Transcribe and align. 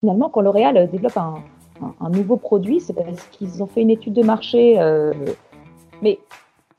finalement, 0.00 0.28
quand 0.28 0.40
L'Oréal 0.40 0.88
développe 0.90 1.16
un, 1.16 2.10
nouveau 2.10 2.36
produit, 2.36 2.80
c'est 2.80 2.92
parce 2.92 3.22
qu'ils 3.30 3.62
ont 3.62 3.66
fait 3.66 3.82
une 3.82 3.90
étude 3.90 4.14
de 4.14 4.22
marché. 4.22 4.80
Euh, 4.80 5.12
mais 6.02 6.18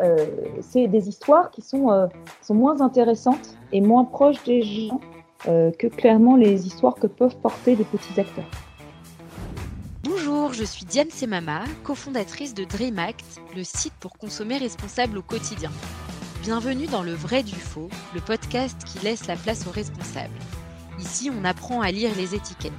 euh, 0.01 0.25
c'est 0.61 0.87
des 0.87 1.09
histoires 1.09 1.51
qui 1.51 1.61
sont, 1.61 1.91
euh, 1.91 2.07
sont 2.41 2.55
moins 2.55 2.81
intéressantes 2.81 3.55
et 3.71 3.81
moins 3.81 4.05
proches 4.05 4.43
des 4.43 4.61
gens 4.61 4.99
que 5.45 5.87
clairement 5.87 6.35
les 6.35 6.67
histoires 6.67 6.95
que 6.95 7.07
peuvent 7.07 7.37
porter 7.37 7.77
des 7.77 7.85
petits 7.85 8.19
acteurs. 8.19 8.43
Bonjour, 10.03 10.51
je 10.51 10.65
suis 10.65 10.83
Diane 10.83 11.09
Semama, 11.09 11.61
cofondatrice 11.85 12.53
de 12.53 12.65
DreamAct, 12.65 13.39
le 13.55 13.63
site 13.63 13.93
pour 14.01 14.17
consommer 14.17 14.57
responsable 14.57 15.17
au 15.17 15.21
quotidien. 15.21 15.71
Bienvenue 16.41 16.87
dans 16.87 17.03
Le 17.03 17.13
Vrai 17.13 17.43
du 17.43 17.55
Faux, 17.55 17.87
le 18.13 18.19
podcast 18.19 18.83
qui 18.83 18.99
laisse 18.99 19.27
la 19.27 19.37
place 19.37 19.65
aux 19.65 19.71
responsables. 19.71 20.35
Ici, 20.99 21.31
on 21.33 21.45
apprend 21.45 21.79
à 21.79 21.91
lire 21.91 22.11
les 22.17 22.35
étiquettes. 22.35 22.73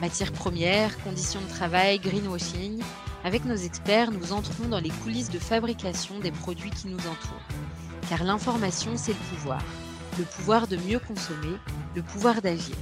Matières 0.00 0.32
premières, 0.32 1.02
conditions 1.04 1.40
de 1.40 1.48
travail, 1.48 2.00
greenwashing. 2.00 2.82
Avec 3.22 3.44
nos 3.44 3.54
experts, 3.54 4.10
nous 4.10 4.32
entrons 4.32 4.68
dans 4.68 4.80
les 4.80 4.90
coulisses 4.90 5.30
de 5.30 5.38
fabrication 5.38 6.18
des 6.18 6.32
produits 6.32 6.70
qui 6.70 6.88
nous 6.88 6.98
entourent. 6.98 7.48
Car 8.08 8.24
l'information, 8.24 8.96
c'est 8.96 9.12
le 9.12 9.18
pouvoir. 9.30 9.62
Le 10.18 10.24
pouvoir 10.24 10.66
de 10.66 10.76
mieux 10.76 10.98
consommer, 10.98 11.56
le 11.94 12.02
pouvoir 12.02 12.42
d'agir. 12.42 12.74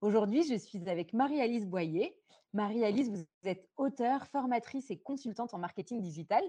Aujourd'hui, 0.00 0.44
je 0.44 0.56
suis 0.56 0.88
avec 0.88 1.12
Marie-Alice 1.12 1.66
Boyer. 1.66 2.14
Marie-Alice, 2.54 3.10
vous 3.10 3.24
êtes 3.44 3.68
auteure, 3.76 4.26
formatrice 4.28 4.88
et 4.90 4.98
consultante 4.98 5.52
en 5.52 5.58
marketing 5.58 6.00
digital. 6.00 6.44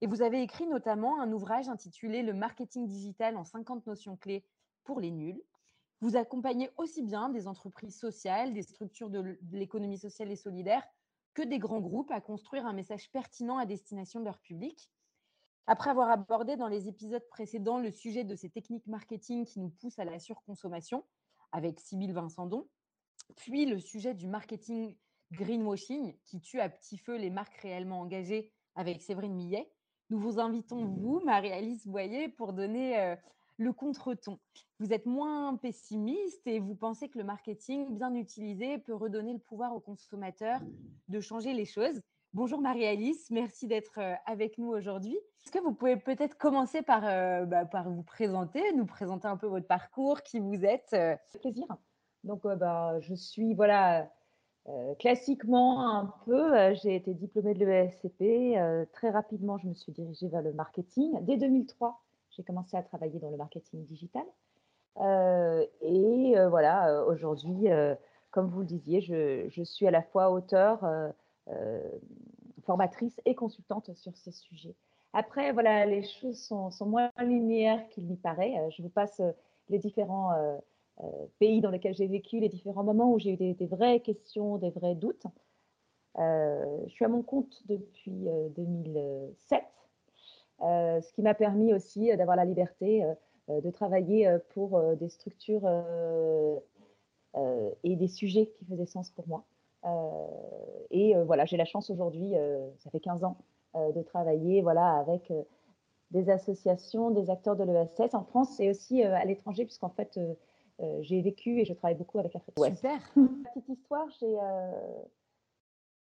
Et 0.00 0.06
vous 0.06 0.22
avez 0.22 0.42
écrit 0.42 0.68
notamment 0.68 1.20
un 1.20 1.32
ouvrage 1.32 1.68
intitulé 1.68 2.22
Le 2.22 2.34
marketing 2.34 2.86
digital 2.86 3.36
en 3.36 3.44
50 3.44 3.86
notions 3.86 4.16
clés 4.16 4.44
pour 4.84 5.00
les 5.00 5.10
nuls. 5.10 5.40
Vous 6.00 6.16
accompagnez 6.16 6.70
aussi 6.76 7.02
bien 7.02 7.28
des 7.28 7.48
entreprises 7.48 7.98
sociales, 7.98 8.52
des 8.52 8.62
structures 8.62 9.10
de 9.10 9.38
l'économie 9.52 9.98
sociale 9.98 10.30
et 10.30 10.36
solidaire, 10.36 10.86
que 11.34 11.42
des 11.42 11.58
grands 11.58 11.80
groupes 11.80 12.10
à 12.10 12.20
construire 12.20 12.66
un 12.66 12.72
message 12.72 13.10
pertinent 13.12 13.58
à 13.58 13.66
destination 13.66 14.20
de 14.20 14.24
leur 14.24 14.38
public. 14.40 14.90
Après 15.66 15.90
avoir 15.90 16.10
abordé 16.10 16.56
dans 16.56 16.68
les 16.68 16.88
épisodes 16.88 17.26
précédents 17.28 17.78
le 17.78 17.90
sujet 17.90 18.24
de 18.24 18.34
ces 18.34 18.48
techniques 18.48 18.86
marketing 18.86 19.44
qui 19.44 19.60
nous 19.60 19.70
poussent 19.70 19.98
à 19.98 20.04
la 20.04 20.18
surconsommation, 20.18 21.04
avec 21.52 21.80
Sybille 21.80 22.12
Vincendon, 22.12 22.68
puis 23.36 23.66
le 23.66 23.80
sujet 23.80 24.14
du 24.14 24.28
marketing 24.28 24.96
greenwashing 25.32 26.16
qui 26.24 26.40
tue 26.40 26.60
à 26.60 26.68
petit 26.68 26.98
feu 26.98 27.16
les 27.16 27.30
marques 27.30 27.56
réellement 27.56 28.00
engagées 28.00 28.52
avec 28.74 29.02
Séverine 29.02 29.34
Millet, 29.34 29.70
nous 30.08 30.18
vous 30.18 30.38
invitons, 30.38 30.84
vous, 30.84 31.20
Marie-Alice 31.24 31.86
Boyer, 31.86 32.28
pour 32.28 32.52
donner 32.52 32.98
euh, 32.98 33.16
le 33.58 33.72
contre-ton. 33.72 34.38
Vous 34.78 34.92
êtes 34.92 35.06
moins 35.06 35.56
pessimiste 35.56 36.46
et 36.46 36.60
vous 36.60 36.74
pensez 36.74 37.08
que 37.08 37.18
le 37.18 37.24
marketing 37.24 37.96
bien 37.96 38.14
utilisé 38.14 38.78
peut 38.78 38.94
redonner 38.94 39.32
le 39.32 39.38
pouvoir 39.38 39.74
aux 39.74 39.80
consommateurs 39.80 40.60
de 41.08 41.20
changer 41.20 41.54
les 41.54 41.64
choses. 41.64 42.00
Bonjour 42.34 42.60
Marie-Alice, 42.60 43.30
merci 43.30 43.66
d'être 43.66 43.98
euh, 43.98 44.12
avec 44.26 44.58
nous 44.58 44.68
aujourd'hui. 44.68 45.14
Est-ce 45.14 45.50
que 45.50 45.58
vous 45.58 45.72
pouvez 45.72 45.96
peut-être 45.96 46.36
commencer 46.36 46.82
par, 46.82 47.02
euh, 47.06 47.46
bah, 47.46 47.64
par 47.64 47.88
vous 47.88 48.02
présenter, 48.02 48.60
nous 48.74 48.84
présenter 48.84 49.26
un 49.26 49.38
peu 49.38 49.46
votre 49.46 49.66
parcours, 49.66 50.22
qui 50.22 50.38
vous 50.38 50.64
êtes 50.64 50.90
euh? 50.92 51.16
Plaisir. 51.40 51.66
Donc, 52.24 52.42
bah, 52.42 53.00
je 53.00 53.14
suis, 53.14 53.54
voilà, 53.54 54.10
classiquement 54.98 55.88
un 55.88 56.12
peu, 56.24 56.74
j'ai 56.74 56.96
été 56.96 57.14
diplômée 57.14 57.54
de 57.54 57.64
l'ESCP. 57.64 58.90
très 58.92 59.10
rapidement, 59.10 59.58
je 59.58 59.68
me 59.68 59.74
suis 59.74 59.92
dirigée 59.92 60.28
vers 60.28 60.42
le 60.42 60.52
marketing. 60.52 61.24
Dès 61.24 61.36
2003, 61.36 62.02
j'ai 62.36 62.44
commencé 62.44 62.76
à 62.76 62.82
travailler 62.82 63.18
dans 63.18 63.30
le 63.30 63.36
marketing 63.36 63.84
digital. 63.84 64.24
Euh, 64.98 65.66
et 65.82 66.38
euh, 66.38 66.48
voilà, 66.48 66.88
euh, 66.88 67.04
aujourd'hui, 67.06 67.66
comme 68.30 68.48
vous 68.48 68.60
le 68.60 68.66
disiez, 68.66 69.00
je, 69.00 69.62
suis 69.64 69.86
à 69.86 69.90
la 69.90 70.02
fois 70.02 70.30
auteur, 70.30 70.84
formatrice 72.64 73.20
et 73.24 73.34
consultante 73.34 73.94
sur 73.94 74.16
ces 74.16 74.32
sujets. 74.32 74.74
Après, 75.12 75.52
voilà, 75.52 75.86
les 75.86 76.02
choses 76.02 76.38
sont, 76.38 76.70
moins 76.86 77.10
linéaires 77.18 77.88
qu'il 77.88 78.06
n'y 78.06 78.16
paraît. 78.16 78.54
Je 78.70 78.82
vous 78.82 78.90
passe 78.90 79.22
les 79.68 79.78
différents 79.78 80.32
pays 81.38 81.60
dans 81.60 81.70
lesquels 81.70 81.94
j'ai 81.94 82.06
vécu, 82.06 82.40
les 82.40 82.48
différents 82.48 82.84
moments 82.84 83.12
où 83.12 83.18
j'ai 83.18 83.32
eu 83.32 83.54
des, 83.54 83.66
vraies 83.66 84.00
questions, 84.00 84.58
des 84.58 84.70
vrais 84.70 84.94
doutes. 84.94 85.26
je 86.18 86.88
suis 86.88 87.04
à 87.04 87.08
mon 87.08 87.22
compte 87.22 87.62
depuis 87.66 88.26
2007. 88.56 89.62
Euh, 90.62 91.00
ce 91.00 91.12
qui 91.12 91.22
m'a 91.22 91.34
permis 91.34 91.74
aussi 91.74 92.10
euh, 92.10 92.16
d'avoir 92.16 92.36
la 92.36 92.44
liberté 92.44 93.04
euh, 93.04 93.60
de 93.60 93.70
travailler 93.70 94.28
pour 94.54 94.82
des 94.96 95.08
structures 95.08 95.68
et 97.84 97.94
des 97.94 98.08
sujets 98.08 98.46
qui 98.46 98.64
faisaient 98.64 98.86
sens 98.86 99.12
pour 99.12 99.28
moi. 99.28 99.44
et 100.90 101.14
voilà, 101.26 101.44
j'ai 101.44 101.56
la 101.56 101.64
chance 101.64 101.88
aujourd'hui, 101.88 102.32
ça 102.78 102.90
fait 102.90 102.98
15 102.98 103.22
ans, 103.22 103.36
de 103.76 104.02
travailler 104.02 104.62
voilà, 104.62 104.94
avec 104.94 105.32
des 106.10 106.28
associations, 106.28 107.12
des 107.12 107.30
acteurs 107.30 107.54
de 107.54 107.62
l'ESS 107.62 108.14
en 108.14 108.24
France 108.24 108.58
et 108.58 108.68
aussi 108.68 109.04
à 109.04 109.24
l'étranger, 109.24 109.64
puisqu'en 109.64 109.90
fait, 109.90 110.18
j'ai 111.02 111.22
vécu 111.22 111.60
et 111.60 111.64
je 111.64 111.72
travaille 111.72 111.94
beaucoup 111.94 112.18
avec 112.18 112.34
l'Afrique. 112.34 112.56
Super. 112.58 112.98
Petite 113.54 113.68
histoire, 113.68 114.08
j'ai 114.18 114.36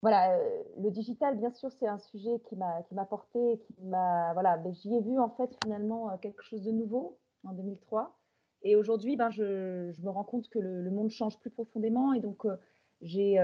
voilà, 0.04 0.36
euh, 0.36 0.64
le 0.80 0.92
digital, 0.92 1.38
bien 1.38 1.50
sûr, 1.52 1.72
c'est 1.72 1.88
un 1.88 1.98
sujet 1.98 2.42
qui 2.50 2.58
m'a 2.58 2.84
qui 2.84 2.94
m'a 2.94 3.06
porté, 3.06 3.58
qui 3.66 3.86
m'a 3.86 4.34
voilà, 4.34 4.58
ben, 4.58 4.74
j'y 4.74 4.94
ai 4.94 5.00
vu 5.00 5.18
en 5.18 5.30
fait 5.30 5.50
finalement 5.64 6.12
euh, 6.12 6.18
quelque 6.18 6.44
chose 6.44 6.62
de 6.62 6.72
nouveau 6.72 7.18
en 7.46 7.54
2003. 7.54 8.14
Et 8.64 8.76
aujourd'hui, 8.76 9.16
ben, 9.16 9.30
je, 9.30 9.92
je, 9.94 10.02
me 10.02 10.10
rends 10.10 10.26
compte 10.26 10.50
que 10.50 10.60
le, 10.60 10.92
monde 10.92 11.10
change 11.10 11.40
plus 11.40 11.50
profondément 11.50 12.12
et 12.12 12.20
donc 12.20 12.46
euh, 12.46 12.58
j'ai 13.02 13.40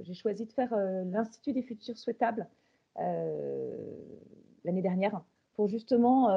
j'ai 0.00 0.14
choisi 0.14 0.46
de 0.46 0.52
faire 0.54 0.74
l'Institut 1.04 1.52
des 1.52 1.62
futurs 1.62 1.98
souhaitables 1.98 2.48
l'année 2.96 4.82
dernière 4.82 5.22
pour 5.54 5.68
justement 5.68 6.28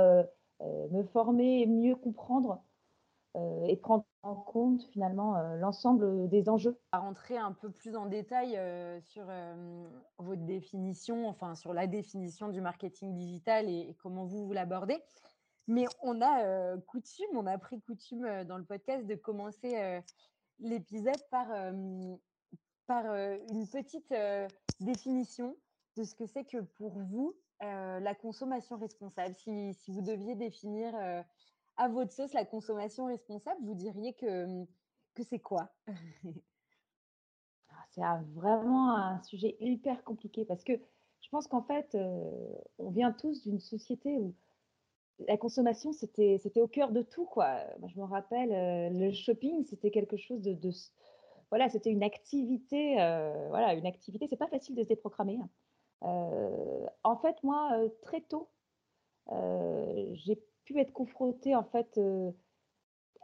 me 0.62 1.04
former 1.04 1.62
et 1.62 1.68
mieux 1.68 1.96
comprendre 1.96 2.62
euh, 3.36 3.64
et 3.68 3.78
prendre 3.78 4.06
en 4.24 4.34
compte 4.34 4.84
finalement 4.86 5.36
euh, 5.38 5.56
l'ensemble 5.58 6.28
des 6.30 6.50
enjeux. 6.50 6.80
À 6.92 6.98
rentrer 6.98 7.38
un 7.38 7.52
peu 7.52 7.70
plus 7.70 7.96
en 7.96 8.08
détail 8.08 8.58
euh, 8.58 9.00
sur 9.02 9.28
votre 10.18 10.42
définition, 10.42 11.28
enfin 11.28 11.54
sur 11.54 11.74
la 11.74 11.86
définition 11.86 12.50
du 12.50 12.60
marketing 12.60 13.14
digital 13.14 13.70
et, 13.70 13.96
comment 14.02 14.26
vous, 14.26 14.48
vous 14.48 14.54
l'abordez. 14.54 14.98
Mais 15.68 15.86
on 16.02 16.20
a 16.22 16.78
coutume, 16.88 17.28
on 17.36 17.46
a 17.46 17.56
pris 17.60 17.80
coutume 17.80 18.44
dans 18.46 18.58
le 18.58 18.64
podcast 18.64 19.06
de 19.06 19.14
commencer 19.14 20.02
l'épisode 20.58 21.22
par, 21.30 21.46
par 22.88 23.06
une 23.06 23.68
petite 23.68 24.12
définition 24.80 25.56
de 25.96 26.04
ce 26.04 26.16
que 26.16 26.26
c'est 26.26 26.46
que 26.46 26.58
pour 26.58 26.98
vous 26.98 27.36
la 27.62 28.16
consommation 28.16 28.78
responsable. 28.78 29.36
Si, 29.36 29.76
si 29.76 29.92
vous 29.92 30.02
deviez 30.02 30.34
définir 30.34 30.96
à 31.80 31.88
votre 31.88 32.12
sauce 32.12 32.34
la 32.34 32.46
consommation 32.46 33.06
responsable, 33.06 33.60
vous 33.64 33.74
diriez 33.74 34.14
que, 34.14 34.66
que 35.16 35.24
c'est 35.24 35.40
quoi? 35.40 35.70
Ah, 37.70 37.86
C'est 37.92 38.02
vraiment 38.34 38.96
un 38.96 39.24
sujet 39.24 39.56
hyper 39.62 40.04
compliqué 40.04 40.44
parce 40.44 40.64
que 40.64 40.74
je 41.22 41.30
pense 41.30 41.48
qu'en 41.48 41.62
fait, 41.62 41.98
on 42.78 42.90
vient 42.90 43.14
tous 43.14 43.44
d'une 43.44 43.60
société 43.60 44.18
où 44.18 44.36
la 45.28 45.38
consommation, 45.38 45.92
c'était, 45.94 46.40
au 46.58 46.68
cœur 46.68 46.92
de 46.92 47.02
tout. 47.02 47.26
Quoi. 47.26 47.64
Moi, 47.80 47.90
je 47.94 48.00
me 48.00 48.06
rappelle, 48.06 48.98
le 48.98 49.12
shopping, 49.12 49.64
c'était 49.66 49.92
quelque 49.92 50.18
chose 50.18 50.42
de... 50.42 50.72
voilà, 51.50 51.70
c'était 51.70 51.92
une 51.92 52.04
activité. 52.04 52.96
voilà, 53.50 53.74
une 53.74 53.86
activité, 53.86 54.28
c'est 54.28 54.38
pas 54.38 54.48
facile 54.48 54.76
de 54.76 54.84
se 54.84 54.88
déprogrammer. 54.90 55.40
Hein. 56.02 56.90
en 57.04 57.18
fait, 57.18 57.42
moi, 57.44 57.72
très 58.02 58.22
tôt, 58.22 58.50
j'ai 59.30 60.42
être 60.78 60.94
confrontée, 60.94 61.56
en 61.56 61.64
fait, 61.64 61.98
euh, 61.98 62.32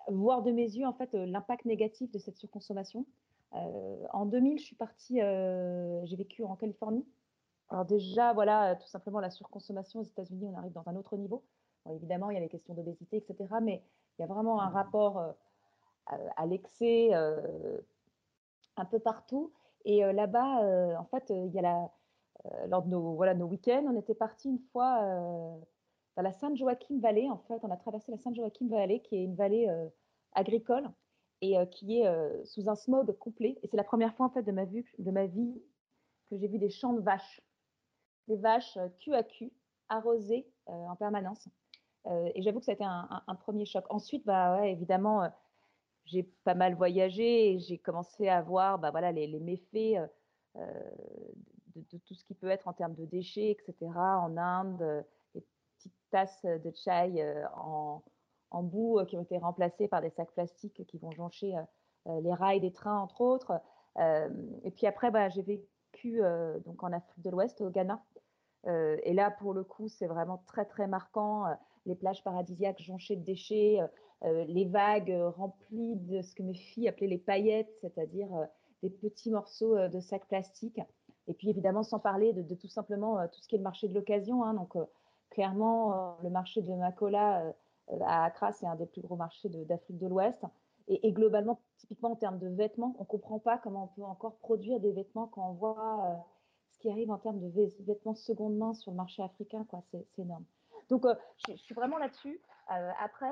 voir 0.07 0.41
de 0.41 0.51
mes 0.51 0.63
yeux, 0.63 0.85
en 0.85 0.94
fait, 0.94 1.13
euh, 1.13 1.25
l'impact 1.25 1.66
négatif 1.66 2.11
de 2.11 2.17
cette 2.17 2.38
surconsommation. 2.38 3.06
Euh, 3.53 4.06
en 4.11 4.25
2000, 4.25 4.59
je 4.59 4.65
suis 4.65 4.75
partie, 4.75 5.19
j'ai 5.19 6.15
vécu 6.15 6.44
en 6.44 6.56
Californie. 6.56 7.06
Alors 7.69 7.86
déjà, 7.86 8.33
voilà, 8.33 8.75
tout 8.75 8.88
simplement 8.88 9.19
la 9.19 9.30
surconsommation 9.30 10.01
aux 10.01 10.03
États-Unis, 10.03 10.47
on 10.47 10.57
arrive 10.57 10.74
dans 10.74 10.88
un 10.88 10.95
autre 10.95 11.15
niveau. 11.18 11.44
évidemment, 11.89 12.30
il 12.30 12.36
y 12.36 12.38
a 12.38 12.42
les 12.42 12.50
questions 12.50 12.74
d'obésité, 12.74 13.18
etc. 13.18 13.56
Mais 13.62 13.81
il 14.18 14.21
y 14.21 14.25
a 14.25 14.27
vraiment 14.27 14.62
un 14.62 14.69
rapport 14.69 15.36
à, 16.06 16.45
l'excès 16.45 17.13
un 17.13 18.86
peu 18.86 19.00
partout. 19.00 19.51
Et 19.86 20.01
là-bas, 20.01 21.00
en 21.00 21.06
fait, 21.06 21.30
il 21.30 21.53
y 21.53 21.59
a 21.59 21.62
la, 21.62 21.89
lors 22.68 22.83
de 22.83 22.89
nos, 22.89 23.13
voilà, 23.15 23.33
nos 23.33 23.48
week-ends, 23.48 23.86
on 23.88 23.98
était 23.98 24.15
parti 24.15 24.50
une 24.50 24.59
fois 24.71 25.00
dans 26.15 26.23
la 26.23 26.31
Sainte-Joachim 26.31 27.00
Valley. 27.00 27.29
En 27.29 27.38
fait, 27.38 27.59
on 27.63 27.71
a 27.71 27.77
traversé 27.77 28.12
la 28.12 28.17
Sainte-Joachim 28.17 28.67
Valley, 28.67 29.01
qui 29.01 29.15
est 29.15 29.23
une 29.23 29.35
vallée 29.35 29.67
euh, 29.67 29.88
agricole 30.33 30.89
et 31.41 31.57
euh, 31.57 31.65
qui 31.65 32.00
est 32.00 32.07
euh, 32.07 32.44
sous 32.45 32.69
un 32.69 32.75
smog 32.75 33.12
complet. 33.17 33.57
Et 33.62 33.67
c'est 33.67 33.77
la 33.77 33.83
première 33.83 34.15
fois 34.15 34.27
en 34.27 34.29
fait 34.29 34.44
de 34.44 34.51
ma, 34.51 34.65
vie 34.65 34.83
que 36.29 36.38
j'ai 36.38 36.47
vu 36.47 36.57
des 36.57 36.69
champs 36.69 36.94
de 36.94 37.01
vaches, 37.01 37.41
des 38.27 38.38
vaches 38.38 38.77
cul 39.00 39.13
à 39.13 39.23
cul, 39.23 39.51
arrosées 39.89 40.47
en 40.65 40.95
permanence. 40.95 41.47
et 42.07 42.41
j'avoue 42.41 42.59
que 42.59 42.65
ça 42.65 42.71
a 42.71 42.75
été 42.75 42.83
un, 42.83 43.35
premier 43.35 43.65
choc. 43.65 43.85
Ensuite, 43.89 44.25
bah, 44.25 44.65
évidemment, 44.65 45.29
j'ai 46.06 46.23
pas 46.44 46.56
mal 46.56 46.73
voyagé 46.73 47.53
et 47.53 47.59
j'ai 47.59 47.77
commencé 47.77 48.27
à 48.27 48.41
voir 48.41 48.79
bah, 48.79 48.89
voilà, 48.89 49.12
les, 49.12 49.39
méfaits 49.39 50.00
de, 50.56 51.97
tout 52.00 52.15
ce 52.15 52.23
qui 52.23 52.33
peut 52.33 52.50
être 52.50 52.67
en 52.67 52.73
termes 52.73 52.95
de 52.95 53.06
déchets, 53.06 53.51
etc. 53.51 53.91
En 53.95 54.38
Inde, 54.38 55.06
de 56.44 56.71
chai 56.73 57.25
en, 57.57 58.01
en, 58.51 58.63
bout 58.63 59.03
qui 59.07 59.17
ont 59.17 59.21
été 59.21 59.38
remplacées 59.38 59.88
par 59.88 60.01
des 60.01 60.09
sacs 60.09 60.31
plastiques 60.31 60.85
qui 60.88 60.97
vont 60.97 61.12
joncher 61.12 61.53
les 62.06 62.33
rails 62.33 62.62
des 62.62 62.71
trains, 62.71 63.00
entre 63.00 63.21
autres. 63.21 63.53
et 63.97 64.71
puis 64.71 64.88
après, 64.88 65.12
bah, 65.12 65.29
j'ai 65.29 65.41
vécu 65.41 66.21
donc 66.65 66.83
en 66.83 66.91
Afrique 66.94 67.23
de 67.23 67.29
l'Ouest, 67.29 67.62
au 67.62 67.69
Ghana. 67.69 68.03
et 68.65 69.13
là, 69.13 69.31
pour 69.31 69.53
le 69.53 69.63
coup, 69.63 69.88
c'est 69.88 70.07
vraiment 70.07 70.44
très, 70.45 70.65
très 70.65 70.88
marquant. 70.88 71.45
les 71.85 71.95
plages 71.95 72.23
paradisiaques 72.23 72.81
jonchées 72.81 73.15
de 73.15 73.23
déchets, 73.23 73.79
les 74.21 74.65
vagues 74.65 75.15
remplies 75.35 75.95
de 75.95 76.21
ce 76.21 76.35
que 76.35 76.44
mes 76.44 76.53
filles 76.53 76.88
appelaient 76.88 77.07
les 77.07 77.17
paillettes, 77.17 77.73
c'est-à-dire 77.81 78.29
des 78.83 78.89
petits 78.89 79.31
morceaux 79.31 79.88
de 79.88 80.00
sacs 80.00 80.27
plastiques. 80.27 80.81
Et 81.27 81.33
puis 81.33 81.50
évidemment, 81.50 81.83
sans 81.83 82.00
parler 82.00 82.33
de, 82.33 82.56
tout 82.56 82.67
simplement 82.67 83.27
tout 83.27 83.41
ce 83.41 83.47
qui 83.47 83.56
est 83.56 83.57
le 83.57 83.63
marché 83.63 83.88
de 83.88 83.94
l'occasion. 83.94 84.44
Hein. 84.44 84.53
donc 84.53 84.75
clairement, 85.36 86.18
le 86.24 86.30
marché 86.30 86.62
de 86.62 86.74
Makola 86.74 87.54
à 88.02 88.24
Accra, 88.24 88.54
c'est 88.54 88.66
un 88.66 88.76
des 88.76 88.86
plus 88.86 89.02
gros 89.02 89.18
marchés 89.18 89.50
d'Afrique 89.50 90.00
de, 90.00 90.08
l'Ouest. 90.08 90.42
Et, 90.88 91.12
globalement, 91.12 91.60
typiquement 91.78 92.12
en 92.12 92.16
termes 92.16 92.40
de 92.40 92.48
vêtements, 92.48 92.96
on 92.98 93.04
ne 93.04 93.08
comprend 93.08 93.40
pas 93.40 93.58
comment 93.58 93.84
on 93.84 93.96
peut 93.96 94.08
encore 94.08 94.38
produire 94.38 94.80
des 94.80 94.94
vêtements 94.94 95.28
quand 95.28 95.50
on 95.50 95.54
voit 95.54 96.26
ce 96.72 96.80
qui 96.80 96.90
arrive 96.90 97.12
en 97.12 97.18
termes 97.18 97.40
de 97.40 97.70
vêtements 97.82 98.16
seconde 98.16 98.56
main 98.56 98.74
sur 98.74 98.92
le 98.92 98.98
marché 98.98 99.22
africain. 99.22 99.66
C'est 99.92 100.06
énorme. 100.18 100.46
Donc, 100.90 101.06
je, 101.48 101.56
suis 101.58 101.76
vraiment 101.76 101.98
là-dessus. 101.98 102.40
après, 102.68 103.30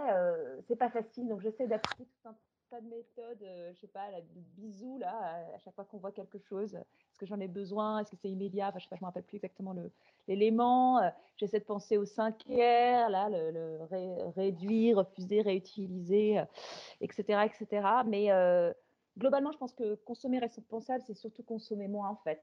c'est 0.68 0.76
pas 0.76 0.90
facile. 0.90 1.30
Donc, 1.30 1.40
j'essaie 1.40 1.68
d'appliquer 1.68 2.06
tout 2.06 2.30
un 2.30 2.36
de 2.82 2.88
méthode, 2.88 3.42
euh, 3.44 3.72
je 3.74 3.80
sais 3.82 3.88
pas, 3.88 4.10
de 4.12 4.42
bisous 4.56 4.98
là, 4.98 5.46
à, 5.54 5.60
chaque 5.60 5.76
fois 5.76 5.86
qu'on 5.86 5.98
voit 5.98 6.12
quelque 6.12 6.38
chose. 6.38 6.76
Est-ce 6.76 7.20
que 7.20 7.26
j'en 7.26 7.40
ai 7.40 7.48
besoin 7.48 8.00
Est-ce 8.00 8.12
que 8.12 8.18
c'est 8.18 8.30
immédiat 8.30 8.70
enfin, 8.70 8.80
Je 8.80 8.84
sais 8.84 8.90
pas, 8.90 8.96
je 8.96 9.02
me 9.02 9.06
rappelle 9.06 9.24
plus 9.24 9.38
exactement 9.38 9.76
l'élément. 10.28 11.00
Euh, 11.00 11.10
j'essaie 11.38 11.60
de 11.60 11.66
penser 11.66 11.98
au 11.98 12.06
5 12.06 12.44
R, 12.48 13.10
là, 13.10 13.30
le, 13.30 13.80
réduire, 14.36 14.98
refuser, 14.98 15.42
réutiliser, 15.42 16.44
etc., 17.02 17.24
euh, 17.30 17.42
etc. 17.44 17.88
Mais 18.06 18.30
globalement, 19.18 19.52
je 19.52 19.58
pense 19.58 19.74
que 19.74 19.96
consommer 19.96 20.40
responsable, 20.40 21.04
c'est 21.06 21.14
surtout 21.14 21.44
consommer 21.44 21.88
moins 21.88 22.10
en 22.10 22.16
fait, 22.16 22.42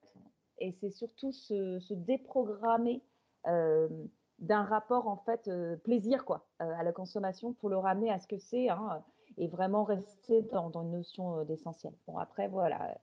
et 0.59 0.73
c'est 0.73 0.91
surtout 0.91 1.33
se, 1.33 1.95
déprogrammer. 1.95 3.03
d'un 3.45 4.65
rapport 4.65 5.07
en 5.07 5.19
fait 5.19 5.51
plaisir 5.85 6.25
quoi 6.25 6.47
à 6.59 6.83
la 6.83 6.93
consommation 6.93 7.53
pour 7.53 7.69
le 7.69 7.77
ramener 7.77 8.11
à 8.11 8.19
ce 8.19 8.27
que 8.27 8.39
c'est 8.39 8.71
hein, 8.71 9.03
et 9.41 9.49
vraiment 9.49 9.85
rester 9.85 10.43
dans, 10.43 10.71
une 10.83 10.91
notion 10.91 11.39
euh, 11.39 11.45
d'essentiel. 11.45 11.95
Bon, 12.07 12.19
après, 12.19 12.47
voilà, 12.47 12.95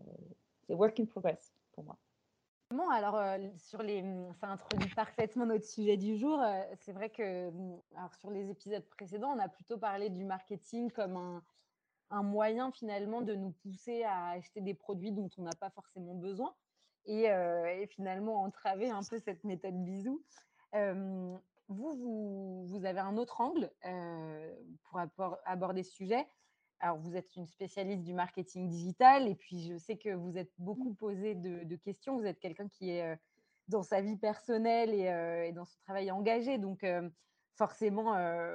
euh, 0.00 0.04
c'est 0.66 0.74
work 0.74 1.00
in 1.00 1.06
progress 1.06 1.52
pour 1.72 1.84
moi. 1.84 1.96
Bon, 2.70 2.88
alors, 2.90 3.16
euh, 3.16 3.38
sur 3.56 3.82
les, 3.82 4.02
hum, 4.02 4.32
ça 4.34 4.48
introduit 4.48 4.90
parfaitement 4.94 5.46
notre 5.46 5.64
sujet 5.64 5.96
du 5.96 6.18
jour. 6.18 6.40
c'est 6.80 6.92
vrai 6.92 7.08
que 7.08 7.48
hum, 7.48 7.80
alors, 7.96 8.14
sur 8.16 8.30
les 8.30 8.50
épisodes 8.50 8.84
précédents, 8.90 9.34
on 9.34 9.38
a 9.38 9.48
plutôt 9.48 9.78
parlé 9.78 10.10
du 10.10 10.24
marketing 10.24 10.90
comme 10.90 11.42
un, 12.10 12.22
moyen 12.22 12.70
finalement 12.72 13.22
de 13.22 13.34
nous 13.34 13.52
pousser 13.62 14.04
à 14.04 14.32
acheter 14.32 14.60
des 14.60 14.74
produits 14.74 15.12
dont 15.12 15.30
on 15.38 15.42
n'a 15.42 15.54
pas 15.58 15.70
forcément 15.70 16.14
besoin 16.14 16.54
et, 17.06 17.22
et, 17.22 17.86
finalement 17.86 18.42
entraver 18.42 18.90
un 18.90 19.02
peu 19.02 19.18
cette 19.18 19.42
méthode 19.44 19.82
bisou. 19.82 20.22
Vous, 21.72 22.66
vous, 22.66 22.84
avez 22.84 23.00
un 23.00 23.16
autre 23.16 23.40
angle 23.40 23.70
euh, 23.86 24.54
pour 25.14 25.36
aborder 25.44 25.82
ce 25.82 25.92
sujet. 25.92 26.26
Alors, 26.80 26.98
vous 26.98 27.16
êtes 27.16 27.34
une 27.36 27.46
spécialiste 27.46 28.02
du 28.02 28.12
marketing 28.12 28.68
digital 28.68 29.28
et 29.28 29.34
puis 29.34 29.62
je 29.62 29.76
sais 29.76 29.96
que 29.96 30.10
vous 30.10 30.36
êtes 30.36 30.52
beaucoup 30.58 30.94
posé 30.94 31.34
de, 31.34 31.76
questions. 31.76 32.18
Vous 32.18 32.26
êtes 32.26 32.40
quelqu'un 32.40 32.68
qui 32.68 32.90
est 32.90 33.12
euh, 33.12 33.16
dans 33.68 33.82
sa 33.82 34.00
vie 34.00 34.16
personnelle 34.16 34.92
et, 34.92 35.08
euh, 35.08 35.52
dans 35.52 35.64
son 35.64 35.78
travail 35.84 36.10
engagé. 36.10 36.58
Donc, 36.58 36.84
forcément, 37.54 38.12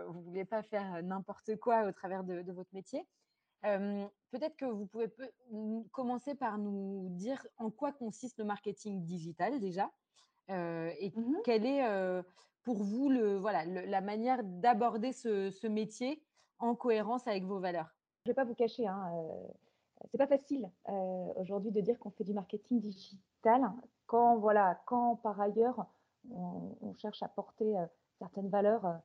vous 0.07 0.19
ne 0.19 0.25
voulez 0.25 0.45
pas 0.45 0.61
faire 0.61 1.01
n'importe 1.03 1.55
quoi 1.57 1.87
au 1.87 1.91
travers 1.91 2.23
de, 2.23 2.51
votre 2.51 2.73
métier. 2.73 3.07
Peut-être 3.61 4.57
que 4.57 4.65
vous 4.65 4.85
pouvez 4.85 5.07
commencer 5.91 6.35
par 6.35 6.57
nous 6.57 7.07
dire 7.11 7.45
en 7.57 7.71
quoi 7.71 7.93
consiste 7.93 8.37
le 8.39 8.45
marketing 8.45 9.03
digital 9.03 9.59
déjà 9.59 9.89
et 10.49 11.11
mmh 11.15 11.41
quel 11.43 11.65
est 11.65 11.83
pour 12.67 12.83
vous 12.83 13.07
le, 13.07 13.37
voilà, 13.37 13.63
la 13.63 14.01
manière 14.01 14.43
d'aborder 14.43 15.13
ce, 15.13 15.67
métier 15.67 16.21
en 16.59 16.75
cohérence 16.75 17.25
avec 17.25 17.45
vos 17.45 17.61
valeurs? 17.61 17.95
Je 18.25 18.29
ne 18.29 18.33
vais 18.33 18.35
pas 18.35 18.43
vous 18.43 18.55
cacher, 18.55 18.85
hein, 18.85 19.09
euh, 19.13 19.47
c'est 20.11 20.17
pas 20.17 20.27
facile 20.27 20.69
euh, 20.89 21.33
aujourd'hui 21.37 21.71
de 21.71 21.79
dire 21.79 21.97
qu'on 21.97 22.09
fait 22.09 22.25
du 22.25 22.33
marketing 22.33 22.81
digital 22.81 23.71
quand, 24.05 24.35
voilà, 24.39 24.81
quand 24.85 25.15
par 25.15 25.39
ailleurs 25.39 25.85
on, 26.29 26.93
cherche 26.95 27.23
à 27.23 27.29
porter 27.29 27.77
euh, 27.77 27.85
certaines 28.19 28.49
valeurs 28.49 28.99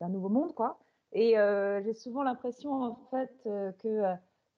d'un 0.00 0.08
nouveau 0.08 0.28
monde. 0.28 0.52
Quoi. 0.52 0.80
Et 1.12 1.36
j'ai 1.84 1.94
souvent 1.94 2.24
l'impression 2.24 2.82
en 2.82 2.96
fait 3.12 3.32
que 3.78 4.00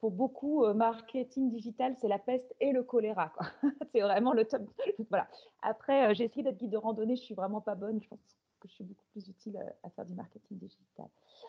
pour 0.03 0.11
beaucoup, 0.11 0.65
euh, 0.65 0.75
marketing 0.75 1.49
digital, 1.49 1.95
c'est 2.01 2.09
la 2.09 2.19
peste 2.19 2.53
et 2.59 2.73
le 2.73 2.83
choléra. 2.83 3.33
c'est 3.93 4.01
vraiment 4.01 4.33
le 4.33 4.45
top. 4.45 4.63
voilà. 5.11 5.29
Après, 5.63 6.11
euh, 6.11 6.15
j'ai 6.15 6.25
essayé 6.25 6.43
d'être 6.43 6.59
guide 6.59 6.73
de 6.73 6.77
randonnée, 6.77 7.15
je 7.15 7.23
suis 7.23 7.37
vraiment 7.37 7.61
pas 7.61 7.77
bonne. 7.77 8.03
Je 8.03 8.09
pense 8.09 8.19
que 8.59 8.67
je 8.67 8.75
suis 8.75 8.83
beaucoup 8.83 9.05
plus 9.13 9.29
utile 9.29 9.59
euh, 9.59 9.71
à, 9.85 9.91
faire 9.91 10.05
du 10.05 10.15
marketing 10.15 10.59
digital. 10.59 11.07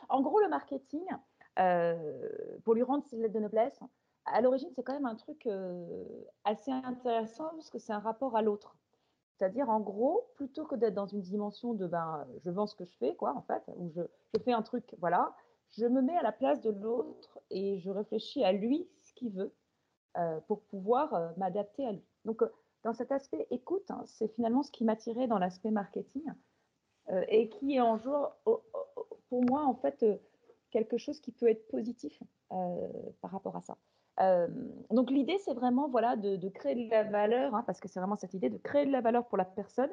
En 0.07 0.21
gros, 0.21 0.39
le 0.39 0.49
marketing, 0.49 1.03
pour 2.63 2.75
lui 2.75 2.83
rendre 2.83 3.03
ses 3.05 3.17
lettres 3.17 3.33
de 3.33 3.39
noblesse, 3.39 3.79
à 4.25 4.39
l'origine, 4.41 4.69
c'est 4.75 4.83
quand 4.83 4.93
même 4.93 5.07
un 5.07 5.15
truc 5.15 5.49
assez 6.43 6.71
intéressant 6.71 7.49
parce 7.55 7.71
que 7.71 7.79
c'est 7.79 7.93
un 7.93 7.99
rapport 7.99 8.35
à 8.35 8.43
l'autre. 8.43 8.75
C'est-à-dire, 9.37 9.69
en 9.69 9.79
gros, 9.79 10.29
plutôt 10.35 10.65
que 10.65 10.75
d'être 10.75 10.93
dans 10.93 11.07
une 11.07 11.21
dimension 11.21 11.73
de 11.73 11.87
ben, 11.87 12.27
je 12.45 12.51
vends 12.51 12.67
ce 12.67 12.75
que 12.75 12.85
je 12.85 12.95
fais, 12.97 13.15
quoi, 13.15 13.33
en 13.35 13.41
fait, 13.41 13.63
ou 13.77 13.89
je, 13.95 14.01
je 14.35 14.39
fais 14.39 14.53
un 14.53 14.61
truc, 14.61 14.95
voilà, 14.99 15.35
je 15.77 15.85
me 15.85 16.01
mets 16.01 16.17
à 16.17 16.21
la 16.21 16.31
place 16.31 16.61
de 16.61 16.69
l'autre 16.69 17.39
et 17.49 17.79
je 17.79 17.89
réfléchis 17.89 18.43
à 18.43 18.51
lui 18.51 18.87
ce 19.01 19.13
qu'il 19.13 19.31
veut 19.31 19.53
euh, 20.17 20.39
pour 20.47 20.61
pouvoir 20.65 21.13
euh, 21.13 21.29
m'adapter 21.37 21.85
à 21.85 21.91
lui. 21.91 22.05
Donc, 22.25 22.43
euh, 22.43 22.49
dans 22.83 22.93
cet 22.93 23.11
aspect 23.11 23.47
écoute, 23.49 23.89
hein, 23.89 24.03
c'est 24.05 24.27
finalement 24.27 24.61
ce 24.61 24.71
qui 24.71 24.83
m'attirait 24.83 25.27
dans 25.27 25.39
l'aspect 25.39 25.71
marketing 25.71 26.23
et 27.27 27.49
qui 27.49 27.75
est 27.75 27.81
en 27.81 27.97
jour, 27.97 28.31
pour 29.27 29.43
moi, 29.43 29.65
en 29.65 29.75
fait, 29.75 30.05
quelque 30.71 30.97
chose 30.97 31.19
qui 31.19 31.33
peut 31.33 31.49
être 31.49 31.67
positif 31.67 32.17
par 32.49 33.31
rapport 33.31 33.57
à 33.57 33.61
ça. 33.61 33.77
donc, 34.89 35.11
l'idée, 35.11 35.37
c'est 35.39 35.53
vraiment 35.53 35.89
voilà, 35.89 36.15
de, 36.15 36.49
créer 36.49 36.75
de 36.75 36.89
la 36.89 37.03
valeur, 37.03 37.55
hein, 37.55 37.63
parce 37.65 37.81
que 37.81 37.89
c'est 37.89 37.99
vraiment 37.99 38.15
cette 38.15 38.33
idée 38.33 38.49
de 38.49 38.57
créer 38.57 38.85
de 38.85 38.91
la 38.91 39.01
valeur 39.01 39.27
pour 39.27 39.37
la 39.37 39.43
personne 39.43 39.89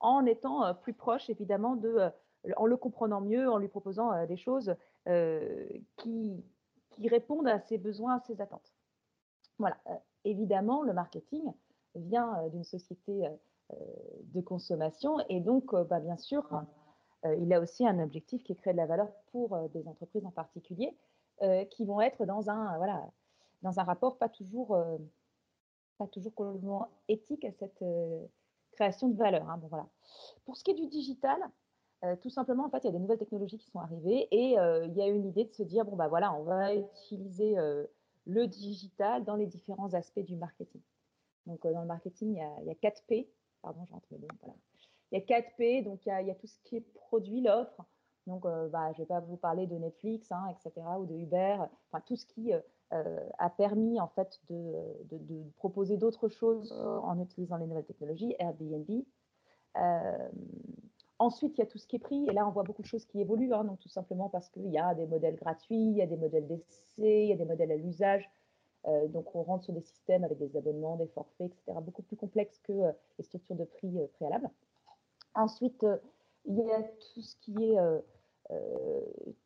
en 0.00 0.24
étant 0.24 0.74
plus 0.74 0.94
proche, 0.94 1.28
évidemment, 1.28 1.76
de 1.76 2.10
en 2.56 2.66
le 2.66 2.76
comprenant 2.76 3.20
mieux, 3.20 3.50
en 3.50 3.58
lui 3.58 3.68
proposant 3.68 4.12
euh, 4.12 4.26
des 4.26 4.36
choses 4.36 4.74
euh, 5.08 5.66
qui, 5.96 6.44
qui, 6.90 7.08
répondent 7.08 7.48
à 7.48 7.60
ses 7.60 7.78
besoins, 7.78 8.16
à 8.16 8.20
ses 8.20 8.40
attentes. 8.40 8.72
Voilà. 9.58 9.76
Euh, 9.88 9.94
évidemment, 10.24 10.82
le 10.82 10.92
marketing 10.92 11.52
vient 11.94 12.48
d'une 12.48 12.64
société 12.64 13.28
de 13.70 14.40
consommation 14.40 15.20
et 15.28 15.38
donc, 15.40 15.72
bah, 15.74 16.00
bien 16.00 16.16
sûr, 16.16 16.44
il 17.38 17.52
a 17.52 17.60
aussi 17.60 17.86
un 17.86 18.02
objectif 18.02 18.42
qui 18.42 18.52
est 18.52 18.56
créer 18.56 18.72
de 18.72 18.78
la 18.78 18.86
valeur 18.86 19.08
pour 19.30 19.56
des 19.68 19.86
entreprises 19.86 20.26
en 20.26 20.32
particulier 20.32 20.96
qui 21.70 21.84
vont 21.84 22.00
être 22.00 22.24
dans 22.24 22.50
un, 22.50 22.76
voilà, 22.78 23.06
dans 23.62 23.78
un 23.78 23.84
rapport 23.84 24.18
pas 24.18 24.28
toujours, 24.28 24.76
pas 25.98 26.06
toujours 26.08 26.34
complètement 26.34 26.88
éthique 27.06 27.44
à 27.44 27.52
cette 27.52 27.84
création 28.72 29.08
de 29.08 29.16
valeur. 29.16 29.48
Hein. 29.48 29.58
Bon, 29.58 29.68
voilà. 29.68 29.86
Pour 30.44 30.56
ce 30.56 30.64
qui 30.64 30.72
est 30.72 30.74
du 30.74 30.88
digital, 30.88 31.38
euh, 32.04 32.16
tout 32.16 32.30
simplement, 32.30 32.66
en 32.66 32.70
fait, 32.70 32.78
il 32.78 32.86
y 32.86 32.88
a 32.88 32.92
des 32.92 32.98
nouvelles 32.98 33.18
technologies 33.18 33.58
qui 33.58 33.70
sont 33.70 33.78
arrivées 33.78 34.28
et 34.30 34.58
euh, 34.58 34.86
il 34.86 34.94
y 34.94 35.02
a 35.02 35.06
une 35.06 35.24
idée 35.24 35.44
de 35.44 35.52
se 35.52 35.62
dire, 35.62 35.84
bon, 35.84 35.96
bah 35.96 36.08
voilà, 36.08 36.34
on 36.34 36.42
va 36.42 36.74
utiliser 36.74 37.58
euh, 37.58 37.84
le 38.26 38.46
digital 38.46 39.24
dans 39.24 39.36
les 39.36 39.46
différents 39.46 39.94
aspects 39.94 40.20
du 40.20 40.36
marketing. 40.36 40.82
Donc, 41.46 41.66
dans 41.66 41.80
le 41.80 41.86
marketing, 41.86 42.34
il 42.34 42.38
y, 42.38 42.42
a, 42.42 42.56
il 42.62 42.66
y 42.66 42.70
a 42.70 42.74
4 42.74 43.04
P. 43.06 43.30
Pardon, 43.62 43.86
j'ai 44.10 44.18
mes 44.18 44.26
voilà. 44.40 44.54
Il 45.12 45.18
y 45.18 45.22
a 45.22 45.24
4 45.24 45.56
P, 45.56 45.82
donc 45.82 46.04
il 46.04 46.08
y 46.08 46.30
a, 46.30 46.34
tout 46.34 46.46
ce 46.46 46.58
qui 46.64 46.76
est 46.76 46.92
produit, 46.92 47.40
l'offre. 47.40 47.84
Donc, 48.26 48.42
bah, 48.42 48.90
je 48.92 49.02
ne 49.02 49.04
vais 49.04 49.06
pas 49.06 49.20
vous 49.20 49.36
parler 49.36 49.66
de 49.66 49.76
Netflix, 49.76 50.32
hein, 50.32 50.46
etc., 50.50 50.86
ou 50.98 51.04
de 51.04 51.14
Uber, 51.14 51.58
enfin, 51.90 52.02
tout 52.06 52.16
ce 52.16 52.24
qui 52.24 52.52
a 52.90 53.50
permis, 53.50 54.00
en 54.00 54.08
fait, 54.08 54.40
de, 54.48 54.72
de 55.10 55.42
proposer 55.56 55.98
d'autres 55.98 56.28
choses 56.28 56.72
en 56.72 57.20
utilisant 57.20 57.58
les 57.58 57.66
nouvelles 57.66 57.84
technologies, 57.84 58.34
Airbnb. 58.38 59.04
Ensuite, 61.18 61.56
il 61.56 61.60
y 61.60 61.62
a 61.62 61.66
tout 61.66 61.78
ce 61.78 61.86
qui 61.86 61.96
est 61.96 62.00
pris, 62.00 62.26
et 62.28 62.32
là, 62.32 62.46
on 62.46 62.50
voit 62.50 62.64
beaucoup 62.64 62.82
de 62.82 62.86
choses 62.86 63.04
qui 63.04 63.20
évoluent, 63.20 63.54
hein, 63.54 63.64
donc 63.64 63.78
tout 63.78 63.88
simplement 63.88 64.28
parce 64.28 64.48
qu'il 64.48 64.68
y 64.68 64.78
a 64.78 64.94
des 64.94 65.06
modèles 65.06 65.36
gratuits, 65.36 65.76
il 65.76 65.96
y 65.96 66.02
a 66.02 66.06
des 66.06 66.16
modèles 66.16 66.46
d'essai, 66.46 67.24
il 67.24 67.28
y 67.28 67.32
a 67.32 67.36
des 67.36 67.44
modèles 67.44 67.70
à 67.70 67.76
l'usage. 67.76 68.28
Euh, 68.86 69.06
donc, 69.08 69.34
on 69.34 69.42
rentre 69.42 69.64
sur 69.64 69.72
des 69.72 69.80
systèmes 69.80 70.24
avec 70.24 70.38
des 70.38 70.56
abonnements, 70.56 70.96
des 70.96 71.06
forfaits, 71.06 71.52
etc., 71.52 71.78
beaucoup 71.80 72.02
plus 72.02 72.16
complexes 72.16 72.58
que 72.58 72.72
euh, 72.72 72.92
les 73.18 73.24
structures 73.24 73.54
de 73.54 73.64
prix 73.64 73.98
euh, 73.98 74.06
préalables. 74.14 74.50
Ensuite, 75.34 75.86
il 76.46 76.58
y 76.58 76.70
a 76.70 76.82
tout 76.82 77.22
ce 77.22 77.36
qui 77.36 77.64
est 77.64 77.76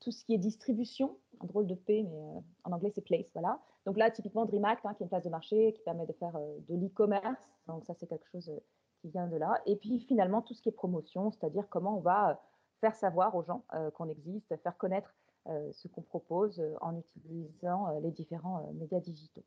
tout 0.00 0.10
ce 0.10 0.24
qui 0.24 0.34
est 0.34 0.38
distribution, 0.38 1.16
un 1.40 1.46
drôle 1.46 1.66
de 1.66 1.76
P, 1.76 2.02
mais 2.02 2.42
en 2.64 2.72
anglais 2.72 2.90
c'est 2.92 3.00
place, 3.00 3.30
voilà. 3.32 3.60
Donc 3.86 3.96
là, 3.96 4.10
typiquement 4.10 4.44
DreamAct, 4.44 4.84
hein, 4.84 4.92
qui 4.94 5.02
est 5.02 5.06
une 5.06 5.08
place 5.08 5.22
de 5.22 5.30
marché 5.30 5.72
qui 5.72 5.80
permet 5.82 6.04
de 6.04 6.12
faire 6.12 6.38
de 6.68 6.74
l'e-commerce. 6.74 7.40
Donc 7.68 7.84
ça, 7.86 7.94
c'est 7.94 8.06
quelque 8.06 8.26
chose 8.26 8.50
qui 9.00 9.08
vient 9.08 9.26
de 9.26 9.36
là. 9.36 9.60
Et 9.66 9.76
puis 9.76 10.00
finalement, 10.00 10.42
tout 10.42 10.54
ce 10.54 10.62
qui 10.62 10.68
est 10.68 10.72
promotion, 10.72 11.30
c'est-à-dire 11.30 11.68
comment 11.68 11.96
on 11.96 12.00
va 12.00 12.40
faire 12.80 12.94
savoir 12.94 13.34
aux 13.34 13.42
gens 13.42 13.64
qu'on 13.94 14.08
existe, 14.08 14.54
faire 14.62 14.76
connaître 14.76 15.14
ce 15.46 15.88
qu'on 15.88 16.02
propose 16.02 16.62
en 16.80 16.96
utilisant 16.96 17.98
les 18.00 18.10
différents 18.10 18.70
médias 18.74 19.00
digitaux. 19.00 19.44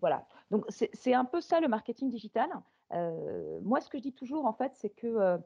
voilà. 0.00 0.26
Donc 0.50 0.64
c'est 0.70 1.14
un 1.14 1.24
peu 1.24 1.40
ça 1.40 1.60
le 1.60 1.68
marketing 1.68 2.10
digital. 2.10 2.48
moi, 3.62 3.80
ce 3.80 3.90
que 3.90 3.98
je 3.98 4.02
dis 4.02 4.12
toujours, 4.12 4.46
en 4.46 4.52
fait, 4.52 4.72
c'est 4.74 4.90
que 4.90 5.38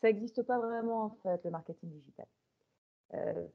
ça 0.00 0.08
n'existe 0.08 0.42
pas 0.42 0.58
vraiment, 0.58 1.04
en 1.04 1.10
fait, 1.22 1.44
le 1.44 1.50
marketing 1.50 1.90
digital. 1.90 2.26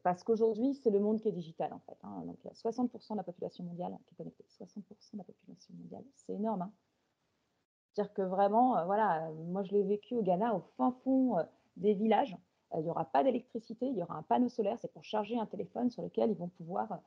parce 0.03 0.23
qu'aujourd'hui, 0.23 0.75
c'est 0.75 0.89
le 0.91 0.99
monde 0.99 1.19
qui 1.21 1.27
est 1.27 1.31
digital, 1.31 1.73
en 1.73 1.79
fait. 1.79 1.97
Hein. 2.03 2.23
Donc, 2.25 2.37
il 2.43 2.47
y 2.47 2.49
a 2.49 2.53
60% 2.53 3.11
de 3.11 3.17
la 3.17 3.23
population 3.23 3.63
mondiale 3.63 3.97
qui 4.05 4.13
est 4.13 4.17
connectée. 4.17 4.45
60% 4.49 5.13
de 5.13 5.17
la 5.17 5.23
population 5.23 5.73
mondiale, 5.75 6.03
c'est 6.15 6.33
énorme. 6.33 6.63
Hein. 6.63 6.71
C'est-à-dire 7.95 8.13
que 8.13 8.21
vraiment, 8.21 8.85
voilà, 8.85 9.29
moi, 9.47 9.63
je 9.63 9.71
l'ai 9.71 9.83
vécu 9.83 10.15
au 10.15 10.21
Ghana, 10.21 10.53
au 10.53 10.59
fin 10.77 10.91
fond 11.03 11.37
des 11.77 11.93
villages. 11.93 12.35
il 12.75 12.81
n'y 12.81 12.89
aura 12.89 13.05
pas 13.05 13.23
d'électricité, 13.23 13.87
il 13.87 13.95
y 13.97 14.03
aura 14.03 14.15
un 14.15 14.23
panneau 14.23 14.49
solaire, 14.49 14.77
c'est 14.79 14.91
pour 14.91 15.05
charger 15.05 15.39
un 15.39 15.45
téléphone 15.45 15.89
sur 15.89 16.03
lequel 16.03 16.29
ils 16.29 16.37
vont 16.37 16.49
pouvoir 16.49 16.99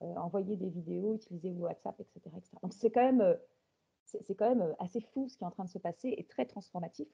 envoyer 0.00 0.56
des 0.56 0.68
vidéos, 0.68 1.14
utiliser 1.14 1.50
WhatsApp, 1.52 1.98
etc. 2.00 2.36
Donc, 2.62 2.74
c'est 2.74 2.90
quand 2.90 3.02
même 3.02 4.74
assez 4.78 5.00
fou 5.00 5.26
ce 5.28 5.38
qui 5.38 5.44
est 5.44 5.46
en 5.46 5.50
train 5.50 5.64
de 5.64 5.70
se 5.70 5.78
passer 5.78 6.14
et 6.18 6.24
très 6.24 6.44
transformatif. 6.44 7.08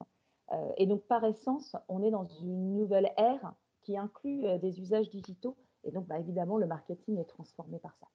Euh, 0.52 0.72
et 0.76 0.86
donc, 0.86 1.02
par 1.02 1.24
essence, 1.24 1.76
on 1.88 2.02
est 2.02 2.10
dans 2.10 2.24
une 2.24 2.74
nouvelle 2.74 3.12
ère 3.16 3.54
qui 3.82 3.96
inclut 3.96 4.44
euh, 4.46 4.58
des 4.58 4.80
usages 4.80 5.10
digitaux. 5.10 5.56
Et 5.84 5.90
donc, 5.90 6.06
bah, 6.06 6.18
évidemment, 6.18 6.56
le 6.56 6.66
marketing 6.66 7.18
est 7.18 7.24
transformé 7.24 7.78
par 7.78 7.96
ça. 7.96 8.06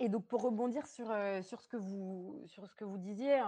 Et 0.00 0.08
donc, 0.08 0.26
pour 0.26 0.42
rebondir 0.42 0.86
sur, 0.86 1.10
euh, 1.10 1.42
sur, 1.42 1.60
ce, 1.60 1.68
que 1.68 1.76
vous, 1.76 2.42
sur 2.46 2.66
ce 2.66 2.74
que 2.76 2.84
vous 2.84 2.98
disiez, 2.98 3.40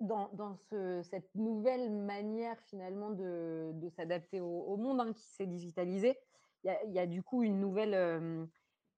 dans, 0.00 0.28
dans 0.32 0.54
ce, 0.54 1.02
cette 1.02 1.34
nouvelle 1.34 1.90
manière 1.90 2.58
finalement 2.62 3.10
de, 3.10 3.72
de 3.74 3.88
s'adapter 3.90 4.40
au, 4.40 4.76
monde 4.76 5.00
hein, 5.00 5.12
qui 5.12 5.26
s'est 5.26 5.46
digitalisé, 5.46 6.16
il 6.64 6.76
y, 6.86 6.92
y, 6.94 6.98
a 6.98 7.06
du 7.06 7.22
coup 7.22 7.42
une 7.42 7.60
nouvelle, 7.60 7.94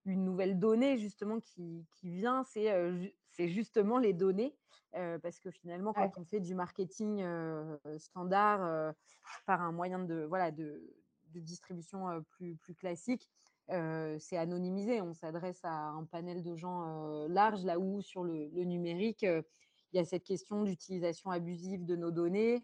une 0.04 0.24
nouvelle 0.24 0.58
donnée 0.58 0.96
justement 0.96 1.40
qui, 1.40 1.86
qui 1.92 2.10
vient, 2.10 2.44
c'est 2.44 2.70
c'est 3.32 3.48
justement 3.48 3.98
les 3.98 4.12
données, 4.12 4.54
parce 4.92 5.38
que 5.40 5.50
finalement, 5.50 5.92
quand 5.92 6.18
on 6.18 6.24
fait 6.24 6.40
du 6.40 6.54
marketing 6.54 7.24
standard 7.98 8.94
par 9.46 9.60
un 9.60 9.72
moyen 9.72 9.98
de, 9.98 10.24
voilà, 10.24 10.50
de, 10.50 10.82
de 11.28 11.40
distribution 11.40 12.22
plus, 12.30 12.56
plus 12.56 12.74
classique, 12.74 13.30
c'est 14.18 14.36
anonymisé. 14.36 15.00
On 15.00 15.14
s'adresse 15.14 15.60
à 15.64 15.72
un 15.72 16.04
panel 16.04 16.42
de 16.42 16.56
gens 16.56 17.26
large, 17.28 17.64
là 17.64 17.78
où 17.78 18.00
sur 18.02 18.24
le, 18.24 18.48
le 18.48 18.64
numérique, 18.64 19.22
il 19.22 19.96
y 19.96 19.98
a 19.98 20.04
cette 20.04 20.24
question 20.24 20.62
d'utilisation 20.64 21.30
abusive 21.30 21.84
de 21.84 21.96
nos 21.96 22.10
données. 22.10 22.62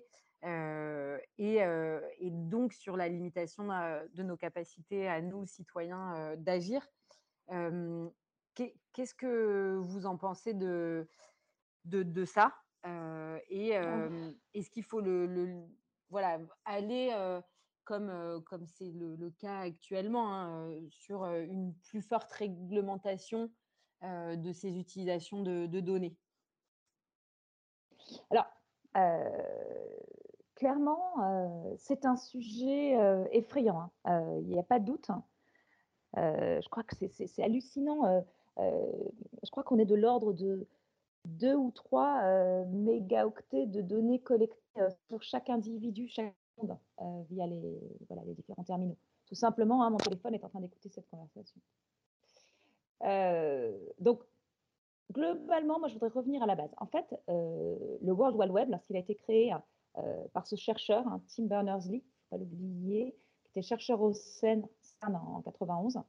Et, 1.39 1.57
et, 1.57 2.31
donc 2.31 2.73
sur 2.73 2.97
la 2.97 3.09
limitation 3.09 3.65
de 3.65 4.23
nos 4.23 4.37
capacités 4.37 5.09
à 5.09 5.21
nous, 5.21 5.45
citoyens, 5.47 6.37
d'agir. 6.37 6.87
Qu'est-ce 8.55 9.15
que 9.15 9.77
vous 9.77 10.07
en 10.07 10.17
pensez 10.17 10.55
de, 10.55 11.09
de, 11.85 12.03
de 12.03 12.25
ça 12.25 12.55
Et 13.51 13.71
est-ce 14.55 14.71
qu'il 14.71 14.85
faut 14.85 15.01
le, 15.01 15.27
le, 15.27 15.63
voilà, 16.11 16.39
aller, 16.65 17.13
comme 17.87 18.67
c'est 18.67 18.91
le, 18.91 19.31
cas 19.39 19.61
actuellement, 19.61 20.35
hein, 20.35 20.71
sur 20.91 21.25
une 21.25 21.73
plus 21.89 22.03
forte 22.03 22.31
réglementation 22.33 23.51
de 24.03 24.53
ces 24.53 24.79
utilisations 24.79 25.43
de, 25.43 25.81
données 25.81 26.15
Alors, 28.31 28.47
clairement, 30.55 31.77
c'est 31.79 32.05
un 32.05 32.17
sujet 32.17 32.97
effrayant, 33.33 33.91
hein. 34.05 34.41
il 34.41 34.49
n'y 34.49 34.59
a 34.59 34.65
pas 34.65 34.79
de 34.79 34.85
doute. 34.85 35.09
Euh, 36.17 36.61
je 36.61 36.69
crois 36.69 36.83
que 36.83 36.95
c'est 36.97 37.43
hallucinant. 37.43 38.25
Je 38.59 39.51
crois 39.51 39.63
qu'on 39.63 39.79
est 39.79 39.87
de 39.87 39.95
l'ordre 39.95 40.33
de 40.33 40.67
2 41.27 41.55
ou 41.55 41.71
3 41.71 42.65
mégaoctets 42.67 43.67
de 43.67 43.81
données 43.81 44.21
collectées 44.21 44.57
sur 45.09 45.23
chaque 45.23 45.51
individu, 45.51 46.09
chaque 46.09 46.35
monde, 46.59 46.79
via 47.31 47.47
les, 47.47 48.35
différents 48.35 48.65
terminaux. 48.65 48.97
Tout 49.27 49.35
simplement, 49.35 49.83
hein, 49.83 49.91
mon 49.91 49.97
téléphone 49.97 50.35
est 50.35 50.45
en 50.45 50.49
train 50.49 50.61
d'écouter 50.61 50.89
cette 50.89 51.09
conversation. 51.09 51.61
donc, 54.01 54.23
globalement, 55.13 55.79
moi, 55.79 55.89
je 55.89 55.95
voudrais 55.95 56.09
revenir 56.09 56.43
à 56.43 56.47
la 56.47 56.55
base. 56.55 56.75
En 56.79 56.87
fait, 56.87 57.07
le 57.29 58.13
World 58.13 58.37
Wide 58.37 58.51
Web, 58.51 58.71
lorsqu'il 58.71 58.97
a 58.97 59.01
été 59.01 59.15
créé 59.15 59.53
par 60.33 60.47
ce 60.47 60.57
chercheur, 60.57 61.07
hein, 61.07 61.21
Tim 61.29 61.45
Berners-Lee, 61.45 61.89
il 61.93 61.97
ne 61.97 62.01
faut 62.01 62.31
pas 62.31 62.37
l'oublier, 62.39 63.17
qui 63.45 63.51
était 63.51 63.63
chercheur 63.63 64.01
au 64.01 64.13
CERN 64.13 64.67
en 65.03 65.43
91, 65.43 66.01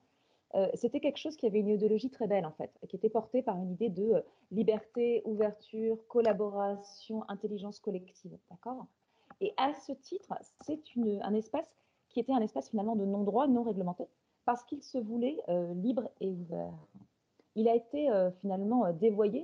euh, 0.55 0.67
c'était 0.75 0.99
quelque 0.99 1.17
chose 1.17 1.35
qui 1.35 1.45
avait 1.45 1.59
une 1.59 1.69
idéologie 1.69 2.09
très 2.09 2.27
belle 2.27 2.45
en 2.45 2.53
fait, 2.53 2.71
qui 2.87 2.95
était 2.95 3.09
portée 3.09 3.41
par 3.41 3.57
une 3.57 3.71
idée 3.71 3.89
de 3.89 4.13
euh, 4.13 4.21
liberté, 4.51 5.21
ouverture, 5.25 5.97
collaboration, 6.07 7.23
intelligence 7.27 7.79
collective, 7.79 8.37
d'accord? 8.49 8.87
Et 9.41 9.53
à 9.57 9.73
ce 9.73 9.91
titre, 9.91 10.33
c'est 10.61 10.81
un 11.21 11.33
espace 11.33 11.69
qui 12.09 12.19
était 12.19 12.33
un 12.33 12.41
espace 12.41 12.69
finalement 12.69 12.95
de 12.95 13.05
non-droit, 13.05 13.47
non 13.47 13.63
réglementé, 13.63 14.07
parce 14.45 14.63
qu'il 14.63 14.81
se 14.81 14.97
voulait 14.97 15.37
euh, 15.49 15.73
libre 15.75 16.09
et 16.21 16.31
ouvert. 16.31 16.73
Il 17.55 17.67
a 17.67 17.75
été 17.75 18.07
finalement 18.39 18.93
dévoyé, 18.93 19.43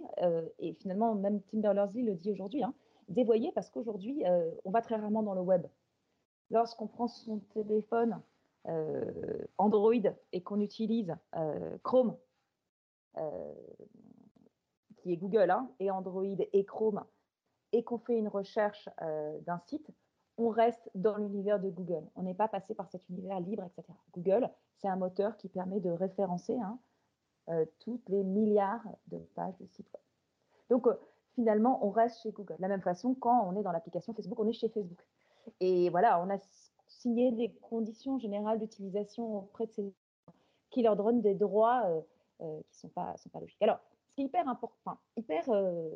et 0.60 0.74
finalement 0.74 1.16
même 1.16 1.42
Tim 1.50 1.62
Berners-Lee 1.62 2.04
le 2.04 2.14
dit 2.14 2.32
aujourd'hui, 2.32 2.64
hein, 2.64 2.76
dévoyé 3.10 3.52
parce 3.54 3.72
qu'aujourd'hui, 3.72 4.24
on 4.66 4.70
va 4.70 4.84
très 4.84 4.98
rarement 4.98 5.24
dans 5.24 5.34
le 5.34 5.42
web. 5.42 5.66
Lorsqu'on 6.52 6.86
prend 6.86 7.08
son 7.08 7.40
téléphone 7.56 8.22
euh, 8.68 9.46
Android 9.58 9.94
et 10.32 10.42
qu'on 10.42 10.62
utilise 10.62 11.14
euh, 11.36 11.78
Chrome, 11.84 12.16
euh, 13.18 13.54
qui 14.98 15.12
est 15.12 15.18
Google, 15.18 15.52
hein, 15.52 15.70
et 15.80 15.92
Android 15.92 16.24
et 16.24 16.64
Chrome, 16.64 17.04
et 17.74 17.84
qu'on 17.84 17.98
fait 17.98 18.18
une 18.18 18.30
recherche 18.30 18.88
d'un 19.46 19.60
site, 19.66 19.90
on 20.38 20.50
reste 20.50 20.90
dans 20.96 21.18
l'univers 21.18 21.60
de 21.60 21.70
Google. 21.70 22.04
On 22.16 22.24
n'est 22.24 22.34
pas 22.34 22.48
passé 22.48 22.74
par 22.74 22.90
cet 22.90 23.08
univers 23.10 23.40
libre, 23.40 23.64
etc. 23.64 23.84
Google, 24.14 24.50
c'est 24.78 24.88
un 24.88 24.96
moteur 24.96 25.38
qui 25.38 25.50
permet 25.50 25.80
de 25.80 25.92
référencer 25.92 26.58
hein, 26.60 26.80
toutes 27.80 28.08
les 28.10 28.24
milliards 28.24 28.86
de 29.08 29.18
pages 29.36 29.58
de 29.60 29.68
sites 29.68 29.92
web. 29.94 30.02
Donc, 30.70 30.88
finalement, 31.36 31.86
on 31.86 31.90
reste 31.90 32.22
chez 32.22 32.32
Google. 32.32 32.56
De 32.56 32.62
la 32.62 32.68
même 32.68 32.82
façon, 32.82 33.14
quand 33.16 33.48
on 33.48 33.56
est 33.60 33.64
dans 33.64 33.72
l'application 33.72 34.14
Facebook, 34.14 34.40
on 34.40 34.48
est 34.48 34.54
chez 34.54 34.70
Facebook. 34.70 35.06
Et 35.60 35.90
voilà, 35.90 36.20
on 36.22 36.30
a 36.30 36.38
signer 36.88 37.32
des 37.32 37.52
conditions 37.54 38.18
générales 38.18 38.60
d'utilisation 38.60 39.38
auprès 39.38 39.68
de 39.68 39.72
ces 39.72 39.94
qui 40.74 40.82
leur 40.82 40.96
donnent 40.96 41.22
des 41.22 41.36
droits 41.36 41.84
euh, 41.86 42.02
euh, 42.42 42.60
qui 42.72 42.78
ne 42.78 42.82
sont 42.82 42.88
pas, 42.90 43.16
sont 43.18 43.30
pas 43.30 43.40
logiques. 43.40 43.62
Alors, 43.62 43.80
ce 44.14 44.16
qui 44.16 44.22
est 44.22 44.26
hyper 44.26 44.48
important, 44.48 45.00
hyper, 45.18 45.50
euh, 45.50 45.90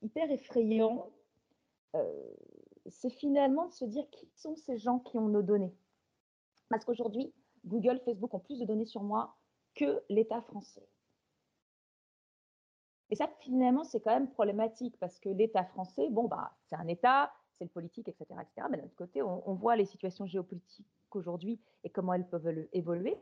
hyper 0.00 0.30
effrayant, 0.30 1.10
c'est 2.86 3.10
finalement 3.10 3.66
de 3.66 3.72
se 3.72 3.84
dire 3.84 4.08
qui 4.10 4.28
sont 4.36 4.54
ces 4.54 4.78
gens 4.78 5.00
qui 5.00 5.18
ont 5.18 5.28
nos 5.28 5.42
données. 5.42 5.74
Parce 6.68 6.84
qu'aujourd'hui, 6.84 7.32
Google, 7.64 7.98
Facebook 8.04 8.32
ont 8.32 8.38
plus 8.38 8.60
de 8.60 8.64
données 8.64 8.84
sur 8.84 9.02
moi 9.02 9.36
que 9.74 10.00
l'État 10.08 10.40
français. 10.42 10.86
Et 13.10 13.16
ça, 13.16 13.28
finalement, 13.40 13.82
c'est 13.82 14.00
quand 14.00 14.12
même 14.12 14.30
problématique 14.30 14.96
parce 15.00 15.18
que 15.18 15.28
l'État 15.30 15.64
français, 15.64 16.08
bon, 16.10 16.28
bah, 16.28 16.52
c'est 16.66 16.76
un 16.76 16.86
État, 16.86 17.32
c'est 17.56 17.64
le 17.64 17.70
politique, 17.70 18.06
etc., 18.06 18.26
etc. 18.40 18.68
Mais 18.70 18.76
d'un 18.76 18.84
autre 18.84 18.94
côté, 18.94 19.20
on, 19.22 19.54
voit 19.54 19.74
les 19.74 19.86
situations 19.86 20.26
géopolitiques 20.26 20.86
aujourd'hui 21.10 21.58
et 21.82 21.90
comment 21.90 22.12
elles 22.14 22.28
peuvent 22.28 22.68
évoluer. 22.72 23.16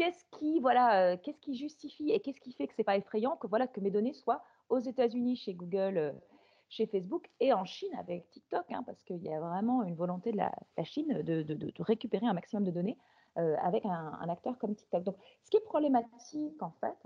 Qu'est-ce 0.00 0.24
qui, 0.30 0.60
voilà, 0.60 1.12
euh, 1.12 1.16
qu'est-ce 1.22 1.40
qui 1.40 1.54
justifie 1.54 2.10
et 2.10 2.20
qu'est-ce 2.20 2.40
qui 2.40 2.54
fait 2.54 2.66
que 2.66 2.72
c'est 2.74 2.84
pas 2.84 2.96
effrayant 2.96 3.36
que 3.36 3.46
voilà 3.46 3.66
que 3.66 3.80
mes 3.80 3.90
données 3.90 4.14
soient 4.14 4.42
aux 4.70 4.78
États-Unis 4.78 5.36
chez 5.36 5.52
Google, 5.52 5.98
euh, 5.98 6.12
chez 6.70 6.86
Facebook 6.86 7.28
et 7.38 7.52
en 7.52 7.66
Chine 7.66 7.94
avec 7.98 8.26
TikTok, 8.30 8.64
hein, 8.70 8.82
parce 8.86 9.02
qu'il 9.02 9.22
y 9.22 9.30
a 9.30 9.38
vraiment 9.38 9.82
une 9.82 9.94
volonté 9.94 10.32
de 10.32 10.38
la, 10.38 10.54
Chine 10.84 11.20
de, 11.20 11.82
récupérer 11.82 12.24
un 12.24 12.32
maximum 12.32 12.64
de 12.64 12.70
données 12.70 12.96
euh, 13.36 13.56
avec 13.62 13.84
un, 13.84 14.26
acteur 14.30 14.56
comme 14.56 14.74
TikTok. 14.74 15.02
Donc, 15.02 15.16
ce 15.42 15.50
qui 15.50 15.58
est 15.58 15.64
problématique 15.64 16.62
en 16.62 16.72
fait, 16.80 16.96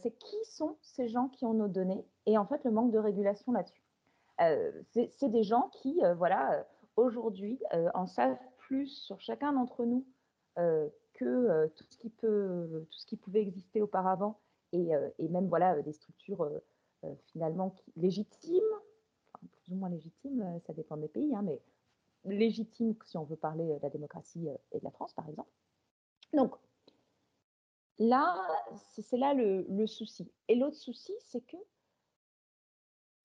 c'est 0.00 0.16
qui 0.16 0.36
sont 0.44 0.76
ces 0.80 1.08
gens 1.08 1.26
qui 1.26 1.44
ont 1.44 1.54
nos 1.54 1.66
données 1.66 2.06
et 2.26 2.38
en 2.38 2.46
fait 2.46 2.62
le 2.62 2.70
manque 2.70 2.92
de 2.92 3.00
régulation 3.00 3.50
là-dessus. 3.50 3.82
C'est 4.92 5.28
des 5.28 5.42
gens 5.42 5.70
qui, 5.72 6.00
voilà, 6.18 6.64
aujourd'hui, 6.94 7.58
en 7.94 8.06
savent 8.06 8.38
plus 8.58 8.86
sur 8.86 9.20
chacun 9.20 9.52
d'entre 9.52 9.84
nous 9.84 10.06
que 11.22 11.68
tout 11.76 11.84
ce 11.90 11.98
qui 11.98 12.10
peut, 12.10 12.86
tout 12.90 12.98
ce 12.98 13.06
qui 13.06 13.16
pouvait 13.16 13.42
exister 13.42 13.82
auparavant, 13.82 14.40
et, 14.72 14.90
et 15.18 15.28
même 15.28 15.48
voilà 15.48 15.80
des 15.82 15.92
structures 15.92 16.48
finalement 17.26 17.74
légitimes, 17.96 18.62
plus 19.50 19.72
ou 19.72 19.76
moins 19.76 19.90
légitimes, 19.90 20.60
ça 20.66 20.72
dépend 20.72 20.96
des 20.96 21.08
pays, 21.08 21.34
hein, 21.34 21.42
mais 21.42 21.60
légitime 22.24 22.94
si 23.04 23.16
on 23.16 23.24
veut 23.24 23.36
parler 23.36 23.64
de 23.64 23.78
la 23.82 23.90
démocratie 23.90 24.46
et 24.72 24.78
de 24.78 24.84
la 24.84 24.90
France, 24.90 25.12
par 25.12 25.28
exemple. 25.28 25.50
Donc, 26.32 26.54
là, 27.98 28.34
c'est 28.94 29.16
là 29.16 29.34
le, 29.34 29.66
le, 29.68 29.86
souci. 29.86 30.30
Et 30.48 30.54
l'autre 30.54 30.76
souci, 30.76 31.12
c'est 31.26 31.40
que 31.42 31.56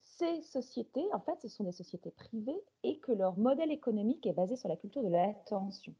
ces 0.03 0.41
sociétés, 0.41 1.05
en 1.13 1.19
fait, 1.19 1.39
ce 1.41 1.47
sont 1.47 1.63
des 1.63 1.71
sociétés 1.71 2.11
privées 2.11 2.59
et 2.83 2.99
que 2.99 3.11
leur 3.11 3.37
modèle 3.37 3.71
économique 3.71 4.25
est 4.25 4.33
basé 4.33 4.55
sur 4.55 4.67
la 4.67 4.75
culture 4.75 5.03
de 5.03 5.09
l'attention. 5.09 5.93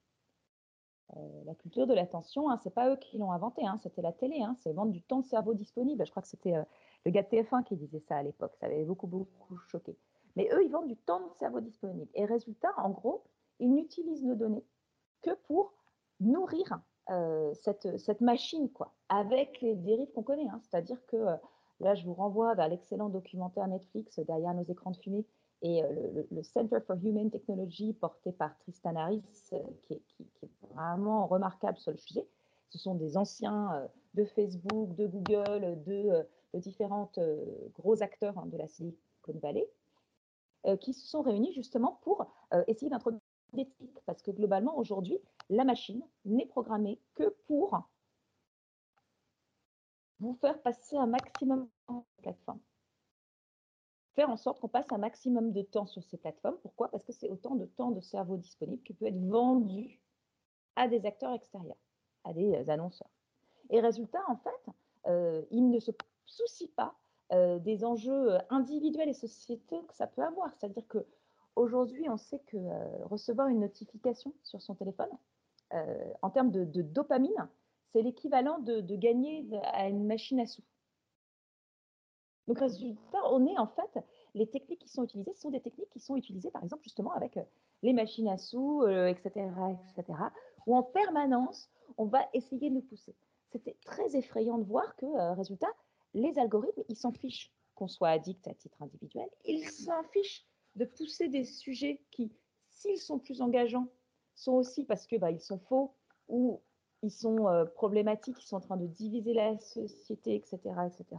Euh, 1.16 1.44
la 1.46 1.56
culture 1.56 1.88
de 1.88 1.94
l'attention, 1.94 2.50
hein, 2.50 2.60
c'est 2.62 2.74
pas 2.74 2.90
eux 2.90 2.98
qui 2.98 3.18
l'ont 3.18 3.32
inventé, 3.32 3.66
hein, 3.66 3.78
c'était 3.82 4.02
la 4.02 4.12
télé, 4.12 4.42
hein, 4.42 4.56
c'est 4.60 4.74
vendre 4.74 4.92
du 4.92 5.02
temps 5.02 5.22
de 5.22 5.26
cerveau 5.26 5.54
disponible. 5.54 6.06
Je 6.06 6.12
crois 6.12 6.22
que 6.22 6.28
c'était 6.28 6.56
euh, 6.56 6.64
le 7.06 7.12
gars 7.12 7.24
de 7.24 7.28
TF1 7.28 7.64
qui 7.64 7.78
disait 7.78 8.02
ça 8.02 8.18
à 8.18 8.24
l'époque, 8.24 8.56
ça 8.60 8.66
avait 8.66 8.84
beaucoup, 8.84 9.08
beaucoup 9.08 9.58
choqué. 9.70 9.98
Mais 10.36 10.50
eux, 10.52 10.66
ils 10.66 10.72
vendent 10.72 10.88
du 10.88 10.98
temps 10.98 11.26
de 11.26 11.34
cerveau 11.40 11.62
disponible. 11.62 12.12
Et 12.14 12.26
résultat, 12.26 12.74
en 12.78 12.90
gros, 12.90 13.24
ils 13.60 13.74
n'utilisent 13.74 14.26
nos 14.26 14.36
données 14.36 14.66
que 15.22 15.32
pour 15.48 15.74
nourrir 16.20 16.80
euh, 17.10 17.54
cette, 17.54 17.98
cette, 17.98 18.22
machine, 18.22 18.70
quoi, 18.70 18.94
avec 19.08 19.62
les 19.62 19.76
dérives 19.76 20.12
qu'on 20.12 20.24
connaît. 20.24 20.50
Hein. 20.50 20.60
C'est-à-dire 20.64 21.04
que 21.08 21.26
là, 21.80 21.96
je 21.96 22.06
vous 22.06 22.14
renvoie 22.14 22.54
vers 22.54 22.68
l'excellent 22.68 23.08
documentaire 23.08 23.68
Netflix 23.68 24.20
derrière 24.20 24.54
nos 24.54 24.64
écrans 24.64 24.92
de 24.92 24.98
fumée 24.98 25.26
et 25.62 25.84
euh, 25.84 26.24
le, 26.30 26.44
Center 26.44 26.80
for 26.86 26.98
Human 27.04 27.30
Technology, 27.32 27.94
porté 27.94 28.32
par 28.32 28.58
Tristan 28.60 28.96
Harris, 28.96 29.24
euh, 29.54 29.60
qui, 29.84 29.94
est, 29.94 30.02
vraiment 30.74 31.26
remarquable 31.26 31.78
sur 31.78 31.92
le 31.92 31.98
sujet, 31.98 32.28
ce 32.70 32.78
sont 32.78 32.96
des 32.96 33.18
anciens 33.18 33.74
euh, 33.74 33.88
de 34.14 34.26
Facebook, 34.26 34.96
de 34.96 35.08
Google, 35.08 35.84
de, 35.84 36.28
différents 36.54 37.12
gros 37.76 38.02
acteurs 38.02 38.36
hein, 38.40 38.48
de 38.48 38.58
la 38.58 38.66
Silicon 38.66 38.98
Valley, 39.44 39.70
qui 40.82 40.92
se 40.94 41.06
sont 41.06 41.22
réunis 41.22 41.54
justement 41.54 42.00
pour 42.02 42.26
essayer 42.66 42.90
d'introduire 42.90 43.22
des 43.54 43.60
l'éthique. 43.60 44.00
Parce 44.08 44.24
que 44.24 44.32
globalement, 44.32 44.76
aujourd'hui, 44.76 45.20
la 45.52 45.64
machine 45.64 46.02
n'est 46.26 46.48
programmée 46.48 47.00
que 47.14 47.36
pour 47.46 47.80
vous 50.20 50.34
faire 50.42 50.60
passer 50.64 50.98
un 50.98 51.06
maximum 51.06 51.70
de 51.90 52.24
plateformes 52.24 52.60
en 54.26 54.38
sorte 54.38 54.60
qu'on 54.60 54.68
passe 54.68 54.92
un 54.92 54.98
maximum 54.98 55.52
de 55.52 55.62
temps 55.62 55.86
sur 55.86 56.04
ces 56.04 56.18
plateformes. 56.18 56.58
Pourquoi? 56.62 56.90
Parce 56.90 57.04
que 57.04 57.14
c'est 57.14 57.30
autant 57.30 57.56
de 57.56 57.66
temps 57.66 57.92
de 57.92 58.02
cerveau 58.02 58.38
disponible 58.38 58.82
qui 58.84 58.94
peut 58.94 59.08
être 59.08 59.20
vendu 59.20 60.00
à 60.76 60.88
des 60.88 61.06
acteurs 61.06 61.34
extérieurs, 61.34 61.78
à 62.24 62.34
des 62.34 62.54
euh, 62.54 62.72
annonceurs. 62.72 63.10
Et 63.70 63.82
résultat, 63.82 64.22
en 64.28 64.38
fait, 64.38 64.72
euh, 65.08 65.44
ils 65.52 65.70
ne 65.70 65.80
se 65.80 65.92
soucient 66.26 66.70
pas 66.76 66.96
euh, 67.34 67.60
des 67.60 67.84
enjeux 67.84 68.38
individuels 68.50 69.10
et 69.10 69.14
sociétaux 69.14 69.84
que 69.84 69.96
ça 69.96 70.08
peut 70.08 70.24
avoir. 70.24 70.54
C'est-à-dire 70.54 70.88
que 70.88 71.06
aujourd'hui, 71.56 72.10
on 72.10 72.18
sait 72.18 72.40
que 72.40 72.58
recevoir 73.04 73.48
une 73.50 73.60
notification 73.60 74.34
sur 74.44 74.62
son 74.62 74.76
téléphone, 74.76 75.10
en 76.22 76.30
termes 76.30 76.52
de, 76.52 76.82
dopamine, 76.82 77.50
c'est 77.92 78.02
l'équivalent 78.02 78.60
de, 78.60 78.96
gagner 78.96 79.46
à 79.64 79.90
une 79.90 80.06
machine 80.06 80.40
à 80.40 80.46
sous. 80.46 80.62
Donc, 82.48 82.60
résultat, 82.60 83.20
on 83.30 83.46
est 83.46 83.58
en 83.58 83.68
fait, 83.68 84.00
les 84.34 84.48
techniques 84.48 84.80
qui 84.80 84.89
sont 84.89 85.04
utilisées 85.04 85.34
sont 85.34 85.50
des 85.50 85.60
techniques 85.60 85.89
qui 85.89 86.00
sont 86.00 86.16
utilisées, 86.16 86.51
par 86.51 86.63
exemple, 86.63 86.84
justement 86.84 87.12
avec 87.12 87.38
euh, 87.38 87.44
les 87.84 87.94
machines 87.94 88.27
à 88.30 88.38
sous, 88.38 88.88
etc., 88.88 89.32
euh, 89.36 89.74
etc., 89.98 90.20
où 90.66 90.75
en 90.75 90.84
permanence, 90.84 91.70
on 91.98 92.06
va 92.06 92.27
essayer 92.34 92.70
de 92.70 92.75
nous 92.75 92.82
pousser. 92.82 93.16
C'était 93.51 93.75
très 93.86 94.16
effrayant 94.16 94.58
de 94.58 94.63
voir 94.63 94.96
que, 94.96 95.06
euh, 95.06 95.34
résultat, 95.34 95.68
les 96.13 96.38
algorithmes, 96.39 96.84
ils 96.88 96.96
s'en 96.96 97.12
fichent 97.12 97.51
qu'on 97.75 97.88
soit 97.88 98.10
addict 98.10 98.48
à 98.48 98.54
titre 98.54 98.82
individuel, 98.82 99.27
ils 99.46 99.68
s'en 99.68 100.04
fichent 100.12 100.46
de 100.75 100.86
pousser 100.86 101.27
des 101.27 101.44
sujets 101.44 102.01
qui, 102.12 102.32
s'ils 102.70 102.98
sont 102.98 103.20
plus 103.20 103.42
engageants, 103.42 103.88
sont 104.36 104.54
aussi 104.54 104.86
parce 104.86 105.06
que 105.06 105.16
bah, 105.18 105.32
ils 105.32 105.42
sont 105.42 105.60
faux 105.60 105.94
ou 106.27 106.62
ils 107.04 107.12
sont 107.12 107.68
problématiques, 107.75 108.42
ils 108.42 108.48
sont 108.48 108.58
en 108.58 108.62
train 108.62 108.77
de 108.77 108.88
diviser 108.88 109.34
la 109.34 109.58
société, 109.60 110.36
etc., 110.36 110.60
etc. 110.88 111.18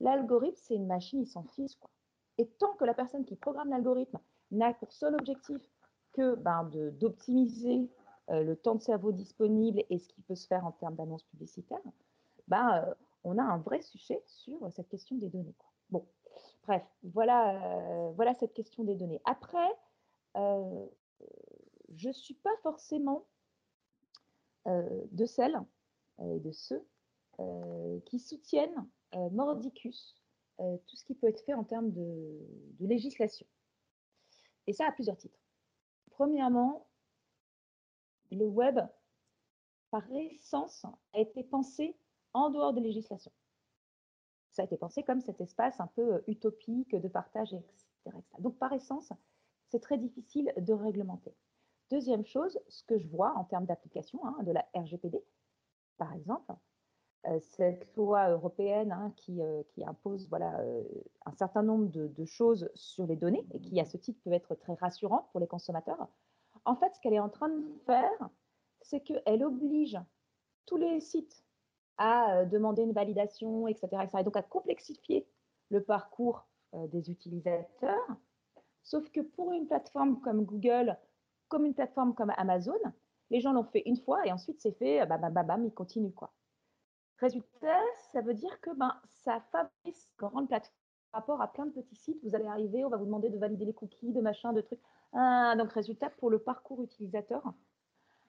L'algorithme, 0.00 0.58
c'est 0.62 0.74
une 0.74 0.86
machine, 0.86 1.22
il 1.22 1.26
s'en 1.26 1.42
fiche. 1.44 1.76
Quoi. 1.76 1.90
Et 2.38 2.46
tant 2.46 2.74
que 2.74 2.84
la 2.84 2.94
personne 2.94 3.24
qui 3.24 3.36
programme 3.36 3.70
l'algorithme 3.70 4.18
n'a 4.50 4.74
pour 4.74 4.92
seul 4.92 5.14
objectif 5.14 5.60
que 6.12 6.34
ben, 6.34 6.70
d'optimiser 6.98 7.90
euh, 8.30 8.42
le 8.42 8.56
temps 8.56 8.74
de 8.74 8.82
cerveau 8.82 9.12
disponible 9.12 9.82
et 9.90 9.98
ce 9.98 10.08
qui 10.08 10.20
peut 10.22 10.34
se 10.34 10.46
faire 10.46 10.66
en 10.66 10.72
termes 10.72 10.96
d'annonces 10.96 11.24
publicitaires, 11.24 11.78
ben, 12.48 12.82
euh, 12.84 12.94
on 13.24 13.38
a 13.38 13.42
un 13.42 13.58
vrai 13.58 13.82
sujet 13.82 14.22
sur 14.26 14.70
cette 14.72 14.88
question 14.88 15.16
des 15.16 15.28
données. 15.28 15.54
Bon, 15.90 16.06
bref, 16.64 16.82
voilà, 17.02 17.78
euh, 17.78 18.12
voilà 18.12 18.34
cette 18.34 18.52
question 18.52 18.84
des 18.84 18.94
données. 18.94 19.20
Après, 19.24 19.68
je 20.34 22.08
ne 22.08 22.12
suis 22.12 22.34
pas 22.34 22.54
forcément 22.62 23.24
de 24.66 25.24
celles 25.24 25.58
et 26.20 26.40
de 26.40 26.52
ceux 26.52 26.84
qui 28.04 28.18
soutiennent 28.18 28.86
mordicus, 29.14 30.16
euh, 30.60 30.78
tout 30.86 30.96
ce 30.96 31.04
qui 31.04 31.14
peut 31.14 31.28
être 31.28 31.44
fait 31.44 31.52
en 31.52 31.64
termes 31.64 31.92
de, 31.92 32.40
législation. 32.80 33.46
Et 34.66 34.72
ça 34.72 34.86
à 34.86 34.92
plusieurs 34.92 35.16
titres. 35.18 35.38
Premièrement, 36.10 36.86
le 38.30 38.46
web, 38.46 38.80
par 39.90 40.10
essence, 40.12 40.86
a 41.12 41.20
été 41.20 41.44
pensé 41.44 41.94
en 42.32 42.48
dehors 42.48 42.72
de 42.72 42.80
législation. 42.80 43.30
Ça 44.50 44.62
a 44.62 44.64
été 44.64 44.78
pensé 44.78 45.02
comme 45.02 45.20
cet 45.20 45.42
espace 45.42 45.78
un 45.78 45.88
peu 45.88 46.14
euh, 46.14 46.20
utopique 46.26 46.96
de 46.96 47.08
partage, 47.08 47.52
etc. 47.52 48.16
Donc, 48.38 48.58
par 48.58 48.72
essence, 48.72 49.12
c'est 49.68 49.80
très 49.80 49.98
difficile 49.98 50.54
de 50.56 50.72
réglementer. 50.72 51.34
Deuxième 51.90 52.24
chose, 52.24 52.58
ce 52.68 52.82
que 52.84 52.98
je 52.98 53.08
vois 53.08 53.34
en 53.36 53.44
termes 53.44 53.66
d'application 53.66 54.24
hein, 54.24 54.42
de 54.42 54.52
la 54.52 54.66
RGPD, 54.74 55.22
par 55.98 56.14
exemple, 56.14 56.50
euh, 56.50 56.54
cette 57.40 57.94
loi 57.96 58.30
européenne 58.30 58.92
hein, 58.92 59.12
euh, 59.30 59.62
qui, 59.68 59.84
impose 59.84 60.28
voilà, 60.28 60.58
euh, 60.60 60.82
un 61.24 61.32
certain 61.32 61.62
nombre 61.62 61.86
de, 61.88 62.24
choses 62.24 62.70
sur 62.74 63.06
les 63.06 63.16
données 63.16 63.46
et 63.52 63.60
qui, 63.60 63.78
à 63.80 63.84
ce 63.84 63.96
titre, 63.96 64.20
peut 64.24 64.32
être 64.32 64.54
très 64.54 64.74
rassurante 64.74 65.26
pour 65.30 65.40
les 65.40 65.46
consommateurs. 65.46 66.08
En 66.64 66.76
fait, 66.76 66.94
ce 66.94 67.00
qu'elle 67.00 67.14
est 67.14 67.20
en 67.20 67.28
train 67.28 67.48
de 67.48 67.62
faire, 67.84 68.28
c'est 68.82 69.00
qu'elle 69.00 69.44
oblige 69.44 69.98
tous 70.66 70.76
les 70.76 71.00
sites 71.00 71.44
à 71.98 72.44
demander 72.44 72.82
une 72.82 72.92
validation, 72.92 73.68
etc., 73.68 73.86
etc., 74.02 74.18
et 74.20 74.24
donc 74.24 74.36
à 74.36 74.42
complexifier 74.42 75.26
le 75.70 75.82
parcours 75.82 76.46
des 76.72 77.10
utilisateurs. 77.10 78.16
Sauf 78.82 79.10
que 79.10 79.20
pour 79.20 79.52
une 79.52 79.66
plateforme 79.66 80.20
comme 80.20 80.44
Google, 80.44 80.96
comme 81.48 81.64
une 81.64 81.74
plateforme 81.74 82.14
comme 82.14 82.32
Amazon, 82.36 82.78
les 83.30 83.40
gens 83.40 83.52
l'ont 83.52 83.64
fait 83.64 83.82
une 83.86 83.96
fois 83.96 84.26
et 84.26 84.32
ensuite 84.32 84.60
c'est 84.60 84.76
fait, 84.76 85.04
bam, 85.06 85.20
bam, 85.20 85.32
bam, 85.32 85.46
bam, 85.46 85.64
ils 85.64 85.72
continuent 85.72 86.12
quoi. 86.12 86.32
Résultat, 87.18 87.80
ça 88.12 88.20
veut 88.20 88.34
dire 88.34 88.60
que 88.60 88.70
ben, 88.70 88.94
ça 89.08 89.40
favorise 89.52 90.08
grande 90.18 90.48
plateforme 90.48 90.74
par 91.12 91.20
rapport 91.22 91.40
à 91.40 91.52
plein 91.52 91.66
de 91.66 91.70
petits 91.70 91.96
sites. 91.96 92.22
Vous 92.22 92.34
allez 92.34 92.46
arriver, 92.46 92.84
on 92.84 92.90
va 92.90 92.98
vous 92.98 93.06
demander 93.06 93.30
de 93.30 93.38
valider 93.38 93.64
les 93.64 93.72
cookies, 93.72 94.12
de 94.12 94.20
machin, 94.20 94.52
de 94.52 94.60
trucs. 94.60 94.80
Ah, 95.12 95.54
donc, 95.56 95.72
résultat, 95.72 96.10
pour 96.10 96.30
le 96.30 96.38
parcours 96.38 96.82
utilisateur, 96.82 97.42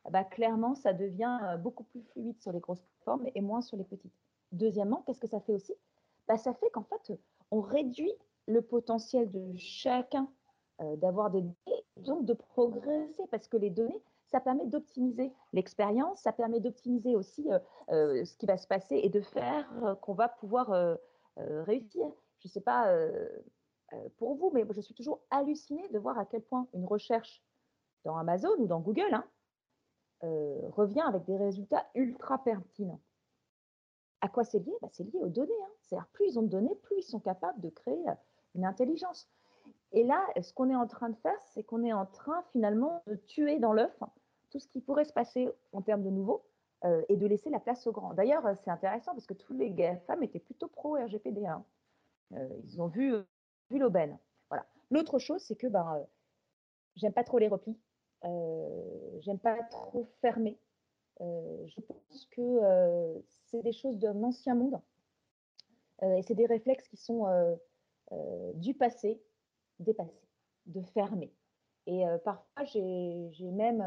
bah, 0.09 0.23
clairement, 0.23 0.73
ça 0.75 0.93
devient 0.93 1.37
euh, 1.43 1.57
beaucoup 1.57 1.83
plus 1.83 2.01
fluide 2.01 2.39
sur 2.41 2.51
les 2.53 2.59
grosses 2.59 2.79
plateformes 2.79 3.27
et 3.35 3.41
moins 3.41 3.61
sur 3.61 3.75
les 3.77 3.83
petites. 3.83 4.13
Deuxièmement, 4.53 5.03
qu'est-ce 5.05 5.19
que 5.19 5.27
ça 5.27 5.41
fait 5.41 5.53
aussi? 5.53 5.73
Bah, 6.27 6.37
Ça 6.37 6.53
fait 6.53 6.69
qu'en 6.69 6.83
fait, 6.83 7.19
on 7.51 7.59
réduit 7.59 8.13
le 8.47 8.61
potentiel 8.61 9.29
de 9.29 9.53
chacun 9.57 10.29
euh, 10.79 10.95
d'avoir 10.95 11.29
des 11.29 11.41
données, 11.41 11.83
donc 11.97 12.23
de 12.23 12.33
progresser, 12.33 13.23
parce 13.31 13.47
que 13.49 13.57
les 13.57 13.69
données, 13.69 14.01
ça 14.27 14.41
permet 14.41 14.65
d'optimiser 14.65 15.31
l'expérience, 15.53 16.21
ça 16.21 16.33
permet 16.33 16.59
d'optimiser 16.59 17.15
aussi 17.15 17.49
euh, 17.51 17.59
euh, 17.89 18.25
ce 18.25 18.35
qui 18.37 18.45
va 18.45 18.57
se 18.57 18.67
passer 18.67 18.99
et 19.01 19.09
de 19.09 19.21
faire 19.21 19.67
euh, 19.85 19.95
qu'on 19.95 20.13
va 20.13 20.27
pouvoir 20.27 20.97
réussir. 21.37 22.07
Je 22.39 22.47
ne 22.47 22.51
sais 22.51 22.61
pas 22.61 22.91
pour 24.17 24.35
vous, 24.35 24.49
mais 24.53 24.65
je 24.71 24.81
suis 24.81 24.95
toujours 24.95 25.21
hallucinée 25.29 25.87
de 25.89 25.99
voir 25.99 26.17
à 26.17 26.25
quel 26.25 26.41
point 26.41 26.67
une 26.73 26.85
recherche 26.85 27.43
dans 28.05 28.17
Amazon 28.17 28.55
ou 28.57 28.65
dans 28.65 28.79
Google 28.79 29.13
hein, 29.13 29.25
revient 30.21 31.01
avec 31.01 31.25
des 31.25 31.37
résultats 31.37 31.85
ultra 31.93 32.43
pertinents. 32.43 33.01
À 34.21 34.29
quoi 34.29 34.43
c'est 34.43 34.57
lié? 34.57 34.73
Bah, 34.81 34.87
C'est 34.91 35.03
lié 35.03 35.19
aux 35.19 35.29
données. 35.29 35.53
Hein. 35.63 35.71
C'est-à-dire, 35.81 36.07
plus 36.07 36.25
ils 36.25 36.39
ont 36.39 36.41
de 36.41 36.47
données, 36.47 36.75
plus 36.81 36.97
ils 36.97 37.03
sont 37.03 37.19
capables 37.19 37.61
de 37.61 37.69
créer 37.69 38.03
une 38.55 38.65
intelligence. 38.65 39.29
Et 39.91 40.03
là, 40.03 40.25
ce 40.41 40.53
qu'on 40.53 40.69
est 40.69 40.75
en 40.75 40.87
train 40.87 41.09
de 41.09 41.17
faire, 41.17 41.39
c'est 41.45 41.63
qu'on 41.63 41.83
est 41.83 41.93
en 41.93 42.07
train 42.07 42.41
finalement 42.51 43.03
de 43.05 43.15
tuer 43.15 43.59
dans 43.59 43.73
l'œuf 43.73 43.95
tout 44.49 44.59
ce 44.59 44.67
qui 44.67 44.81
pourrait 44.81 45.05
se 45.05 45.13
passer 45.13 45.49
en 45.73 45.81
termes 45.81 46.03
de 46.03 46.09
nouveau 46.09 46.43
euh, 46.85 47.01
et 47.09 47.17
de 47.17 47.25
laisser 47.25 47.49
la 47.49 47.59
place 47.59 47.87
aux 47.87 47.91
grands. 47.91 48.13
D'ailleurs, 48.13 48.43
c'est 48.63 48.69
intéressant 48.69 49.13
parce 49.13 49.25
que 49.25 49.33
tous 49.33 49.53
les 49.53 49.73
femmes 50.05 50.21
étaient 50.21 50.39
plutôt 50.39 50.67
pro 50.67 50.93
RGPD. 50.93 51.43
Hein. 51.45 51.65
Euh, 52.33 52.47
ils 52.65 52.79
ont 52.79 52.87
vu, 52.87 53.15
vu 53.71 53.79
l'aubaine. 53.79 54.19
Voilà. 54.49 54.63
L'autre 54.91 55.17
chose, 55.17 55.41
c'est 55.41 55.55
que 55.55 55.65
ben, 55.65 55.95
euh, 55.95 56.03
j'aime 56.95 57.13
pas 57.13 57.23
trop 57.23 57.39
les 57.39 57.47
replis. 57.47 57.77
j'aime 59.21 59.39
pas 59.39 59.57
trop 59.71 60.05
fermer. 60.21 60.59
je 61.19 61.81
pense 61.81 62.25
que 62.31 63.23
c'est 63.45 63.63
des 63.63 63.73
choses 63.73 63.97
d'un 63.97 64.21
ancien 64.23 64.53
monde 64.53 64.79
et 66.03 66.21
c'est 66.21 66.35
des 66.35 66.45
réflexes 66.45 66.87
qui 66.87 66.97
sont 66.97 67.25
du 68.53 68.75
passé 68.75 69.19
dépassé, 69.79 70.21
de 70.67 70.81
fermer. 70.81 71.31
Et 71.87 72.03
parfois, 72.23 72.63
j'ai 72.65 73.51
même, 73.51 73.83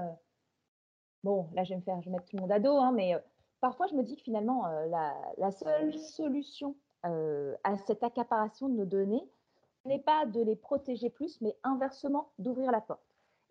bon, 1.24 1.48
là, 1.54 1.64
je 1.64 1.70
vais 1.70 1.76
me 1.76 1.82
faire, 1.82 2.00
je 2.00 2.06
vais 2.06 2.12
mettre 2.12 2.26
tout 2.26 2.36
le 2.36 2.42
monde 2.42 2.52
à 2.52 2.58
dos, 2.58 2.76
hein, 2.76 2.92
mais 2.92 3.14
parfois, 3.60 3.86
je 3.86 3.94
me 3.94 4.02
dis 4.02 4.16
que 4.16 4.22
finalement, 4.22 4.66
la, 4.88 5.14
la, 5.38 5.50
seule 5.50 5.98
solution 5.98 6.74
à 7.02 7.76
cette 7.86 8.02
accaparation 8.02 8.68
de 8.68 8.74
nos 8.74 8.84
données 8.84 9.26
n'est 9.84 9.98
pas 9.98 10.26
de 10.26 10.40
les 10.42 10.56
protéger 10.56 11.10
plus, 11.10 11.40
mais 11.40 11.56
inversement, 11.62 12.30
d'ouvrir 12.38 12.70
la 12.70 12.80
porte. 12.80 13.00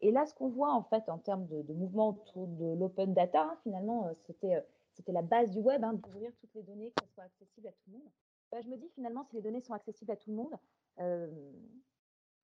Et 0.01 0.11
là, 0.11 0.25
ce 0.25 0.33
qu'on 0.33 0.47
voit 0.47 0.71
en 0.73 0.83
fait 0.83 1.09
en 1.09 1.17
termes 1.17 1.45
de, 1.47 1.73
mouvement 1.73 2.09
autour 2.09 2.47
de 2.47 2.73
l'open 2.75 3.13
data, 3.13 3.43
hein, 3.43 3.57
finalement, 3.63 4.09
c'était 4.25 4.63
la 5.11 5.21
base 5.21 5.51
du 5.51 5.59
web, 5.59 5.83
hein, 5.83 5.93
d'ouvrir 5.93 6.31
toutes 6.39 6.53
les 6.55 6.63
données, 6.63 6.91
qu'elles 6.91 7.09
soient 7.09 7.25
accessibles 7.25 7.67
à 7.67 7.71
tout 7.71 7.91
le 7.91 7.97
monde. 7.97 8.11
Bah, 8.51 8.61
je 8.61 8.69
me 8.69 8.77
dis 8.77 8.89
finalement, 8.89 9.23
si 9.25 9.35
les 9.35 9.41
données 9.41 9.61
sont 9.61 9.73
accessibles 9.73 10.11
à 10.11 10.15
tout 10.15 10.31
le 10.31 10.37
monde, 10.37 10.55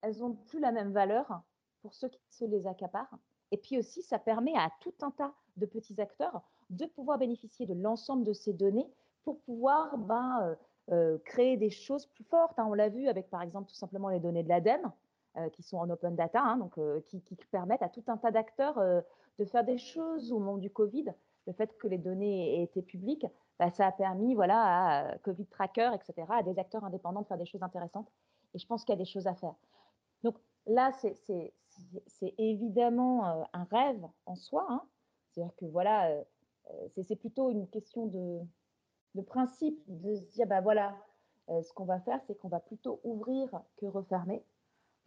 elles 0.02 0.18
n'ont 0.20 0.34
plus 0.34 0.60
la 0.60 0.72
même 0.72 0.92
valeur 0.92 1.42
pour 1.82 1.94
ceux 1.94 2.10
qui 2.10 2.22
se 2.30 2.46
les 2.46 2.68
accaparent. 2.68 3.18
Et 3.54 3.58
puis 3.58 3.78
aussi, 3.78 4.02
ça 4.02 4.18
permet 4.18 4.56
à 4.56 4.72
tout 4.80 4.96
un 5.04 5.12
tas 5.12 5.32
de 5.58 5.68
petits 5.68 6.02
acteurs 6.02 6.42
de 6.72 6.88
pouvoir 6.88 7.20
bénéficier 7.20 7.68
de 7.68 7.76
l'ensemble 7.76 8.24
de 8.24 8.34
ces 8.34 8.52
données 8.52 8.90
pour 9.24 9.40
pouvoir 9.42 9.96
ben, 9.96 10.40
euh, 10.42 10.56
euh, 10.92 11.18
créer 11.24 11.56
des 11.56 11.70
choses 11.70 12.08
plus 12.08 12.24
fortes. 12.24 12.58
Hein. 12.58 12.66
On 12.68 12.74
l'a 12.74 12.90
vu 12.90 13.08
avec, 13.08 13.30
par 13.30 13.44
exemple, 13.44 13.70
tout 13.70 13.76
simplement 13.76 14.10
les 14.10 14.20
données 14.20 14.42
de 14.42 14.50
l'ADEME, 14.50 14.92
euh, 15.38 15.50
qui 15.50 15.62
sont 15.62 15.78
en 15.78 15.88
open 15.92 16.16
data, 16.16 16.42
hein, 16.42 16.58
donc, 16.58 16.80
qui, 17.06 17.22
permettent 17.52 17.84
à 17.84 17.90
tout 17.90 18.04
un 18.08 18.18
tas 18.18 18.32
d'acteurs 18.32 18.82
de 19.38 19.46
faire 19.46 19.64
des 19.64 19.78
choses 19.78 20.32
au 20.32 20.40
moment 20.40 20.58
du 20.58 20.72
Covid. 20.72 21.14
Le 21.46 21.54
fait 21.54 21.78
que 21.78 21.88
les 21.88 22.00
données 22.00 22.60
aient 22.60 22.64
été 22.64 22.82
publiques, 22.82 23.28
bah, 23.60 23.70
ça 23.70 23.86
a 23.86 23.92
permis 23.92 24.34
voilà, 24.34 25.12
à 25.12 25.18
Covid 25.20 25.46
Tracker, 25.46 25.92
etc., 25.94 26.28
à 26.28 26.42
des 26.42 26.58
acteurs 26.58 26.84
indépendants 26.86 27.22
de 27.22 27.28
faire 27.28 27.38
des 27.38 27.46
choses 27.46 27.62
intéressantes. 27.62 28.12
Et 28.56 28.58
je 28.58 28.66
pense 28.66 28.84
qu'il 28.84 28.94
y 28.94 28.98
a 28.98 29.04
des 29.04 29.06
choses 29.06 29.28
à 29.28 29.36
faire. 29.36 29.54
Donc 30.24 30.38
là, 30.66 30.92
c'est 30.92 31.54
évidemment 32.38 33.28
euh, 33.28 33.44
un 33.54 33.64
rêve 33.66 34.06
en 34.26 34.36
soi. 34.36 34.66
Hein. 34.70 34.82
C'est-à-dire 35.32 35.56
que 35.56 35.66
voilà, 35.66 36.10
euh, 36.10 36.24
euh, 36.72 37.04
c'est 37.04 37.16
plutôt 37.16 37.50
une 37.50 37.68
question 37.70 38.06
de, 38.08 38.40
de, 39.16 39.22
principe, 39.22 39.80
de 39.88 40.16
se 40.16 40.22
dire, 40.32 40.48
bah 40.48 40.62
voilà, 40.62 40.96
ce 41.48 41.74
qu'on 41.74 41.86
va 41.86 42.00
faire, 42.00 42.22
c'est 42.26 42.36
qu'on 42.36 42.48
va 42.48 42.60
plutôt 42.60 43.02
ouvrir 43.04 43.50
que 43.78 43.86
refermer. 43.86 44.44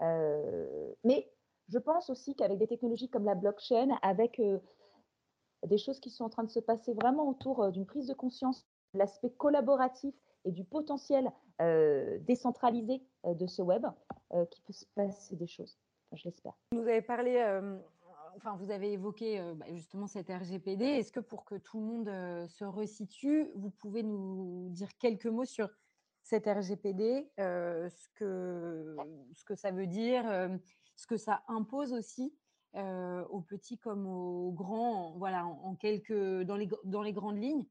mais 0.00 1.32
je 1.68 1.78
pense 1.78 2.10
aussi 2.10 2.36
qu'avec 2.36 2.58
des 2.58 2.66
technologies 2.66 3.08
comme 3.08 3.24
la 3.24 3.34
blockchain, 3.34 3.96
avec 4.02 4.40
des 5.66 5.78
choses 5.78 5.98
qui 5.98 6.10
sont 6.10 6.24
en 6.24 6.28
train 6.28 6.44
de 6.44 6.50
se 6.50 6.60
passer 6.60 6.92
vraiment 6.92 7.26
autour 7.26 7.72
d'une 7.72 7.86
prise 7.86 8.06
de 8.06 8.12
conscience, 8.12 8.66
l'aspect 8.92 9.30
collaboratif 9.30 10.14
et 10.44 10.52
du 10.52 10.64
potentiel 10.64 11.32
décentralisé 11.58 13.02
de 13.24 13.46
ce 13.46 13.62
web, 13.62 13.86
qui 14.50 14.60
peut 14.60 14.74
se 14.74 14.84
passer 14.94 15.36
des 15.36 15.46
choses. 15.46 15.78
Je 16.12 16.24
l'espère. 16.24 16.54
Vous 16.72 16.80
avez 16.80 17.02
parlé, 17.02 17.42
enfin, 18.36 18.56
vous 18.56 18.70
avez 18.70 18.92
évoqué 18.92 19.40
bah, 19.56 19.66
justement 19.70 20.06
cette 20.06 20.28
RGPD. 20.28 20.84
Est-ce 20.84 21.12
que 21.12 21.20
pour 21.20 21.44
que 21.44 21.56
tout 21.56 21.78
le 21.78 21.86
monde 21.86 22.48
se 22.48 22.64
resitue, 22.64 23.50
vous 23.54 23.70
pouvez 23.70 24.02
nous 24.02 24.68
dire 24.70 24.88
quelques 24.98 25.26
mots 25.26 25.44
sur 25.44 25.68
cette 26.22 26.46
RGPD, 26.46 27.30
ce, 27.38 28.08
que, 28.14 28.96
ce 29.34 29.44
que 29.44 29.54
ça 29.54 29.70
veut 29.70 29.86
dire, 29.86 30.24
ce 30.96 31.06
que 31.06 31.16
ça 31.16 31.42
impose 31.48 31.92
aussi 31.92 32.34
aux 32.74 33.40
petits 33.40 33.78
comme 33.78 34.06
aux 34.06 34.52
grands, 34.52 35.16
voilà, 35.18 35.46
en, 35.46 35.74
quelques, 35.74 36.42
dans 36.42 36.56
les, 36.56 36.68
dans 36.84 37.02
les 37.02 37.12
grandes 37.12 37.38
lignes. 37.38 37.64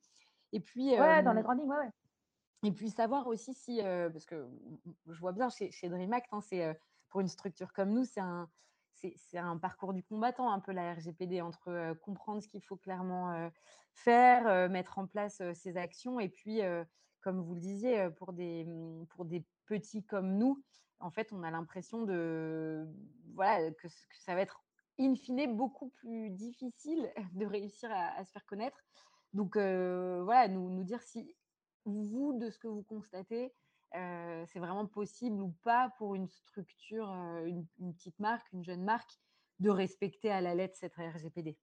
Et 0.51 0.59
puis, 0.59 0.91
ouais, 0.91 1.23
dans 1.23 1.33
les 1.33 1.41
grandes 1.41 1.59
lignes, 1.59 1.69
ouais. 1.69 1.89
Et 2.63 2.71
puis 2.71 2.89
savoir 2.89 3.27
aussi 3.27 3.53
si, 3.53 3.81
parce 3.81 4.25
que 4.25 4.47
je 5.07 5.19
vois 5.19 5.33
bien 5.33 5.49
chez, 5.49 5.69
chez 5.71 5.89
DreamAct, 5.89 6.27
hein, 6.31 6.41
c'est 6.41 6.75
pour 7.15 7.21
une 7.21 7.29
structure 7.29 7.71
comme 7.71 7.93
nous, 7.93 8.03
c'est 8.03 8.19
un, 8.19 8.49
un 9.35 9.57
parcours 9.57 9.93
du 9.93 10.03
combattant, 10.03 10.51
un 10.51 10.59
peu 10.59 10.73
la 10.73 10.95
RGPD, 10.95 11.39
entre 11.39 11.93
comprendre 12.01 12.43
ce 12.43 12.49
qu'il 12.49 12.61
faut 12.61 12.75
clairement 12.75 13.49
faire, 13.93 14.69
mettre 14.69 14.99
en 14.99 15.07
place 15.07 15.41
ces 15.53 15.77
actions, 15.77 16.19
et 16.19 16.27
puis, 16.27 16.59
comme 17.21 17.41
vous 17.41 17.53
le 17.53 17.61
disiez, 17.61 18.09
pour 18.17 18.33
des, 18.33 18.65
mmh, 18.65 19.05
pour 19.11 19.23
des 19.23 19.45
petits 19.65 20.03
comme 20.03 20.37
nous, 20.37 20.61
en 20.99 21.09
fait, 21.09 21.31
on 21.31 21.41
a 21.43 21.51
l'impression 21.51 22.03
de, 22.03 22.85
voilà, 23.33 23.71
que, 23.71 23.87
ça 24.19 24.35
va 24.35 24.41
être 24.41 24.61
in 24.99 25.15
fine 25.15 25.55
beaucoup 25.55 25.91
plus 25.91 26.31
difficile 26.31 27.09
de 27.31 27.45
réussir 27.45 27.89
à, 27.93 28.25
se 28.25 28.31
faire 28.33 28.45
connaître. 28.45 28.83
Donc, 29.31 29.55
voilà, 29.55 30.49
nous, 30.49 30.83
dire 30.83 31.01
si 31.01 31.33
vous, 31.85 32.37
de 32.37 32.49
ce 32.49 32.59
que 32.59 32.67
vous 32.67 32.83
constatez, 32.83 33.45
euh, 33.45 33.49
c'est 33.91 34.59
vraiment 34.59 34.85
possible 34.85 35.41
ou 35.41 35.53
pas 35.63 35.93
pour 35.97 36.15
une 36.15 36.27
structure, 36.27 37.09
une, 37.45 37.65
petite 37.93 38.19
marque, 38.19 38.45
une 38.53 38.63
jeune 38.63 38.83
marque, 38.83 39.19
de 39.59 39.69
respecter 39.69 40.29
à 40.29 40.41
la 40.41 40.53
lettre 40.53 40.75
cette 40.75 40.95
RGPD 40.95 41.57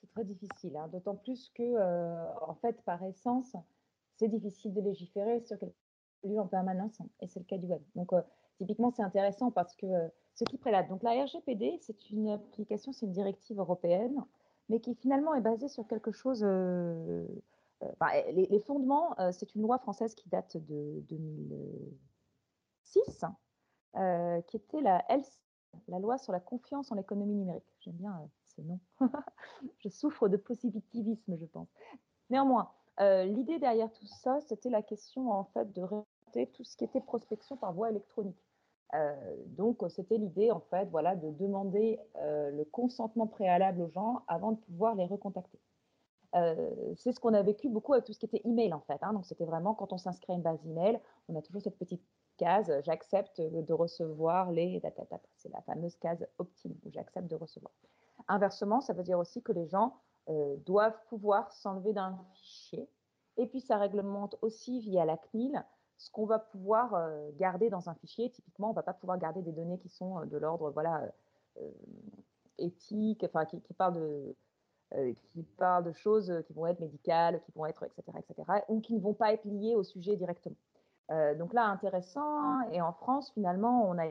C'est 0.00 0.10
très 0.10 0.24
difficile, 0.24 0.76
hein, 0.76 0.88
d'autant 0.88 1.16
plus 1.16 1.50
que, 1.54 2.46
en 2.46 2.54
fait, 2.54 2.80
par 2.82 3.02
essence, 3.02 3.56
c'est 4.16 4.28
difficile 4.28 4.72
de 4.72 4.80
légiférer 4.80 5.40
sur 5.40 5.58
quelque 5.58 5.74
chose 6.22 6.38
en 6.38 6.46
permanence, 6.46 7.00
et 7.20 7.26
c'est 7.26 7.40
le 7.40 7.46
cas 7.46 7.58
du 7.58 7.66
web. 7.66 7.82
Donc, 7.96 8.12
typiquement, 8.58 8.92
c'est 8.92 9.02
intéressant 9.02 9.50
parce 9.50 9.74
que 9.74 9.86
ce 10.34 10.44
qui 10.44 10.58
prédate. 10.58 10.88
Donc, 10.88 11.02
la 11.02 11.24
RGPD, 11.24 11.78
c'est 11.80 12.10
une 12.10 12.28
application, 12.30 12.92
c'est 12.92 13.06
une 13.06 13.12
directive 13.12 13.58
européenne, 13.58 14.24
mais 14.68 14.80
qui 14.80 14.94
finalement 14.94 15.34
est 15.34 15.40
basée 15.40 15.68
sur 15.68 15.86
quelque 15.86 16.12
chose 16.12 16.44
eh, 18.14 18.32
les, 18.32 18.60
fondements, 18.60 19.18
euh, 19.18 19.32
c'est 19.32 19.54
une 19.54 19.62
loi 19.62 19.78
française 19.78 20.14
qui 20.14 20.28
date 20.28 20.56
de 20.56 21.02
2006, 21.08 23.24
euh, 23.96 24.40
qui 24.42 24.56
était 24.56 24.80
la 24.80 25.04
la 25.88 25.98
loi 25.98 26.18
sur 26.18 26.32
la 26.32 26.40
confiance 26.40 26.92
en 26.92 26.96
l'économie 26.96 27.34
numérique. 27.34 27.64
J'aime 27.80 27.94
bien 27.94 28.12
euh, 28.12 28.26
ce 28.54 28.60
nom. 28.60 28.78
je 29.78 29.88
souffre 29.88 30.28
de 30.28 30.36
positivisme, 30.36 31.38
je 31.38 31.46
pense. 31.46 31.68
Néanmoins, 32.28 32.70
l'idée 32.98 33.58
derrière 33.58 33.90
tout 33.90 34.06
ça, 34.06 34.40
c'était 34.42 34.70
la 34.70 34.82
question 34.82 35.32
en 35.32 35.44
fait 35.44 35.72
de 35.72 35.80
réglementer 35.80 36.46
tout 36.52 36.62
ce 36.62 36.76
qui 36.76 36.84
était 36.84 37.00
prospection 37.00 37.56
par 37.56 37.72
voie 37.72 37.88
électronique. 37.90 38.44
donc, 39.46 39.82
c'était 39.88 40.18
l'idée 40.18 40.50
en 40.50 40.60
fait, 40.60 40.90
voilà, 40.90 41.16
de 41.16 41.30
demander 41.30 41.98
le 42.16 42.64
consentement 42.64 43.26
préalable 43.26 43.80
aux 43.82 43.88
gens 43.88 44.22
avant 44.28 44.52
de 44.52 44.58
pouvoir 44.58 44.94
les 44.94 45.06
recontacter. 45.06 45.58
Euh, 46.34 46.94
c'est 46.96 47.12
ce 47.12 47.20
qu'on 47.20 47.34
a 47.34 47.42
vécu 47.42 47.68
beaucoup 47.68 47.92
avec 47.92 48.06
tout 48.06 48.12
ce 48.12 48.18
qui 48.18 48.26
était 48.26 48.40
email 48.44 48.72
en 48.72 48.80
fait. 48.80 48.98
Hein. 49.02 49.12
Donc 49.12 49.26
c'était 49.26 49.44
vraiment 49.44 49.74
quand 49.74 49.92
on 49.92 49.98
s'inscrit 49.98 50.32
à 50.32 50.36
une 50.36 50.42
base 50.42 50.64
email, 50.66 50.98
on 51.28 51.36
a 51.36 51.42
toujours 51.42 51.60
cette 51.60 51.78
petite 51.78 52.02
case 52.38 52.70
euh, 52.70 52.80
j'accepte 52.82 53.40
de 53.40 53.72
recevoir 53.72 54.50
les 54.50 54.80
C'est 55.36 55.52
la 55.52 55.60
fameuse 55.62 55.96
case 55.96 56.26
opt-in 56.38 56.70
où 56.84 56.90
j'accepte 56.90 57.28
de 57.28 57.36
recevoir. 57.36 57.72
Inversement, 58.28 58.80
ça 58.80 58.94
veut 58.94 59.02
dire 59.02 59.18
aussi 59.18 59.42
que 59.42 59.52
les 59.52 59.66
gens 59.66 59.94
euh, 60.30 60.56
doivent 60.64 60.98
pouvoir 61.08 61.52
s'enlever 61.52 61.92
d'un 61.92 62.18
fichier. 62.32 62.88
Et 63.36 63.46
puis 63.46 63.60
ça 63.60 63.76
réglemente 63.76 64.36
aussi 64.40 64.80
via 64.80 65.04
la 65.04 65.16
CNIL 65.16 65.62
ce 65.98 66.10
qu'on 66.10 66.26
va 66.26 66.40
pouvoir 66.40 66.96
garder 67.36 67.70
dans 67.70 67.88
un 67.88 67.94
fichier. 67.94 68.28
Typiquement, 68.28 68.68
on 68.68 68.70
ne 68.70 68.74
va 68.74 68.82
pas 68.82 68.92
pouvoir 68.92 69.18
garder 69.18 69.40
des 69.40 69.52
données 69.52 69.78
qui 69.78 69.88
sont 69.88 70.26
de 70.26 70.36
l'ordre 70.36 70.72
voilà 70.72 71.00
éthique, 72.58 73.22
enfin 73.24 73.44
qui, 73.44 73.60
qui 73.60 73.72
parlent 73.72 73.94
de 73.94 74.34
qui 75.32 75.42
parlent 75.56 75.84
de 75.84 75.92
choses 75.92 76.30
euh, 76.30 76.42
qui 76.42 76.52
vont 76.52 76.66
être 76.66 76.80
médicales, 76.80 77.40
qui 77.44 77.52
vont 77.52 77.66
être, 77.66 77.84
etc., 77.84 78.02
etc., 78.18 78.62
ou 78.68 78.80
qui 78.80 78.94
ne 78.94 79.00
vont 79.00 79.14
pas 79.14 79.32
être 79.32 79.44
liées 79.44 79.74
au 79.74 79.82
sujet 79.82 80.16
directement. 80.16 80.56
Euh, 81.10 81.34
donc 81.34 81.52
là, 81.52 81.64
intéressant. 81.66 82.60
Et 82.72 82.80
en 82.80 82.92
France, 82.92 83.30
finalement, 83.32 83.88
on 83.88 83.98
a 83.98 84.08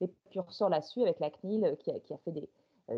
des 0.00 0.10
curseurs 0.30 0.68
là-dessus 0.68 1.02
avec 1.02 1.20
la 1.20 1.30
CNIL 1.30 1.76
qui 1.78 1.90
a, 1.90 2.00
qui 2.00 2.14
a 2.14 2.18
fait 2.18 2.32
des, 2.32 2.48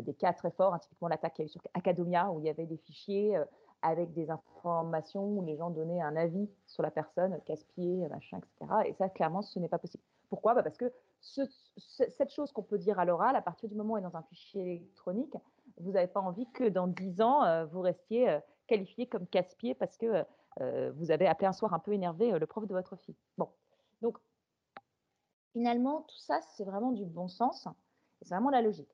des, 0.01 0.13
cas 0.13 0.33
très 0.33 0.51
forts, 0.51 0.73
hein, 0.73 0.79
typiquement 0.79 1.07
l'attaque 1.07 1.33
qu'il 1.35 1.43
y 1.43 1.45
a 1.45 1.49
eu 1.49 1.51
sur 1.51 1.61
Academia, 1.73 2.31
où 2.31 2.39
il 2.39 2.45
y 2.45 2.49
avait 2.49 2.65
des 2.65 2.77
fichiers 2.77 3.39
avec 3.81 4.11
des 4.13 4.29
informations 4.31 5.23
où 5.23 5.43
les 5.43 5.55
gens 5.55 5.69
donnaient 5.69 6.01
un 6.01 6.15
avis 6.15 6.49
sur 6.65 6.81
la 6.81 6.89
personne, 6.89 7.39
casse-pied, 7.45 8.07
machin, 8.09 8.39
etc. 8.39 8.73
Et 8.87 8.93
ça, 8.93 9.07
clairement, 9.09 9.43
ce 9.43 9.59
n'est 9.59 9.69
pas 9.69 9.77
possible. 9.77 10.03
Pourquoi? 10.29 10.55
Bah 10.55 10.63
Parce 10.63 10.77
que 10.77 10.91
ce, 11.21 11.41
cette 11.77 12.31
chose 12.31 12.51
qu'on 12.51 12.63
peut 12.63 12.79
dire 12.79 12.99
à 12.99 13.05
l'oral, 13.05 13.35
à 13.35 13.41
partir 13.41 13.69
du 13.69 13.75
moment 13.75 13.93
où 13.93 13.97
elle 13.97 14.03
est 14.03 14.09
dans 14.09 14.17
un 14.17 14.23
fichier 14.23 14.61
électronique, 14.61 15.35
vous 15.79 15.91
n'avez 15.91 16.07
pas 16.07 16.21
envie 16.21 16.49
que 16.51 16.67
dans 16.67 16.87
10 16.87 17.21
ans, 17.21 17.43
euh, 17.43 17.65
vous 17.65 17.81
restiez 17.81 18.29
euh, 18.29 18.39
qualifié 18.67 19.07
comme 19.07 19.27
casse-pied 19.27 19.75
parce 19.75 19.97
que 19.97 20.23
euh, 20.61 20.91
vous 20.95 21.11
avez 21.11 21.27
appelé 21.27 21.47
un 21.47 21.53
soir 21.53 21.73
un 21.73 21.79
peu 21.79 21.93
énervé 21.93 22.37
le 22.37 22.45
prof 22.47 22.65
de 22.65 22.73
votre 22.73 22.95
fille. 22.95 23.15
Bon, 23.37 23.49
donc 24.01 24.17
finalement, 25.53 26.01
tout 26.01 26.17
ça, 26.19 26.41
c'est 26.55 26.65
vraiment 26.65 26.91
du 26.91 27.05
bon 27.05 27.27
sens 27.27 27.67
c'est 28.21 28.33
vraiment 28.33 28.49
la 28.49 28.61
logique. 28.61 28.89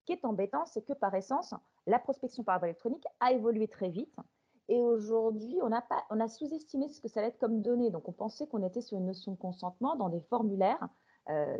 Ce 0.00 0.04
qui 0.04 0.12
est 0.12 0.24
embêtant, 0.24 0.64
c'est 0.66 0.82
que 0.82 0.92
par 0.92 1.14
essence, 1.14 1.54
la 1.86 2.00
prospection 2.00 2.42
par 2.42 2.58
voie 2.58 2.68
électronique 2.68 3.04
a 3.20 3.32
évolué 3.32 3.68
très 3.68 3.88
vite. 3.88 4.16
Et 4.68 4.82
aujourd'hui, 4.82 5.60
on 5.62 5.70
a, 5.72 6.28
sous-estimé 6.28 6.88
ce 6.88 7.00
que 7.00 7.08
ça 7.08 7.20
allait 7.20 7.28
être 7.28 7.38
comme 7.38 7.62
données. 7.62 7.90
Donc, 7.90 8.08
on 8.08 8.12
pensait 8.12 8.46
qu'on 8.46 8.66
était 8.66 8.82
sur 8.82 8.98
une 8.98 9.06
notion 9.06 9.32
de 9.32 9.38
consentement 9.38 9.96
dans 9.96 10.08
des 10.08 10.20
formulaires 10.22 10.88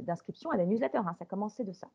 d'inscription 0.03 0.51
à 0.51 0.57
des 0.57 0.67
newsletters. 0.67 0.99
Hein. 0.99 1.15
Ça 1.19 1.25
commençait 1.25 1.65
de 1.65 1.73
ça. 1.73 1.89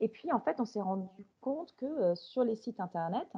Et 0.00 0.08
puis, 0.08 0.32
en 0.32 0.40
fait, 0.40 0.60
on 0.60 0.64
s'est 0.64 0.80
rendu 0.80 1.08
compte 1.40 1.74
que 1.76 1.86
euh, 1.86 2.14
sur 2.14 2.44
les 2.44 2.56
sites 2.56 2.80
Internet, 2.80 3.28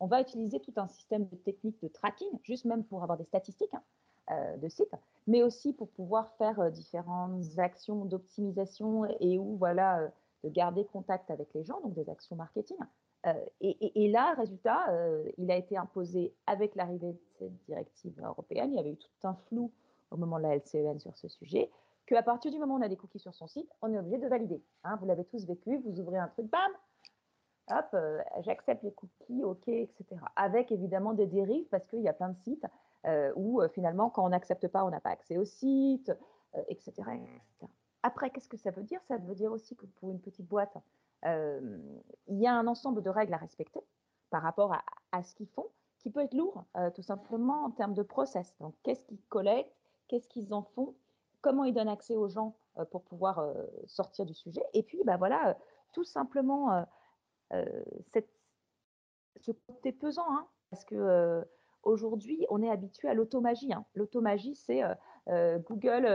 on 0.00 0.06
va 0.06 0.20
utiliser 0.20 0.60
tout 0.60 0.72
un 0.76 0.86
système 0.86 1.26
de 1.26 1.36
techniques 1.36 1.80
de 1.82 1.88
tracking, 1.88 2.28
juste 2.42 2.64
même 2.64 2.84
pour 2.84 3.02
avoir 3.02 3.18
des 3.18 3.24
statistiques 3.24 3.74
hein, 3.74 3.82
euh, 4.30 4.56
de 4.56 4.68
sites, 4.68 4.94
mais 5.26 5.42
aussi 5.42 5.72
pour 5.72 5.88
pouvoir 5.88 6.30
faire 6.38 6.60
euh, 6.60 6.70
différentes 6.70 7.58
actions 7.58 8.04
d'optimisation 8.04 9.06
et 9.20 9.38
où, 9.38 9.56
voilà, 9.56 10.10
de 10.44 10.48
garder 10.48 10.84
contact 10.84 11.30
avec 11.30 11.52
les 11.54 11.64
gens, 11.64 11.80
donc 11.80 11.94
des 11.94 12.08
actions 12.08 12.36
marketing. 12.36 12.76
Et, 13.60 14.04
et, 14.04 14.08
là, 14.10 14.32
résultat, 14.38 14.86
il 15.36 15.50
a 15.50 15.56
été 15.56 15.76
imposé 15.76 16.32
avec 16.46 16.74
l'arrivée 16.76 17.12
de 17.12 17.20
cette 17.38 17.64
directive 17.66 18.18
européenne. 18.24 18.70
Il 18.72 18.76
y 18.76 18.78
avait 18.78 18.92
eu 18.92 18.96
tout 18.96 19.10
un 19.24 19.34
flou 19.48 19.70
au 20.10 20.16
moment 20.16 20.38
de 20.38 20.44
la 20.44 20.56
LCEN 20.56 20.98
sur 20.98 21.14
ce 21.18 21.28
sujet 21.28 21.68
qu'à 22.08 22.22
partir 22.22 22.50
du 22.50 22.58
moment 22.58 22.74
où 22.74 22.78
on 22.78 22.82
a 22.82 22.88
des 22.88 22.96
cookies 22.96 23.18
sur 23.18 23.34
son 23.34 23.46
site, 23.46 23.70
on 23.82 23.92
est 23.92 23.98
obligé 23.98 24.18
de 24.18 24.26
valider. 24.28 24.62
Hein. 24.84 24.96
vous 24.96 25.06
l'avez 25.06 25.24
tous 25.24 25.44
vécu, 25.44 25.76
vous 25.84 26.00
ouvrez 26.00 26.18
un 26.18 26.28
truc, 26.28 26.46
bam, 26.46 26.70
hop, 27.70 27.86
euh, 27.92 28.22
j'accepte 28.40 28.82
les 28.82 28.92
cookies, 28.92 29.44
ok, 29.44 29.68
etc. 29.68 30.06
Avec 30.34 30.72
évidemment 30.72 31.12
des 31.12 31.26
dérives 31.26 31.66
parce 31.68 31.86
qu'il 31.86 32.00
y 32.00 32.08
a 32.08 32.14
plein 32.14 32.30
de 32.30 32.38
sites 32.38 32.66
euh, 33.06 33.30
où 33.36 33.60
euh, 33.60 33.68
finalement, 33.68 34.08
quand 34.08 34.24
on 34.24 34.30
n'accepte 34.30 34.68
pas, 34.68 34.84
on 34.84 34.90
n'a 34.90 35.00
pas 35.00 35.10
accès 35.10 35.36
au 35.36 35.44
site, 35.44 36.10
etc., 36.68 36.94
Après, 38.02 38.30
qu'est-ce 38.30 38.48
que 38.48 38.56
ça 38.56 38.70
veut 38.70 38.82
dire? 38.82 39.00
Ça 39.06 39.18
veut 39.18 39.34
dire 39.34 39.52
aussi 39.52 39.76
que 39.76 39.84
pour 39.84 40.10
une 40.10 40.20
petite 40.20 40.48
boîte, 40.48 40.74
il 41.24 42.38
y 42.38 42.46
a 42.46 42.54
un 42.54 42.66
ensemble 42.66 43.02
de 43.02 43.10
règles 43.10 43.34
à 43.34 43.36
respecter 43.36 43.80
par 44.30 44.42
rapport 44.42 44.72
à, 44.72 44.82
à 45.12 45.22
ce 45.22 45.34
qu'ils 45.34 45.48
font, 45.48 45.66
qui 45.98 46.10
peut 46.10 46.20
être 46.20 46.34
lourd, 46.34 46.64
tout 46.94 47.02
simplement 47.02 47.64
en 47.64 47.70
termes 47.70 47.92
de 47.92 48.02
process. 48.02 48.56
Donc, 48.60 48.74
qu'est-ce 48.82 49.04
qu'ils 49.04 49.20
collectent, 49.28 49.76
qu'est-ce 50.08 50.26
qu'ils 50.26 50.54
en 50.54 50.62
font, 50.62 50.94
comment 51.48 51.64
ils 51.64 51.72
donnent 51.72 51.88
accès 51.88 52.14
aux 52.14 52.28
gens 52.28 52.58
euh, 52.78 52.84
pour 52.84 53.04
pouvoir 53.04 53.38
euh, 53.38 53.54
sortir 53.86 54.26
du 54.26 54.34
sujet. 54.34 54.62
Et 54.74 54.82
puis, 54.82 55.00
bah, 55.06 55.16
voilà, 55.16 55.48
euh, 55.48 55.54
tout 55.94 56.04
simplement, 56.04 56.84
ce 57.50 59.52
côté 59.66 59.92
pesant, 59.92 60.26
hein, 60.28 60.46
parce 60.68 60.84
que 60.84 61.42
aujourd'hui, 61.82 62.44
on 62.50 62.62
est 62.62 62.68
habitué 62.68 63.08
à 63.08 63.14
l'automagie. 63.14 63.72
Hein. 63.72 63.86
L'automagie, 63.94 64.54
c'est 64.54 64.82
Google, 65.26 66.06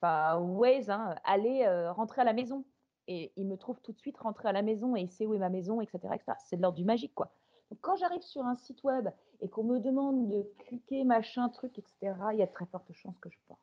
enfin 0.00 0.38
Waze, 0.38 0.88
hein, 0.88 1.14
aller 1.24 1.68
rentrer 1.90 2.22
à 2.22 2.24
la 2.24 2.32
maison. 2.32 2.64
Et 3.06 3.34
il 3.36 3.46
me 3.46 3.58
trouve 3.58 3.82
tout 3.82 3.92
de 3.92 3.98
suite 3.98 4.16
rentrer 4.16 4.48
à 4.48 4.52
la 4.52 4.62
maison 4.62 4.96
et 4.96 5.02
il 5.02 5.10
sait 5.10 5.26
où 5.26 5.34
est 5.34 5.38
ma 5.38 5.50
maison, 5.50 5.82
etc. 5.82 6.00
C'est 6.46 6.56
de 6.56 6.62
l'ordre 6.62 6.78
du 6.78 6.86
magique, 6.86 7.14
quoi. 7.14 7.34
Quand 7.82 7.96
j'arrive 7.96 8.22
sur 8.22 8.46
un 8.46 8.56
site 8.56 8.82
web 8.82 9.10
et 9.42 9.50
qu'on 9.50 9.64
me 9.64 9.78
demande 9.78 10.30
de 10.30 10.50
cliquer, 10.60 11.04
machin, 11.04 11.50
truc, 11.50 11.78
etc., 11.78 12.14
il 12.32 12.38
y 12.38 12.42
a 12.42 12.46
de 12.46 12.52
très 12.52 12.66
fortes 12.66 12.92
chances 12.94 13.18
que 13.20 13.28
je 13.28 13.38
porte. 13.46 13.60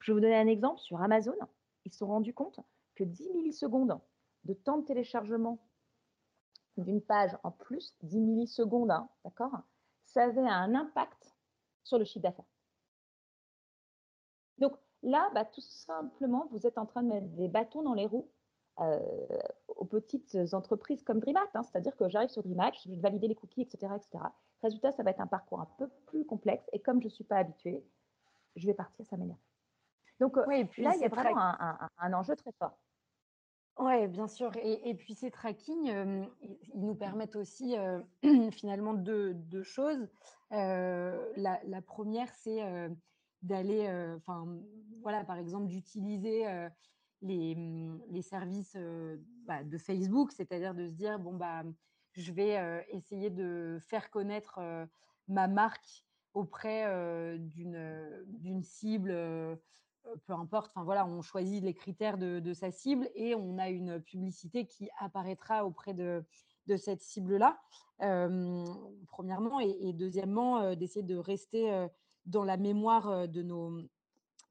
Je 0.00 0.12
vais 0.12 0.14
vous 0.14 0.20
donner 0.20 0.36
un 0.36 0.46
exemple. 0.46 0.80
Sur 0.80 1.00
Amazon, 1.00 1.34
ils 1.84 1.92
se 1.92 1.98
sont 1.98 2.06
rendus 2.06 2.34
compte 2.34 2.60
que 2.94 3.04
10 3.04 3.30
millisecondes 3.34 3.98
de 4.44 4.54
temps 4.54 4.78
de 4.78 4.84
téléchargement 4.84 5.58
d'une 6.76 7.00
page 7.00 7.36
en 7.42 7.50
plus, 7.50 7.94
10 8.02 8.20
millisecondes, 8.20 8.90
hein, 8.90 9.08
d'accord, 9.24 9.52
ça 10.04 10.24
avait 10.24 10.40
un 10.40 10.74
impact 10.74 11.34
sur 11.82 11.98
le 11.98 12.04
chiffre 12.04 12.22
d'affaires. 12.22 12.44
Donc 14.58 14.74
là, 15.02 15.30
bah, 15.34 15.44
tout 15.44 15.60
simplement, 15.60 16.48
vous 16.50 16.66
êtes 16.66 16.78
en 16.78 16.86
train 16.86 17.02
de 17.02 17.08
mettre 17.08 17.28
des 17.28 17.48
bâtons 17.48 17.82
dans 17.82 17.94
les 17.94 18.06
roues 18.06 18.28
euh, 18.80 19.00
aux 19.68 19.84
petites 19.84 20.36
entreprises 20.52 21.02
comme 21.02 21.20
DreamHack. 21.20 21.50
Hein. 21.54 21.62
C'est-à-dire 21.64 21.96
que 21.96 22.08
j'arrive 22.08 22.30
sur 22.30 22.42
DreamHack, 22.42 22.78
je 22.84 22.90
vais 22.90 22.96
valider 22.96 23.28
les 23.28 23.34
cookies, 23.34 23.62
etc., 23.62 23.92
etc. 23.96 24.24
Résultat, 24.62 24.92
ça 24.92 25.02
va 25.02 25.10
être 25.10 25.20
un 25.20 25.26
parcours 25.26 25.60
un 25.60 25.68
peu 25.78 25.88
plus 26.06 26.24
complexe. 26.24 26.64
Et 26.72 26.80
comme 26.80 27.00
je 27.00 27.06
ne 27.06 27.12
suis 27.12 27.24
pas 27.24 27.36
habituée, 27.36 27.84
je 28.56 28.66
vais 28.66 28.74
partir, 28.74 29.06
ça 29.06 29.16
m'énerve. 29.16 29.38
Donc 30.20 30.36
euh, 30.36 30.44
oui, 30.46 30.64
puis 30.64 30.82
là, 30.82 30.92
il 30.94 31.00
y 31.00 31.04
a 31.04 31.08
vraiment 31.08 31.54
un, 31.98 32.12
enjeu 32.12 32.34
très 32.36 32.52
fort. 32.52 32.76
Oui, 33.78 34.08
bien 34.08 34.26
sûr. 34.26 34.50
Et, 34.56 34.94
puis 34.94 35.14
ces 35.14 35.30
tracking, 35.30 35.88
euh, 35.90 36.24
ils 36.74 36.84
nous 36.84 36.96
permettent 36.96 37.36
aussi 37.36 37.76
euh, 37.76 38.00
finalement 38.50 38.94
deux, 38.94 39.62
choses. 39.62 40.08
la, 40.50 41.82
première, 41.86 42.34
c'est 42.34 42.90
d'aller, 43.42 43.88
enfin, 44.16 44.46
voilà, 45.02 45.22
par 45.24 45.36
exemple, 45.36 45.68
d'utiliser 45.68 46.44
les, 47.22 47.54
les, 48.08 48.22
services 48.22 48.76
bah, 49.46 49.62
de 49.62 49.78
Facebook, 49.78 50.32
c'est-à-dire 50.32 50.74
de 50.74 50.88
se 50.88 50.94
dire, 50.94 51.20
bon, 51.20 51.34
bah, 51.34 51.62
je 52.14 52.32
vais 52.32 52.84
essayer 52.90 53.30
de 53.30 53.78
faire 53.80 54.10
connaître 54.10 54.58
ma 55.28 55.46
marque 55.46 56.04
auprès 56.34 57.38
d'une 57.38 58.62
cible 58.62 59.10
euh, 59.10 59.56
peu 60.26 60.32
importe, 60.32 60.70
enfin 60.74 60.84
voilà, 60.84 61.06
on 61.06 61.22
choisit 61.22 61.62
les 61.62 61.74
critères 61.74 62.18
de, 62.18 62.52
sa 62.52 62.70
cible 62.70 63.08
et 63.14 63.34
on 63.34 63.58
a 63.58 63.68
une 63.68 64.00
publicité 64.00 64.66
qui 64.66 64.88
apparaîtra 64.98 65.64
auprès 65.64 65.94
de, 65.94 66.24
cette 66.76 67.00
cible-là, 67.00 67.58
euh, 68.02 68.64
premièrement, 69.06 69.60
et, 69.60 69.92
deuxièmement, 69.92 70.58
euh, 70.58 70.74
d'essayer 70.74 71.04
de 71.04 71.16
rester 71.16 71.86
dans 72.26 72.44
la 72.44 72.56
mémoire 72.56 73.28
de 73.28 73.42
nos, 73.42 73.82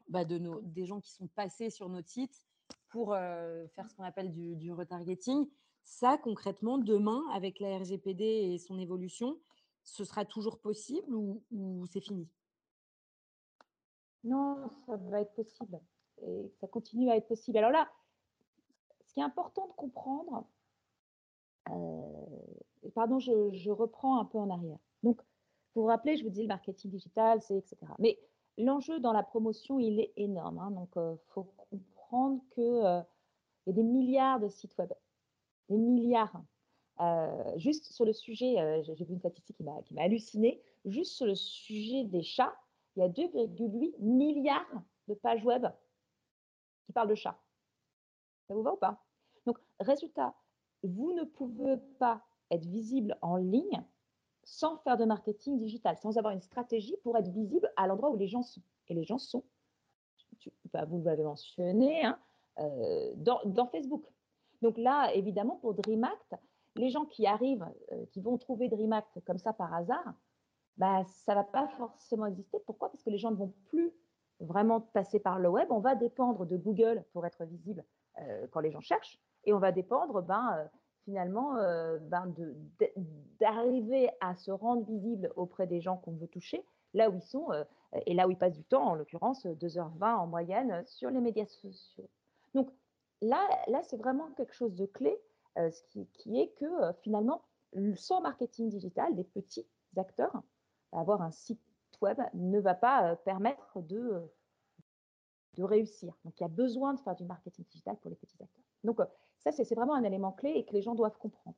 bah, 0.10 0.26
de 0.26 0.38
nos, 0.38 0.62
des 0.62 0.86
gens 0.86 1.00
qui 1.00 1.12
sont 1.12 1.28
passés 1.28 1.70
sur 1.70 1.90
notre 1.90 2.10
site 2.10 2.46
pour 2.90 3.14
faire 3.14 3.90
ce 3.90 3.96
qu'on 3.96 4.04
appelle 4.04 4.32
du, 4.32 4.72
retargeting. 4.72 5.48
Ça, 5.84 6.18
concrètement, 6.18 6.78
demain, 6.78 7.22
avec 7.34 7.60
la 7.60 7.78
RGPD 7.78 8.24
et 8.24 8.58
son 8.58 8.80
évolution, 8.80 9.38
ce 9.84 10.04
sera 10.04 10.26
toujours 10.26 10.60
possible 10.60 11.14
ou 11.14 11.86
c'est 11.88 12.02
fini? 12.02 12.28
Non, 14.28 14.70
ça 14.86 14.98
va 14.98 15.22
être 15.22 15.34
possible. 15.34 15.80
Et 16.22 16.52
ça 16.60 16.68
continue 16.68 17.10
à 17.10 17.16
être 17.16 17.28
possible. 17.28 17.58
Alors 17.58 17.72
là, 17.72 17.88
ce 19.06 19.14
qui 19.14 19.20
est 19.20 19.24
important 19.24 19.68
de 19.68 19.74
comprendre, 19.74 20.46
euh, 21.70 22.90
pardon, 22.94 23.20
je, 23.20 23.70
reprends 23.70 24.20
un 24.20 24.26
peu 24.26 24.38
en 24.38 24.50
arrière. 24.50 24.80
Donc, 25.04 25.22
vous 25.76 25.84
vous 25.84 25.88
rappelez, 25.88 26.18
je 26.18 26.24
vous 26.24 26.30
dis 26.30 26.42
le 26.42 26.48
marketing 26.48 26.92
digital, 26.92 27.42
c'est 27.42 27.58
etc. 27.58 27.78
Mais 28.00 28.20
l'enjeu 28.58 29.00
dans 29.00 29.14
la 29.14 29.24
promotion, 29.24 29.80
il 29.80 30.00
est 30.00 30.12
énorme. 30.18 30.60
Hein. 30.60 30.72
donc, 30.72 30.90
il 30.96 31.00
euh, 31.00 31.16
faut 31.30 31.48
comprendre 31.70 32.42
qu'il 32.52 32.64
euh, 32.64 33.02
y 33.68 33.70
a 33.70 33.74
des 33.74 33.84
milliards 33.84 34.40
de 34.40 34.50
sites 34.50 34.78
web, 34.78 34.92
des 35.70 35.78
milliards. 35.78 36.42
juste 37.56 37.94
sur 37.94 38.06
le 38.06 38.14
sujet, 38.14 38.84
j'ai 38.84 39.06
vu 39.06 39.14
une 39.14 39.20
statistique 39.20 39.58
qui 39.58 39.64
m'a 39.64 40.02
halluciné, 40.02 40.62
juste 40.86 41.14
sur 41.14 41.28
le 41.28 41.36
sujet 41.36 42.04
des 42.04 42.24
chats, 42.24 42.56
il 42.98 43.02
y 43.02 43.04
a 43.04 43.10
2,8 43.10 44.00
milliards 44.00 44.82
de 45.08 45.14
pages 45.14 45.46
web 45.46 45.68
qui 46.86 46.94
parlent 46.94 47.10
de 47.10 47.16
chats. 47.16 47.40
Ça 48.48 48.56
vous 48.56 48.64
va 48.64 48.74
ou 48.74 48.78
pas? 48.78 49.04
Donc, 49.46 49.60
résultat, 49.80 50.34
vous 50.84 51.14
ne 51.14 51.24
pouvez 51.24 51.78
pas 52.00 52.24
être 52.50 52.66
visible 52.66 53.18
en 53.22 53.38
ligne 53.38 53.84
sans 54.44 54.78
faire 54.78 54.98
de 54.98 55.06
marketing 55.06 55.60
digital, 55.60 55.98
sans 55.98 56.18
avoir 56.18 56.34
une 56.34 56.42
stratégie 56.42 56.96
pour 57.04 57.18
être 57.18 57.30
visible 57.30 57.72
à 57.76 57.86
l'endroit 57.86 58.10
où 58.10 58.18
les 58.18 58.28
gens 58.28 58.44
sont. 58.44 58.62
Et 58.88 58.94
les 58.94 59.04
gens 59.04 59.18
sont, 59.18 59.44
bah, 60.74 60.86
vous 60.86 61.04
l'avez 61.04 61.24
mentionné, 61.24 62.04
hein, 62.04 62.18
euh, 62.60 63.14
dans, 63.16 63.68
Facebook. 63.68 64.06
Donc 64.62 64.78
là, 64.78 65.14
évidemment, 65.14 65.58
pour 65.58 65.74
DreamAct, 65.76 66.36
les 66.76 66.90
gens 66.90 67.06
qui 67.06 67.28
arrivent, 67.28 67.68
euh, 67.92 68.06
qui 68.08 68.22
vont 68.22 68.38
trouver 68.38 68.70
DreamAct 68.70 69.20
comme 69.26 69.38
ça 69.38 69.54
par 69.54 69.74
hasard, 69.74 70.14
bah, 70.78 71.04
ça 71.26 71.34
ne 71.34 71.38
va 71.38 71.44
pas 71.44 71.68
forcément 71.78 72.28
exister. 72.28 72.60
Pourquoi? 72.66 72.90
Parce 72.90 73.04
que 73.04 73.10
les 73.10 73.18
gens 73.18 73.32
ne 73.32 73.36
vont 73.36 73.54
plus 73.70 73.92
vraiment 74.40 74.82
passer 74.82 75.20
par 75.20 75.40
le 75.40 75.50
web. 75.50 75.68
On 75.72 75.80
va 75.80 75.96
dépendre 75.96 76.46
de 76.46 76.58
Google 76.58 77.04
pour 77.14 77.26
être 77.26 77.44
visible 77.46 77.84
euh, 78.20 78.48
quand 78.52 78.60
les 78.60 78.72
gens 78.72 78.82
cherchent. 78.82 79.20
Et 79.46 79.54
on 79.54 79.60
va 79.60 79.72
dépendre 79.72 80.22
ben, 80.22 80.56
euh, 80.58 80.66
finalement 81.06 81.58
euh, 81.58 81.98
ben, 82.00 82.34
d'arriver 83.40 84.10
à 84.22 84.36
se 84.36 84.52
rendre 84.52 84.84
visible 84.86 85.32
auprès 85.36 85.66
des 85.66 85.82
gens 85.82 85.98
qu'on 85.98 86.14
veut 86.14 86.28
toucher, 86.28 86.64
là 86.94 87.10
où 87.10 87.16
ils 87.16 87.22
sont 87.22 87.48
et 88.06 88.14
là 88.14 88.28
où 88.28 88.32
ils 88.32 88.38
passent 88.38 88.58
du 88.58 88.64
temps, 88.64 88.90
en 88.90 88.96
l'occurrence 88.96 89.46
2h20 89.46 90.16
en 90.16 90.28
moyenne 90.28 90.84
sur 90.86 91.10
les 91.10 91.22
médias 91.22 91.46
sociaux. 91.46 92.10
Donc 92.54 92.70
là, 93.22 93.40
là 93.68 93.82
c'est 93.84 93.98
vraiment 93.98 94.30
quelque 94.36 94.54
chose 94.54 94.76
de 94.76 94.86
clé, 94.86 95.18
ce 95.56 95.82
qui, 95.84 96.06
qui, 96.14 96.40
est 96.40 96.50
que 96.60 96.92
finalement, 97.02 97.42
sans 97.96 98.22
marketing 98.22 98.70
digital, 98.70 99.16
des 99.16 99.24
petits 99.24 99.66
acteurs 99.96 100.44
avoir 100.92 101.22
un 101.22 101.32
site 101.32 101.60
web 102.02 102.20
ne 102.34 102.60
va 102.60 102.76
pas 102.76 103.12
euh, 103.12 103.16
permettre 103.16 103.82
de, 103.82 103.98
euh, 103.98 104.20
de 105.56 105.64
réussir. 105.64 106.14
Donc, 106.26 106.40
il 106.40 106.44
y 106.44 106.46
a 106.46 106.50
besoin 106.50 106.94
de 106.94 107.00
faire 107.00 107.16
du 107.16 107.26
marketing 107.26 107.66
digital 107.66 107.98
pour 107.98 108.10
les 108.10 108.16
petits 108.16 108.38
acteurs. 108.42 108.64
Donc, 108.84 109.00
euh, 109.00 109.06
ça, 109.40 109.52
c'est 109.52 109.76
vraiment 109.76 109.96
un 109.96 110.04
élément 110.04 110.32
clé 110.32 110.52
et 110.52 110.66
que 110.66 110.74
les 110.74 110.82
gens 110.82 110.96
doivent 110.96 111.18
comprendre. 111.18 111.58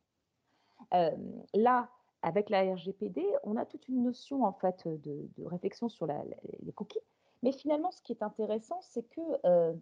là, 1.53 1.89
avec 2.21 2.49
la 2.49 2.73
RGPD, 2.73 3.25
on 3.43 3.55
a 3.55 3.65
toute 3.65 3.87
une 3.87 4.03
notion 4.03 4.43
en 4.43 4.51
fait 4.51 4.87
de, 4.87 5.29
réflexion 5.45 5.87
sur 5.89 6.05
les 6.07 6.71
cookies. 6.73 6.99
Mais 7.43 7.51
finalement, 7.51 7.91
ce 7.91 8.01
qui 8.01 8.11
est 8.11 8.23
intéressant, 8.23 8.81
c'est 8.81 9.03
que 9.03 9.21
euh, 9.45 9.73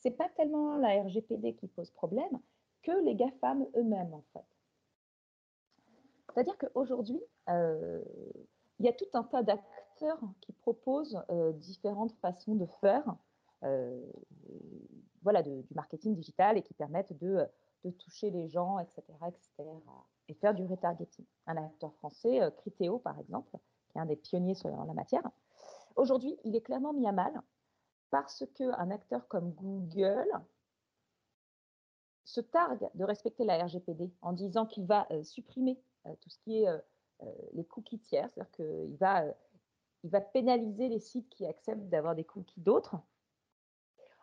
c'est 0.00 0.10
pas 0.10 0.28
tellement 0.30 0.76
la 0.76 1.02
RGPD 1.02 1.54
qui 1.54 1.68
pose 1.68 1.90
problème 1.90 2.40
que 2.82 2.92
les 3.04 3.14
GAFAM 3.14 3.66
eux-mêmes 3.76 4.14
en 4.14 4.24
fait. 4.32 4.44
C'est-à-dire 6.32 6.56
qu'aujourd'hui, 6.58 7.20
il 8.80 8.86
y 8.86 8.88
a 8.88 8.92
tout 8.94 9.06
un 9.12 9.22
tas 9.22 9.42
d'acteurs 9.42 10.20
qui 10.40 10.52
proposent 10.52 11.22
euh, 11.30 11.52
différentes 11.52 12.12
façons 12.22 12.54
de 12.54 12.64
faire 12.80 13.04
euh, 13.62 14.10
voilà, 15.22 15.42
du 15.42 15.62
marketing 15.74 16.14
digital 16.14 16.56
et 16.56 16.62
qui 16.62 16.72
permettent 16.72 17.12
de, 17.18 17.46
toucher 17.98 18.30
les 18.30 18.48
gens, 18.48 18.78
etc., 18.78 19.02
etc., 19.28 19.70
et 20.28 20.34
faire 20.34 20.54
du 20.54 20.64
retargeting. 20.64 21.26
Un 21.46 21.58
acteur 21.58 21.92
français, 21.96 22.40
euh, 22.40 22.50
Criteo 22.50 22.98
par 22.98 23.18
exemple, 23.20 23.50
qui 23.90 23.98
est 23.98 24.00
un 24.00 24.06
des 24.06 24.16
pionniers 24.16 24.54
sur 24.54 24.70
la 24.70 24.94
matière, 24.94 25.28
aujourd'hui, 25.96 26.38
il 26.44 26.56
est 26.56 26.62
clairement 26.62 26.94
mis 26.94 27.06
à 27.06 27.12
mal 27.12 27.42
parce 28.10 28.44
qu'un 28.54 28.90
acteur 28.90 29.28
comme 29.28 29.52
Google 29.52 30.28
se 32.24 32.40
targue 32.40 32.88
de 32.94 33.04
respecter 33.04 33.44
la 33.44 33.62
RGPD 33.64 34.10
en 34.22 34.32
disant 34.32 34.64
qu'il 34.64 34.86
va 34.86 35.06
supprimer 35.22 35.78
tout 36.20 36.30
ce 36.30 36.38
qui 36.38 36.62
est 36.62 36.68
les 37.52 37.64
cookies 37.64 37.98
tiers, 37.98 38.30
c'est-à-dire 38.30 38.52
qu'il 38.52 38.96
va, 38.96 39.24
il 40.02 40.10
va 40.10 40.20
pénaliser 40.20 40.88
les 40.88 41.00
sites 41.00 41.28
qui 41.28 41.46
acceptent 41.46 41.88
d'avoir 41.88 42.14
des 42.14 42.24
cookies 42.24 42.60
d'autres, 42.60 42.96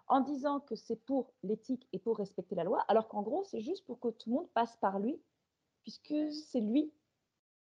en 0.08 0.22
disant 0.22 0.60
que 0.62 0.76
c'est 0.76 0.96
pour 0.96 1.34
l'éthique 1.44 1.88
et 1.92 2.00
pour 2.00 2.18
respecter 2.18 2.56
la 2.56 2.64
loi, 2.64 2.82
alors 2.88 3.08
qu'en 3.08 3.22
gros, 3.22 3.44
c'est 3.44 3.62
juste 3.62 3.86
pour 3.86 4.00
que 4.00 4.08
tout 4.08 4.30
le 4.30 4.36
monde 4.36 4.50
passe 4.52 4.78
par 4.78 5.00
lui, 5.00 5.22
puisque 5.84 6.32
c'est 6.32 6.62
lui 6.62 6.94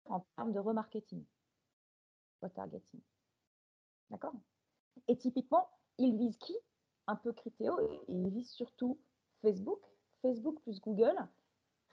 en 0.05 0.21
termes 0.35 0.53
de 0.53 0.59
remarketing, 0.59 1.23
retargeting. 2.41 3.01
D'accord? 4.09 4.35
Et 5.07 5.17
typiquement, 5.17 5.69
il 5.97 6.15
vise 6.15 6.37
qui? 6.37 6.55
Un 7.07 7.15
peu 7.15 7.33
Criteo, 7.33 7.77
il 8.07 8.29
vise 8.29 8.49
surtout 8.51 8.99
Facebook. 9.41 9.81
Facebook 10.21 10.59
plus 10.61 10.79
Google 10.81 11.15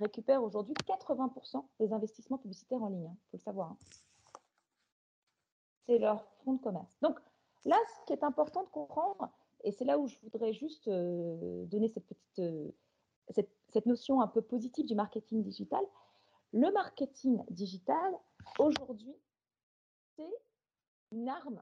récupère 0.01 0.43
aujourd'hui 0.43 0.75
80% 0.87 1.65
des 1.79 1.93
investissements 1.93 2.39
publicitaires 2.39 2.83
en 2.83 2.89
ligne, 2.89 3.05
il 3.05 3.07
hein, 3.07 3.17
faut 3.31 3.37
le 3.37 3.43
savoir. 3.43 3.71
Hein. 3.71 3.79
C'est 5.87 5.99
leur 5.99 6.25
fonds 6.45 6.55
de 6.55 6.63
commerce. 6.63 6.99
Donc 7.03 7.19
là, 7.65 7.77
ce 8.01 8.07
qui 8.07 8.13
est 8.13 8.25
important 8.25 8.63
de 8.63 8.69
comprendre, 8.69 9.31
et 9.63 9.73
c'est 9.73 9.85
là 9.85 9.99
où 9.99 10.07
je 10.07 10.17
voudrais 10.23 10.53
juste 10.53 10.89
euh, 10.89 11.65
donner 11.67 11.89
cette 11.89 12.07
petite 12.07 12.39
euh, 12.39 12.71
cette, 13.31 13.87
notion 13.87 14.21
un 14.21 14.29
peu 14.29 14.43
positive 14.43 14.87
du 14.87 14.95
marketing 14.95 15.43
digital. 15.43 15.83
Le 16.53 16.71
marketing 16.71 17.43
digital, 17.51 18.15
aujourd'hui, 18.59 19.17
c'est 20.17 20.41
une 21.11 21.29
arme 21.29 21.61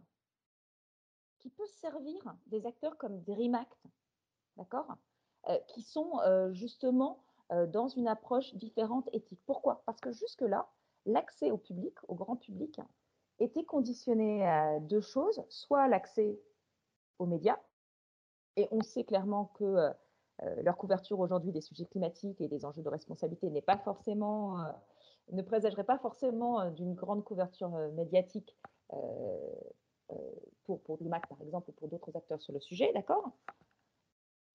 qui 1.39 1.49
peut 1.49 1.67
servir 1.81 2.35
des 2.47 2.67
acteurs 2.67 2.99
comme 2.99 3.23
DreamAct, 3.23 3.79
d'accord? 4.57 4.95
Euh, 5.49 5.59
Qui 5.69 5.83
sont 5.83 6.21
justement 6.53 7.25
dans 7.69 7.89
une 7.89 8.09
approche 8.09 8.55
différente 8.55 9.09
éthique. 9.13 9.41
Pourquoi? 9.47 9.83
Parce 9.87 10.01
que 10.01 10.13
jusque-là, 10.13 10.69
l'accès 11.07 11.51
au 11.51 11.59
public, 11.59 11.95
au 12.09 12.15
grand 12.15 12.37
public, 12.37 12.81
était 13.39 13.65
conditionné 13.65 14.47
à 14.47 14.81
deux 14.81 15.01
choses, 15.01 15.43
soit 15.49 15.89
l'accès 15.89 16.39
aux 17.19 17.27
médias, 17.27 17.59
et 18.57 18.69
on 18.71 18.83
sait 18.83 19.05
clairement 19.05 19.47
que 19.55 19.65
euh, 19.65 19.91
euh, 20.43 20.63
leur 20.63 20.77
couverture 20.77 21.19
aujourd'hui 21.21 21.53
des 21.53 21.61
sujets 21.61 21.87
climatiques 21.87 22.41
et 22.41 22.49
des 22.49 22.65
enjeux 22.65 22.83
de 22.83 22.89
responsabilité 22.89 23.51
n'est 23.51 23.63
pas 23.63 23.79
forcément, 23.79 24.61
euh, 24.61 24.65
ne 25.33 25.43
présagerait 25.43 25.85
pas 25.85 25.99
forcément 25.99 26.71
d'une 26.71 26.95
grande 26.95 27.25
couverture 27.25 27.71
médiatique 27.95 28.57
pour, 30.65 30.81
pour 30.83 30.99
par 30.99 31.41
exemple 31.41 31.71
ou 31.71 31.73
pour 31.73 31.89
d'autres 31.89 32.15
acteurs 32.15 32.43
sur 32.43 32.53
le 32.53 32.61
sujet, 32.61 32.93
d'accord? 32.93 33.31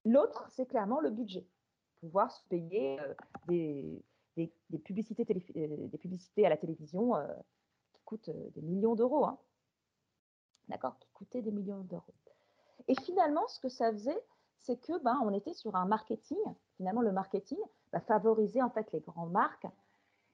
L'autre, 0.05 0.47
c'est 0.51 0.67
clairement 0.67 0.99
le 0.99 1.09
budget. 1.09 1.47
Pouvoir 2.01 2.31
se 2.31 2.43
payer 2.47 2.97
des, 3.47 4.03
des, 4.35 4.79
publicités 4.79 5.25
des 5.25 5.97
publicités 5.97 6.45
à 6.45 6.49
la 6.49 6.57
télévision 6.57 7.13
qui 7.93 8.01
coûtent 8.03 8.29
des 8.29 8.61
millions 8.61 8.95
d'euros. 8.95 9.25
Hein. 9.25 9.39
D'accord 10.67 10.97
Qui 10.99 11.09
coûtaient 11.13 11.41
des 11.41 11.51
millions 11.51 11.81
d'euros. 11.81 12.13
Et 12.87 12.95
finalement, 13.01 13.47
ce 13.47 13.59
que 13.59 13.69
ça 13.69 13.91
faisait, 13.91 14.21
c'est 14.59 14.77
que 14.77 15.01
ben, 15.03 15.19
on 15.23 15.33
était 15.33 15.53
sur 15.53 15.75
un 15.75 15.85
marketing. 15.85 16.37
Finalement, 16.75 17.01
le 17.01 17.11
marketing 17.11 17.59
bah, 17.91 17.99
favorisait 18.01 18.61
en 18.61 18.69
fait 18.69 18.91
les 18.91 18.99
grandes 18.99 19.31
marques 19.31 19.67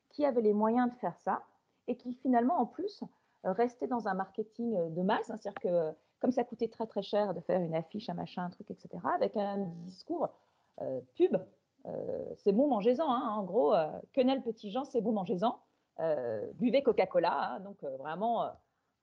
qui 0.09 0.25
avaient 0.25 0.41
les 0.41 0.53
moyens 0.53 0.91
de 0.91 0.95
faire 0.95 1.17
ça 1.19 1.43
et 1.87 1.95
qui 1.95 2.13
finalement, 2.13 2.57
en 2.57 2.65
plus, 2.65 3.03
euh, 3.45 3.51
restaient 3.51 3.87
dans 3.87 4.07
un 4.07 4.13
marketing 4.13 4.75
euh, 4.75 4.89
de 4.89 5.01
masse. 5.01 5.27
C'est-à-dire 5.27 5.53
que 5.55 5.91
comme 6.19 6.31
ça 6.31 6.43
coûtait 6.43 6.69
très 6.69 6.87
très 6.87 7.01
cher 7.01 7.33
de 7.33 7.41
faire 7.41 7.59
une 7.59 7.75
affiche, 7.75 8.09
un 8.09 8.13
machin, 8.13 8.45
un 8.45 8.49
truc, 8.49 8.71
etc., 8.71 8.89
avec 9.15 9.35
un 9.35 9.57
discours 9.85 10.25
euh, 10.25 10.27
pub, 11.15 11.37
c'est 12.37 12.51
bon, 12.51 12.67
mangez-en. 12.67 13.09
Hein. 13.09 13.29
En 13.29 13.43
gros, 13.43 13.73
quenelle 14.13 14.41
petit 14.41 14.71
Jean, 14.71 14.85
c'est 14.85 15.01
bon, 15.01 15.11
mangez-en. 15.11 15.59
buvez 16.55 16.83
Coca-Cola. 16.83 17.55
Hein. 17.55 17.59
donc 17.61 17.83
vraiment 17.83 18.51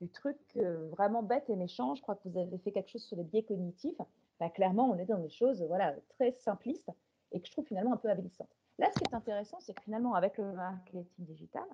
du 0.00 0.08
truc 0.08 0.38
euh, 0.56 0.88
vraiment 0.90 1.22
bête 1.22 1.48
et 1.50 1.56
méchant. 1.56 1.94
Je 1.94 2.02
crois 2.02 2.16
que 2.16 2.28
vous 2.28 2.38
avez 2.38 2.58
fait 2.58 2.72
quelque 2.72 2.90
chose 2.90 3.04
sur 3.04 3.16
les 3.16 3.24
biais 3.24 3.42
cognitifs. 3.42 4.00
Bah, 4.38 4.48
clairement, 4.48 4.88
on 4.90 4.98
est 4.98 5.04
dans 5.04 5.18
des 5.18 5.28
choses 5.28 5.62
voilà, 5.64 5.94
très 6.08 6.32
simplistes 6.32 6.90
et 7.32 7.40
que 7.40 7.46
je 7.46 7.52
trouve 7.52 7.66
finalement 7.66 7.92
un 7.92 7.98
peu 7.98 8.08
avilissantes. 8.08 8.50
Là, 8.78 8.90
ce 8.92 8.98
qui 8.98 9.04
est 9.04 9.14
intéressant, 9.14 9.60
c'est 9.60 9.74
que 9.74 9.82
finalement, 9.82 10.14
avec 10.14 10.38
le 10.38 10.52
marketing 10.52 11.04
digital, 11.18 11.66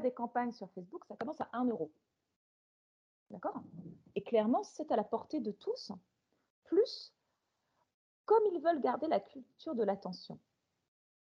des 0.00 0.12
campagnes 0.12 0.52
sur 0.52 0.70
Facebook, 0.70 1.04
ça 1.04 1.16
commence 1.16 1.40
à 1.40 1.48
1 1.52 1.66
euro. 1.66 1.90
D'accord? 3.30 3.60
Et 4.14 4.22
clairement, 4.22 4.62
c'est 4.62 4.90
à 4.90 4.96
la 4.96 5.04
portée 5.04 5.40
de 5.40 5.50
tous. 5.50 5.92
Plus, 6.64 7.14
comme 8.26 8.42
ils 8.52 8.60
veulent 8.60 8.80
garder 8.80 9.06
la 9.08 9.20
culture 9.20 9.74
de 9.74 9.84
l'attention, 9.84 10.38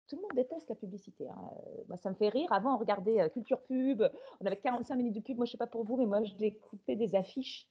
tout 0.08 0.16
le 0.16 0.22
monde 0.22 0.32
déteste 0.34 0.68
la 0.68 0.74
publicité. 0.74 1.28
Hein. 1.28 1.50
Euh, 1.52 1.82
moi, 1.88 1.96
ça 1.96 2.10
me 2.10 2.14
fait 2.14 2.28
rire. 2.28 2.52
Avant, 2.52 2.74
on 2.74 2.78
regardait 2.78 3.20
euh, 3.20 3.28
Culture 3.28 3.60
Pub, 3.62 4.02
on 4.40 4.46
avait 4.46 4.56
45 4.56 4.96
minutes 4.96 5.14
de 5.14 5.20
pub. 5.20 5.36
Moi, 5.36 5.46
je 5.46 5.50
ne 5.50 5.52
sais 5.52 5.58
pas 5.58 5.66
pour 5.66 5.84
vous, 5.84 5.96
mais 5.96 6.06
moi, 6.06 6.22
je 6.22 6.34
découpais 6.34 6.96
des 6.96 7.14
affiches, 7.14 7.68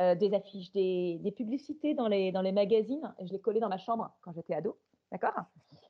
euh, 0.00 0.14
des 0.14 0.34
affiches, 0.34 0.72
des, 0.72 1.32
publicités 1.36 1.94
dans 1.94 2.08
les, 2.08 2.32
dans 2.32 2.42
les 2.42 2.52
magazines. 2.52 3.14
Et 3.18 3.26
je 3.26 3.32
les 3.32 3.40
collais 3.40 3.60
dans 3.60 3.68
ma 3.68 3.78
chambre 3.78 4.10
quand 4.22 4.32
j'étais 4.32 4.54
ado. 4.54 4.76
D'accord? 5.12 5.34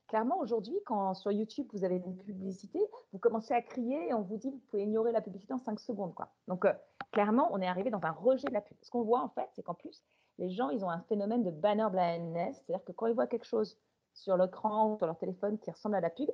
Clairement, 0.06 0.38
aujourd'hui, 0.38 0.78
quand 0.86 1.14
sur 1.14 1.32
YouTube, 1.32 1.66
vous 1.72 1.84
avez 1.84 1.96
une 1.96 2.16
publicité, 2.16 2.80
vous 3.12 3.18
commencez 3.18 3.52
à 3.52 3.60
crier 3.60 4.08
et 4.08 4.14
on 4.14 4.22
vous 4.22 4.36
dit, 4.36 4.50
vous 4.50 4.60
pouvez 4.70 4.84
ignorer 4.84 5.12
la 5.12 5.20
publicité 5.20 5.52
en 5.52 5.58
5 5.58 5.80
secondes. 5.80 6.14
Quoi. 6.14 6.30
Donc, 6.46 6.66
clairement, 7.12 7.48
on 7.52 7.60
est 7.60 7.66
arrivé 7.66 7.90
dans 7.90 8.02
un 8.04 8.12
rejet 8.12 8.46
de 8.46 8.54
la 8.54 8.60
pub. 8.60 8.76
Ce 8.80 8.90
qu'on 8.90 9.02
voit, 9.02 9.22
en 9.22 9.28
fait, 9.28 9.48
c'est 9.54 9.62
qu'en 9.62 9.74
plus, 9.74 10.02
les 10.38 10.50
gens, 10.50 10.70
ils 10.70 10.84
ont 10.84 10.90
un 10.90 11.00
phénomène 11.02 11.42
de 11.42 11.50
banner 11.50 11.88
blindness. 11.90 12.62
C'est-à-dire 12.64 12.84
que 12.84 12.92
quand 12.92 13.06
ils 13.06 13.14
voient 13.14 13.26
quelque 13.26 13.46
chose 13.46 13.78
sur 14.14 14.36
l'écran 14.36 14.92
ou 14.92 14.96
sur 14.96 15.06
leur 15.06 15.18
téléphone 15.18 15.58
qui 15.58 15.70
ressemble 15.70 15.96
à 15.96 16.00
la 16.00 16.10
pub, 16.10 16.30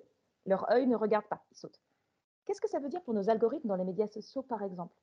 leur 0.46 0.70
œil 0.70 0.86
ne 0.86 0.96
regarde 0.96 1.26
pas, 1.26 1.42
il 1.50 1.56
saute. 1.56 1.80
Qu'est-ce 2.44 2.60
que 2.60 2.68
ça 2.68 2.78
veut 2.78 2.88
dire 2.88 3.02
pour 3.02 3.14
nos 3.14 3.30
algorithmes 3.30 3.68
dans 3.68 3.76
les 3.76 3.84
médias 3.84 4.06
sociaux, 4.06 4.42
par 4.42 4.62
exemple? 4.62 4.94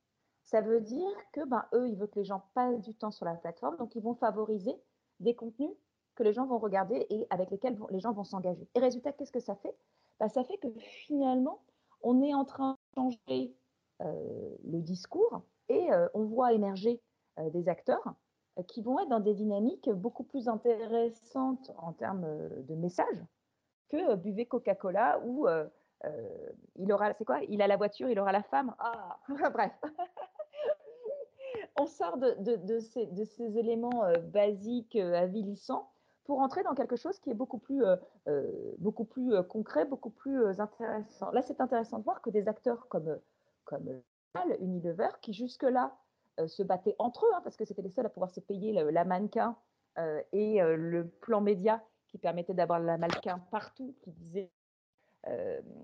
Ça 0.43 0.61
veut 0.61 0.81
dire 0.81 1.09
que 1.33 1.43
ben, 1.45 1.65
eux, 1.73 1.87
ils 1.89 1.95
veulent 1.95 2.09
que 2.09 2.19
les 2.19 2.25
gens 2.25 2.43
passent 2.53 2.81
du 2.81 2.93
temps 2.93 3.11
sur 3.11 3.25
la 3.25 3.35
plateforme, 3.35 3.77
donc 3.77 3.95
ils 3.95 4.01
vont 4.01 4.15
favoriser 4.15 4.75
des 5.19 5.35
contenus 5.35 5.71
que 6.15 6.23
les 6.23 6.33
gens 6.33 6.45
vont 6.45 6.59
regarder 6.59 7.05
et 7.09 7.25
avec 7.29 7.49
lesquels 7.51 7.79
les 7.89 7.99
gens 7.99 8.11
vont 8.11 8.23
s'engager. 8.23 8.67
Et 8.75 8.79
résultat, 8.79 9.13
qu'est-ce 9.13 9.31
que 9.31 9.39
ça 9.39 9.55
fait? 9.55 9.75
Ben, 10.19 10.27
Ça 10.27 10.43
fait 10.43 10.57
que 10.57 10.67
finalement, 10.77 11.61
on 12.01 12.21
est 12.21 12.33
en 12.33 12.45
train 12.45 12.73
de 12.73 13.01
changer 13.01 13.55
euh, 14.01 14.55
le 14.63 14.81
discours 14.81 15.41
et 15.69 15.91
euh, 15.91 16.07
on 16.13 16.25
voit 16.25 16.53
émerger 16.53 17.01
euh, 17.39 17.49
des 17.51 17.69
acteurs 17.69 18.15
qui 18.67 18.81
vont 18.81 18.99
être 18.99 19.09
dans 19.09 19.19
des 19.19 19.33
dynamiques 19.33 19.89
beaucoup 19.89 20.23
plus 20.23 20.47
intéressantes 20.47 21.71
en 21.77 21.93
termes 21.93 22.25
euh, 22.25 22.49
de 22.63 22.75
messages 22.75 23.23
que 23.89 24.11
euh, 24.11 24.15
buvez 24.15 24.45
Coca-Cola 24.45 25.19
ou 25.23 25.47
euh, 25.47 25.67
il 26.75 26.91
aura, 26.91 27.13
c'est 27.13 27.25
quoi? 27.25 27.41
Il 27.47 27.61
a 27.61 27.67
la 27.67 27.77
voiture, 27.77 28.09
il 28.09 28.19
aura 28.19 28.31
la 28.31 28.43
femme. 28.43 28.73
Ah, 28.79 29.19
bref. 29.53 29.71
On 31.79 31.85
sort 31.85 32.17
de, 32.17 32.35
de, 32.39 32.79
ces, 32.79 33.05
de 33.07 33.23
ces, 33.23 33.57
éléments 33.57 34.03
basiques, 34.33 34.95
avilissants, 34.95 35.89
pour 36.25 36.39
entrer 36.39 36.63
dans 36.63 36.73
quelque 36.73 36.95
chose 36.95 37.19
qui 37.19 37.29
est 37.29 37.35
beaucoup 37.35 37.59
plus, 37.59 37.83
beaucoup 38.77 39.05
plus 39.05 39.41
concret, 39.43 39.85
beaucoup 39.85 40.09
plus 40.09 40.59
intéressant. 40.59 41.31
Là, 41.31 41.41
c'est 41.41 41.61
intéressant 41.61 41.99
de 41.99 42.03
voir 42.03 42.21
que 42.21 42.29
des 42.29 42.47
acteurs 42.47 42.87
comme, 42.87 43.19
comme 43.63 44.01
Unilever, 44.59 45.09
qui 45.21 45.33
jusque-là 45.33 45.91
euh, 45.91 46.00
se 46.47 46.63
battaient 46.63 46.95
entre 46.99 47.25
eux, 47.25 47.33
hein, 47.33 47.41
parce 47.43 47.57
que 47.57 47.65
c'était 47.65 47.81
les 47.81 47.89
seuls 47.89 48.05
à 48.05 48.09
pouvoir 48.09 48.31
se 48.31 48.39
payer 48.39 48.73
la 48.73 49.05
mannequin 49.05 49.55
euh, 49.97 50.21
et 50.31 50.61
euh, 50.61 50.75
le 50.75 51.07
plan 51.07 51.41
média 51.41 51.83
qui 52.07 52.17
permettait 52.17 52.53
d'avoir 52.53 52.79
la 52.79 52.97
mannequin 52.97 53.39
partout, 53.51 53.95
qui 54.01 54.11
disait 54.11 54.51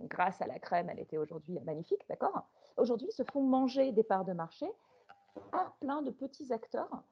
grâce 0.05 0.41
à 0.41 0.47
la 0.47 0.57
crème, 0.57 0.89
elle 0.89 0.99
était 0.99 1.19
aujourd'hui 1.19 1.59
magnifique, 1.59 2.01
d'accord? 2.09 2.49
Aujourd'hui, 2.75 3.11
se 3.11 3.21
font 3.31 3.43
manger 3.43 3.91
des 3.91 4.01
parts 4.01 4.25
de 4.25 4.33
marché 4.33 4.65
par 5.51 5.75
plein 5.75 6.01
de 6.01 6.09
petits 6.09 6.51
acteurs 6.51 7.03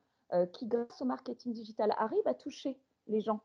qui, 0.52 0.66
grâce 0.66 1.00
au 1.04 1.06
marketing 1.06 1.54
digital, 1.54 1.94
arrivent 2.00 2.28
à 2.28 2.34
toucher 2.34 2.80
les 3.06 3.22
gens. 3.22 3.42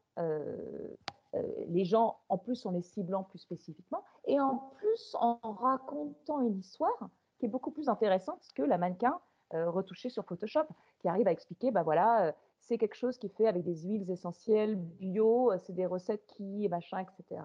les 1.35 1.85
gens, 1.85 2.21
en 2.31 2.39
plus, 2.39 2.65
en 2.65 2.71
les 2.71 2.81
ciblant 2.81 3.23
plus 3.23 3.41
spécifiquement, 3.41 4.03
et 4.25 4.41
en 4.41 4.57
plus 4.57 5.15
en 5.21 5.39
racontant 5.43 6.41
une 6.41 6.59
histoire 6.59 7.11
qui 7.39 7.45
est 7.45 7.51
beaucoup 7.51 7.73
plus 7.73 7.91
intéressante 7.91 8.49
que 8.55 8.63
la 8.63 8.79
mannequin 8.79 9.21
euh, 9.55 9.71
retouché 9.71 10.09
sur 10.11 10.25
Photoshop, 10.25 10.67
qui 11.01 11.09
arrive 11.09 11.27
à 11.27 11.33
expliquer, 11.33 11.71
bah 11.71 11.83
voilà, 11.83 12.27
euh, 12.27 12.33
c'est 12.61 12.79
quelque 12.79 12.95
chose 12.95 13.19
qui 13.19 13.27
est 13.27 13.37
fait 13.37 13.49
avec 13.49 13.65
des 13.65 13.75
huiles 13.83 14.09
essentielles 14.11 14.77
bio, 14.77 15.51
euh, 15.51 15.59
c'est 15.59 15.73
des 15.73 15.87
recettes 15.87 16.25
qui, 16.27 16.69
machin, 16.69 16.99
etc. 16.99 17.43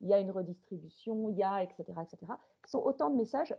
Il 0.00 0.08
y 0.08 0.14
a 0.14 0.18
une 0.20 0.30
redistribution, 0.30 1.28
il 1.28 1.36
y 1.36 1.42
a, 1.42 1.62
etc., 1.62 1.84
etc. 2.02 2.32
Ce 2.64 2.72
sont 2.72 2.80
autant 2.80 3.10
de 3.10 3.16
messages 3.16 3.54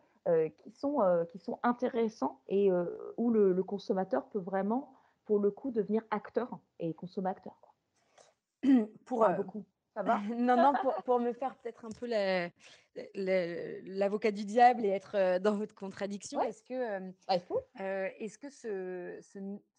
qui, 0.58 0.72
sont, 0.72 1.02
qui 1.30 1.38
sont 1.38 1.60
intéressants 1.64 2.40
et 2.50 2.72
où 3.18 3.30
le, 3.32 3.64
consommateur 3.64 4.26
peut 4.26 4.40
vraiment, 4.40 4.92
pour 5.26 5.40
le 5.40 5.50
coup, 5.50 5.72
devenir 5.72 6.02
acteur 6.12 6.60
et 6.80 6.94
consommateur. 6.94 7.56
Pour, 9.06 9.28
beaucoup. 9.38 9.64
Ça 9.96 10.04
va? 10.04 10.20
Non, 10.20 10.56
non, 10.58 10.74
pour, 10.82 10.94
pour 11.04 11.20
me 11.20 11.32
faire 11.34 11.56
peut-être 11.56 11.86
un 11.86 11.90
peu 11.90 12.08
l'avocat 13.16 14.32
du 14.32 14.46
diable 14.46 14.86
et 14.86 14.90
être 14.90 15.40
dans 15.40 15.56
votre 15.56 15.74
contradiction, 15.74 16.42
est-ce 16.42 16.62
que, 16.64 17.12
ah, 17.28 17.38
est-ce 18.20 18.38
que 18.38 18.50
ce, 18.50 19.20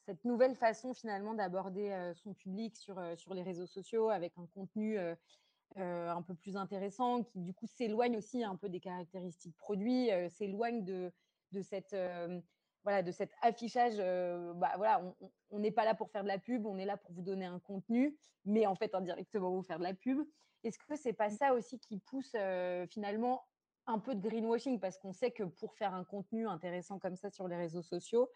cette 0.06 0.24
nouvelle 0.24 0.56
façon 0.56 0.94
finalement 0.94 1.34
d'aborder 1.34 2.12
son 2.14 2.32
public 2.34 2.76
sur, 2.76 3.00
sur 3.16 3.34
les 3.34 3.42
réseaux 3.42 3.66
sociaux 3.66 4.08
avec 4.08 4.32
un 4.38 4.46
contenu 4.46 4.98
un 5.76 6.22
peu 6.22 6.34
plus 6.34 6.56
intéressant, 6.56 7.22
qui 7.22 7.40
du 7.40 7.52
coup 7.52 7.66
s'éloigne 7.66 8.16
aussi 8.16 8.42
un 8.42 8.56
peu 8.56 8.68
des 8.70 8.80
caractéristiques 8.80 9.56
produits, 9.58 10.10
s'éloigne 10.30 10.84
de, 10.84 11.12
de 11.52 11.60
cette 11.60 11.94
voilà, 12.86 13.02
de 13.02 13.10
cet 13.10 13.32
affichage. 13.42 13.96
bah, 13.96 14.74
voilà, 14.76 15.02
on 15.50 15.58
n'est 15.58 15.72
pas 15.72 15.84
là 15.84 15.96
pour 15.96 16.08
faire 16.08 16.22
de 16.22 16.28
la 16.28 16.38
pub, 16.38 16.66
on 16.66 16.78
est 16.78 16.84
là 16.84 16.96
pour 16.96 17.10
vous 17.10 17.20
donner 17.20 17.44
un 17.44 17.58
contenu, 17.58 18.16
mais 18.44 18.64
en 18.64 18.76
fait 18.76 18.94
indirectement 18.94 19.50
vous 19.50 19.64
faire 19.64 19.78
de 19.78 19.82
la 19.82 19.92
pub. 19.92 20.24
Est-ce 20.62 20.78
que 20.78 20.94
c'est 20.94 21.12
pas 21.12 21.28
ça 21.28 21.52
aussi 21.52 21.80
qui 21.80 21.98
pousse 21.98 22.36
finalement 22.88 23.44
un 23.88 23.98
peu 23.98 24.14
de 24.14 24.20
greenwashing? 24.20 24.78
Parce 24.78 24.98
qu'on 24.98 25.12
sait 25.12 25.32
que 25.32 25.42
pour 25.42 25.74
faire 25.74 25.94
un 25.94 26.04
contenu 26.04 26.46
intéressant 26.46 27.00
comme 27.00 27.16
ça 27.16 27.28
sur 27.28 27.48
les 27.48 27.56
réseaux 27.56 27.82
sociaux, 27.82 28.30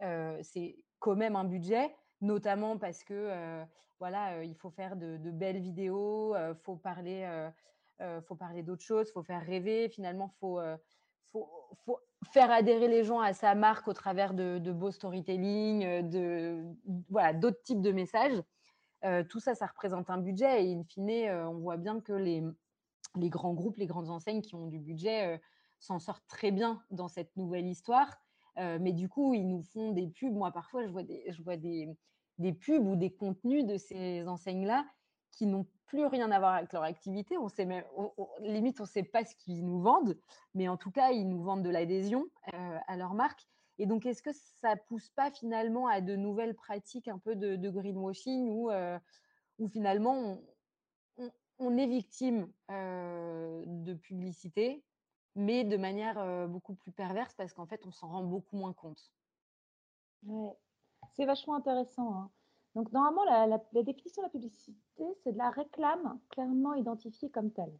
c'est 0.00 0.84
quand 0.98 1.14
même 1.14 1.36
un 1.36 1.44
budget, 1.44 1.94
notamment 2.22 2.78
parce 2.78 3.04
que 3.04 3.64
voilà, 4.00 4.42
il 4.42 4.56
faut 4.56 4.70
faire 4.70 4.96
de, 4.96 5.16
belles 5.30 5.60
vidéos, 5.60 6.34
faut 6.64 6.74
parler, 6.74 7.48
faut 8.26 8.34
parler 8.34 8.64
d'autres 8.64 8.82
choses, 8.82 9.12
faut 9.12 9.22
faire 9.22 9.46
rêver. 9.46 9.88
Finalement, 9.88 10.26
faut 10.40 10.58
faut, 11.30 11.48
faut 11.84 12.00
faire 12.30 12.50
adhérer 12.50 12.88
les 12.88 13.04
gens 13.04 13.20
à 13.20 13.32
sa 13.32 13.54
marque 13.54 13.88
au 13.88 13.92
travers 13.92 14.34
de, 14.34 14.58
beaux 14.72 14.90
storytelling, 14.90 15.84
euh, 15.84 16.02
de 16.02 16.64
voilà 17.10 17.32
d'autres 17.32 17.62
types 17.62 17.80
de 17.80 17.92
messages. 17.92 18.42
Euh, 19.04 19.24
tout 19.24 19.40
ça, 19.40 19.54
ça 19.54 19.66
représente 19.66 20.10
un 20.10 20.18
budget 20.18 20.64
et 20.64 20.74
in 20.74 20.84
fine, 20.84 21.10
euh, 21.10 21.48
on 21.48 21.58
voit 21.58 21.76
bien 21.76 22.00
que 22.00 22.12
les, 22.12 22.42
les 23.16 23.30
grands 23.30 23.54
groupes, 23.54 23.76
les 23.78 23.86
grandes 23.86 24.10
enseignes 24.10 24.42
qui 24.42 24.54
ont 24.54 24.66
du 24.66 24.78
budget 24.78 25.40
s'en 25.80 25.98
sortent 25.98 26.26
très 26.28 26.52
bien 26.52 26.82
dans 26.90 27.08
cette 27.08 27.36
nouvelle 27.36 27.66
histoire. 27.66 28.16
mais 28.56 28.92
du 28.92 29.08
coup, 29.08 29.34
ils 29.34 29.48
nous 29.48 29.62
font 29.62 29.90
des 29.90 30.06
pubs. 30.06 30.32
Moi, 30.32 30.52
parfois, 30.52 30.86
je 30.86 30.92
vois 30.92 31.02
des, 31.02 31.24
je 31.28 31.42
vois 31.42 31.56
des, 31.56 31.88
des 32.38 32.52
pubs 32.52 32.86
ou 32.86 32.94
des 32.94 33.12
contenus 33.12 33.66
de 33.66 33.76
ces 33.76 34.26
enseignes-là 34.28 34.86
qui 35.32 35.46
n'ont 35.46 35.66
plus 35.86 36.06
rien 36.06 36.30
à 36.30 36.38
voir 36.38 36.54
avec 36.54 36.72
leur 36.72 36.84
activité. 36.84 37.36
On 37.36 37.48
sait 37.48 37.66
même, 37.66 37.84
limite, 38.40 38.80
on 38.80 38.84
ne 38.84 38.88
sait 38.88 39.02
pas 39.02 39.24
ce 39.24 39.34
qu'ils 39.36 39.64
nous 39.64 39.80
vendent, 39.80 40.18
mais 40.54 40.68
en 40.68 40.76
tout 40.76 40.90
cas, 40.90 41.10
ils 41.10 41.28
nous 41.28 41.42
vendent 41.42 41.62
de 41.62 41.70
l'adhésion 41.70 42.26
euh, 42.54 42.78
à 42.86 42.96
leur 42.96 43.14
marque. 43.14 43.46
Et 43.78 43.86
donc, 43.86 44.06
est-ce 44.06 44.22
que 44.22 44.32
ça 44.60 44.76
pousse 44.76 45.10
pas 45.10 45.30
finalement 45.30 45.88
à 45.88 46.00
de 46.00 46.14
nouvelles 46.14 46.54
pratiques 46.54 47.08
un 47.08 47.18
peu 47.18 47.34
de, 47.34 47.70
greenwashing 47.70 48.48
où, 48.48 48.70
euh, 48.70 48.98
finalement 49.70 50.38
on, 51.58 51.76
est 51.76 51.86
victime 51.86 52.50
euh, 52.70 53.62
de 53.66 53.94
publicité, 53.94 54.82
mais 55.34 55.64
de 55.64 55.76
manière 55.76 56.48
beaucoup 56.48 56.74
plus 56.74 56.90
perverse 56.90 57.34
parce 57.34 57.52
qu'en 57.52 57.66
fait, 57.66 57.86
on 57.86 57.92
s'en 57.92 58.08
rend 58.08 58.24
beaucoup 58.24 58.56
moins 58.56 58.72
compte? 58.72 59.12
Ouais. 60.24 60.56
C'est 61.14 61.24
vachement 61.24 61.54
intéressant. 61.54 62.14
Hein. 62.14 62.30
Donc, 62.74 62.90
normalement, 62.92 63.24
la, 63.24 63.58
définition 63.82 64.22
de 64.22 64.26
la 64.26 64.30
publicité, 64.30 64.74
c'est 65.22 65.32
de 65.32 65.38
la 65.38 65.50
réclame 65.50 66.18
clairement 66.30 66.74
identifiée 66.74 67.28
comme 67.28 67.50
telle. 67.50 67.72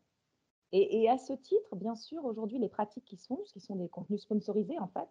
Et, 0.75 1.09
à 1.11 1.19
ce 1.19 1.35
titre, 1.35 1.77
bien 1.77 1.95
sûr, 1.95 2.25
aujourd'hui, 2.25 2.59
les 2.59 2.69
pratiques 2.69 3.05
qui 3.05 3.19
sont, 3.19 3.37
qui 3.53 3.61
sont 3.61 3.77
des 3.77 3.89
contenus 3.89 4.23
sponsorisés, 4.23 4.79
en 4.79 4.89
fait, 4.89 5.09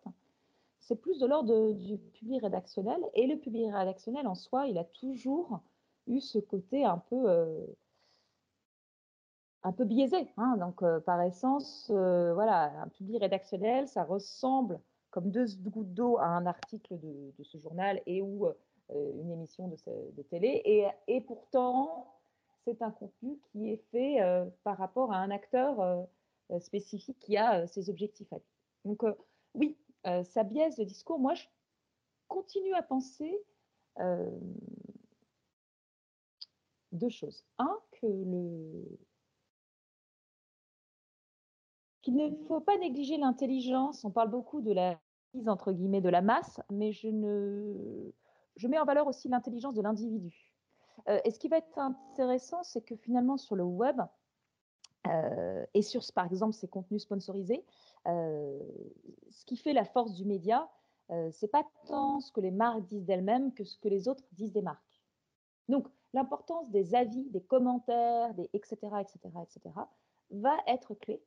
c'est 0.79 0.95
plus 0.95 1.19
de 1.19 1.27
l'ordre 1.27 1.73
du 1.73 1.97
public 1.97 2.41
rédactionnel. 2.41 2.99
Et 3.13 3.27
le 3.27 3.37
public 3.37 3.67
rédactionnel, 3.71 4.27
en 4.27 4.33
soi, 4.33 4.67
il 4.67 4.77
a 4.79 4.83
toujours 4.83 5.61
eu 6.07 6.19
ce 6.19 6.39
côté 6.39 6.83
un 6.83 6.97
peu, 6.97 7.29
euh, 7.29 7.65
biaisé. 9.85 10.27
Hein. 10.37 10.57
Donc, 10.57 10.81
euh, 10.81 10.99
par 10.99 11.21
essence, 11.21 11.91
euh, 11.93 12.33
voilà, 12.33 12.81
un 12.81 12.87
public 12.89 13.21
rédactionnel, 13.21 13.87
ça 13.87 14.03
ressemble 14.03 14.79
comme 15.11 15.29
deux 15.29 15.45
gouttes 15.59 15.93
d'eau 15.93 16.17
à 16.17 16.25
un 16.25 16.47
article 16.47 16.97
de, 16.97 17.33
de, 17.37 17.43
ce 17.43 17.59
journal 17.59 18.01
et 18.07 18.23
où 18.23 18.47
une 18.93 19.31
émission 19.31 19.67
de, 19.67 20.21
télé. 20.23 20.61
Et, 20.65 20.87
et 21.07 21.21
pourtant, 21.21 22.19
c'est 22.65 22.81
un 22.81 22.91
contenu 22.91 23.39
qui 23.51 23.69
est 23.69 23.83
fait 23.91 24.21
euh, 24.21 24.45
par 24.63 24.77
rapport 24.77 25.11
à 25.11 25.17
un 25.17 25.31
acteur 25.31 25.79
euh, 25.79 26.59
spécifique 26.59 27.17
qui 27.19 27.37
a 27.37 27.67
ses 27.67 27.89
objectifs 27.89 28.31
à 28.33 28.37
lui. 28.37 28.45
Donc 28.85 29.03
oui, 29.53 29.77
ça 30.23 30.43
biaise 30.43 30.77
le 30.77 30.85
discours. 30.85 31.19
Moi, 31.19 31.33
je 31.35 31.45
continue 32.27 32.73
à 32.73 32.81
penser 32.81 33.39
deux 36.91 37.09
choses. 37.09 37.45
Un, 37.57 37.77
que 37.91 38.07
le 38.07 38.99
qu'il 42.01 42.15
ne 42.15 42.35
faut 42.47 42.59
pas 42.59 42.77
négliger 42.77 43.17
l'intelligence. 43.17 44.03
On 44.03 44.11
parle 44.11 44.29
beaucoup 44.29 44.61
de 44.61 44.71
la 44.71 44.99
entre 45.47 45.71
guillemets 45.71 46.01
de 46.01 46.09
la 46.09 46.21
masse, 46.21 46.59
mais 46.69 46.91
je 46.91 47.07
ne 47.07 48.11
je 48.55 48.67
mets 48.67 48.79
en 48.79 48.85
valeur 48.85 49.07
aussi 49.07 49.29
l'intelligence 49.29 49.75
de 49.75 49.81
l'individu. 49.81 50.51
Euh, 51.07 51.19
et 51.23 51.31
ce 51.31 51.39
qui 51.39 51.47
va 51.47 51.57
être 51.57 51.77
intéressant, 51.77 52.63
c'est 52.63 52.81
que 52.81 52.95
finalement 52.95 53.37
sur 53.37 53.55
le 53.55 53.63
web 53.63 53.99
euh, 55.07 55.65
et 55.73 55.81
sur, 55.81 56.01
par 56.13 56.25
exemple, 56.25 56.53
ces 56.53 56.67
contenus 56.67 57.03
sponsorisés, 57.03 57.65
euh, 58.07 58.59
ce 59.29 59.45
qui 59.45 59.57
fait 59.57 59.73
la 59.73 59.85
force 59.85 60.13
du 60.13 60.25
média, 60.25 60.69
c'est 61.33 61.49
pas 61.49 61.67
tant 61.87 62.21
ce 62.21 62.31
que 62.31 62.39
les 62.39 62.51
marques 62.51 62.85
disent 62.85 63.03
d'elles-mêmes 63.03 63.53
que 63.53 63.65
ce 63.65 63.77
que 63.79 63.89
les 63.89 64.07
autres 64.07 64.23
disent 64.31 64.53
des 64.53 64.61
marques. 64.61 65.03
Donc, 65.67 65.89
l'importance 66.13 66.69
des 66.69 66.95
avis, 66.95 67.29
des 67.31 67.41
commentaires, 67.41 68.33
des 68.33 68.49
etc., 68.53 68.77
etc., 69.01 69.19
etc., 69.43 69.75
va 70.29 70.55
être 70.67 70.95
clé. 70.95 71.21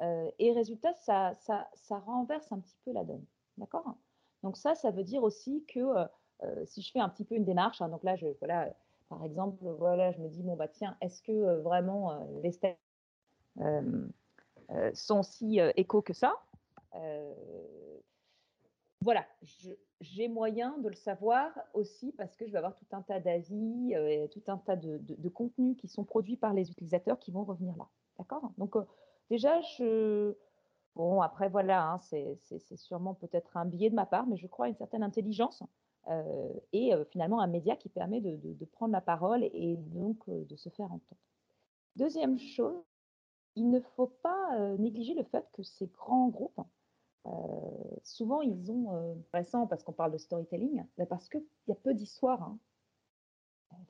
et 0.00 0.52
résultat, 0.52 0.94
ça, 0.94 1.34
ça, 1.34 1.68
ça 1.74 1.98
renverse 1.98 2.52
un 2.52 2.60
petit 2.60 2.78
peu 2.84 2.92
la 2.92 3.02
donne. 3.02 3.24
D'accord? 3.58 3.96
Donc 4.44 4.56
ça, 4.56 4.76
ça 4.76 4.92
veut 4.92 5.02
dire 5.02 5.24
aussi 5.24 5.64
que 5.66 6.06
si 6.66 6.82
je 6.82 6.90
fais 6.92 7.00
un 7.00 7.08
petit 7.08 7.24
peu 7.24 7.34
une 7.34 7.44
démarche, 7.44 7.80
hein, 7.80 7.88
donc 7.88 8.04
là, 8.04 8.16
voilà, 8.40 8.70
par 9.08 9.24
exemple, 9.24 9.64
voilà, 9.78 10.12
je 10.12 10.20
me 10.20 10.28
dis, 10.28 10.42
bon, 10.42 10.56
bah 10.56 10.68
tiens, 10.68 10.96
est-ce 11.00 11.22
que 11.22 11.32
euh, 11.32 11.60
vraiment 11.60 12.12
euh, 12.12 12.24
les 12.42 12.52
stèles 12.52 12.76
sont 14.94 15.22
si 15.22 15.60
éco 15.76 16.02
que 16.02 16.12
ça? 16.12 16.34
Voilà, 19.00 19.26
j'ai 20.00 20.28
moyen 20.28 20.78
de 20.78 20.88
le 20.88 20.94
savoir 20.94 21.50
aussi 21.74 22.12
parce 22.12 22.34
que 22.36 22.46
je 22.46 22.52
vais 22.52 22.58
avoir 22.58 22.74
tout 22.74 22.86
un 22.92 23.02
tas 23.02 23.20
d'avis 23.20 23.92
et 23.92 24.28
tout 24.32 24.42
un 24.48 24.56
tas 24.56 24.76
de, 24.76 25.28
contenus 25.28 25.76
qui 25.76 25.88
sont 25.88 26.04
produits 26.04 26.36
par 26.36 26.54
les 26.54 26.70
utilisateurs 26.70 27.18
qui 27.18 27.30
vont 27.30 27.44
revenir 27.44 27.76
là. 27.76 27.86
D'accord? 28.18 28.50
Donc, 28.58 28.74
déjà, 29.30 29.60
je. 29.60 30.34
Bon, 30.96 31.20
après, 31.20 31.48
voilà, 31.48 31.84
hein, 31.84 31.98
c'est 32.00 32.76
sûrement 32.76 33.14
peut-être 33.14 33.56
un 33.56 33.66
biais 33.66 33.90
de 33.90 33.94
ma 33.94 34.06
part, 34.06 34.26
mais 34.26 34.36
je 34.36 34.46
crois 34.46 34.66
à 34.66 34.68
une 34.68 34.76
certaine 34.76 35.02
intelligence 35.02 35.62
euh, 35.62 35.66
et 36.72 36.94
euh, 36.94 37.04
finalement 37.04 37.40
un 37.40 37.46
média 37.46 37.76
qui 37.76 37.88
permet 37.88 38.20
de, 38.20 38.64
prendre 38.66 38.92
la 38.92 39.00
parole 39.00 39.44
et 39.44 39.76
donc 39.76 40.18
euh, 40.28 40.44
de 40.44 40.56
se 40.56 40.68
faire 40.68 40.86
entendre. 40.86 41.20
Deuxième 41.96 42.38
chose, 42.38 42.82
il 43.56 43.70
ne 43.70 43.80
faut 43.80 44.08
pas 44.22 44.58
négliger 44.78 45.14
le 45.14 45.22
fait 45.22 45.46
que 45.52 45.62
ces 45.62 45.86
grands 45.86 46.28
groupes, 46.28 46.60
souvent 48.02 48.42
ils 48.42 48.72
ont, 48.72 49.16
récent 49.32 49.68
parce 49.68 49.84
qu'on 49.84 49.92
parle 49.92 50.10
de 50.10 50.18
storytelling, 50.18 50.84
parce 51.08 51.28
qu'il 51.28 51.44
y 51.68 51.72
a 51.72 51.76
peu 51.76 51.94
d'histoires. 51.94 52.42
Hein. 52.42 52.58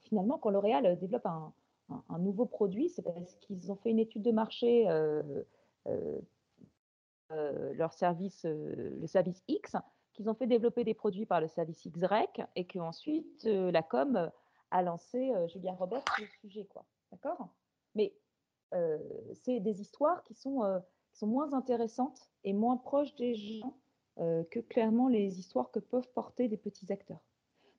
Finalement, 0.01 0.37
quand 0.37 0.51
L'Oréal 0.51 0.99
développe 0.99 1.25
un, 1.25 1.55
nouveau 2.19 2.45
produit, 2.45 2.91
c'est 2.91 3.01
parce 3.01 3.37
qu'ils 3.37 3.73
ont 3.73 3.77
fait 3.77 3.91
une 3.91 4.01
étude 4.01 4.21
de 4.21 4.33
marché, 4.33 4.85
leur 7.31 7.95
service, 7.95 8.45
le 8.45 9.07
service 9.07 9.43
X, 9.49 9.77
qu'ils 10.15 10.31
ont 10.31 10.35
fait 10.35 10.47
développer 10.47 10.85
des 10.85 10.95
produits 10.95 11.27
par 11.27 11.41
le 11.41 11.49
service 11.49 11.87
XREC 11.87 12.43
et 12.57 12.67
qu'ensuite 12.67 13.45
euh, 13.47 13.71
la 13.71 13.83
com 13.83 14.31
a 14.71 14.83
lancé 14.83 15.33
euh, 15.33 15.47
Julia 15.49 15.73
Roberts 15.73 16.05
sur 16.15 16.25
le 16.25 16.49
sujet. 16.49 16.67
D'accord? 17.11 17.49
Mais 17.95 18.15
euh, 18.73 18.99
c'est 19.35 19.61
des 19.61 19.81
histoires 19.81 20.23
qui 20.23 20.35
sont, 20.35 20.63
qui 21.11 21.19
sont 21.19 21.27
moins 21.27 21.53
intéressantes 21.53 22.31
et 22.45 22.53
moins 22.53 22.77
proches 22.77 23.15
des 23.17 23.35
gens 23.35 23.75
que 24.17 24.61
clairement 24.61 25.09
les 25.09 25.41
histoires 25.41 25.73
que 25.73 25.81
peuvent 25.81 26.09
porter 26.15 26.47
des 26.47 26.57
petits 26.57 26.93
acteurs. 26.93 27.19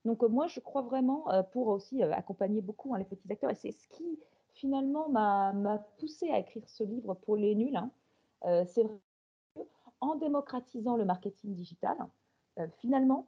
Donc 0.03 0.21
moi, 0.23 0.47
je 0.47 0.59
crois 0.59 0.81
vraiment, 0.81 1.27
pour 1.53 1.67
aussi 1.67 2.03
accompagner 2.03 2.59
beaucoup 2.59 2.93
hein, 2.93 2.97
les 2.97 3.05
petits 3.05 3.31
acteurs, 3.31 3.51
et 3.51 3.55
c'est 3.55 3.71
ce 3.71 3.87
qui 3.87 4.19
finalement 4.51 5.07
m'a 5.07 5.79
poussé 5.97 6.29
à 6.31 6.39
écrire 6.39 6.67
ce 6.67 6.83
livre 6.83 7.13
pour 7.13 7.37
les 7.37 7.55
nuls, 7.55 7.77
hein, 7.77 7.89
c'est 8.65 8.85
en 10.01 10.15
démocratisant 10.15 10.97
le 10.97 11.05
marketing 11.05 11.53
digital, 11.53 11.97
euh, 12.59 12.67
finalement, 12.79 13.27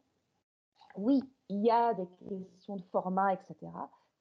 oui, 0.95 1.21
il 1.49 1.63
y 1.63 1.71
a 1.71 1.93
des 1.93 2.07
questions 2.28 2.75
de 2.75 2.84
format, 2.91 3.34
etc. 3.34 3.71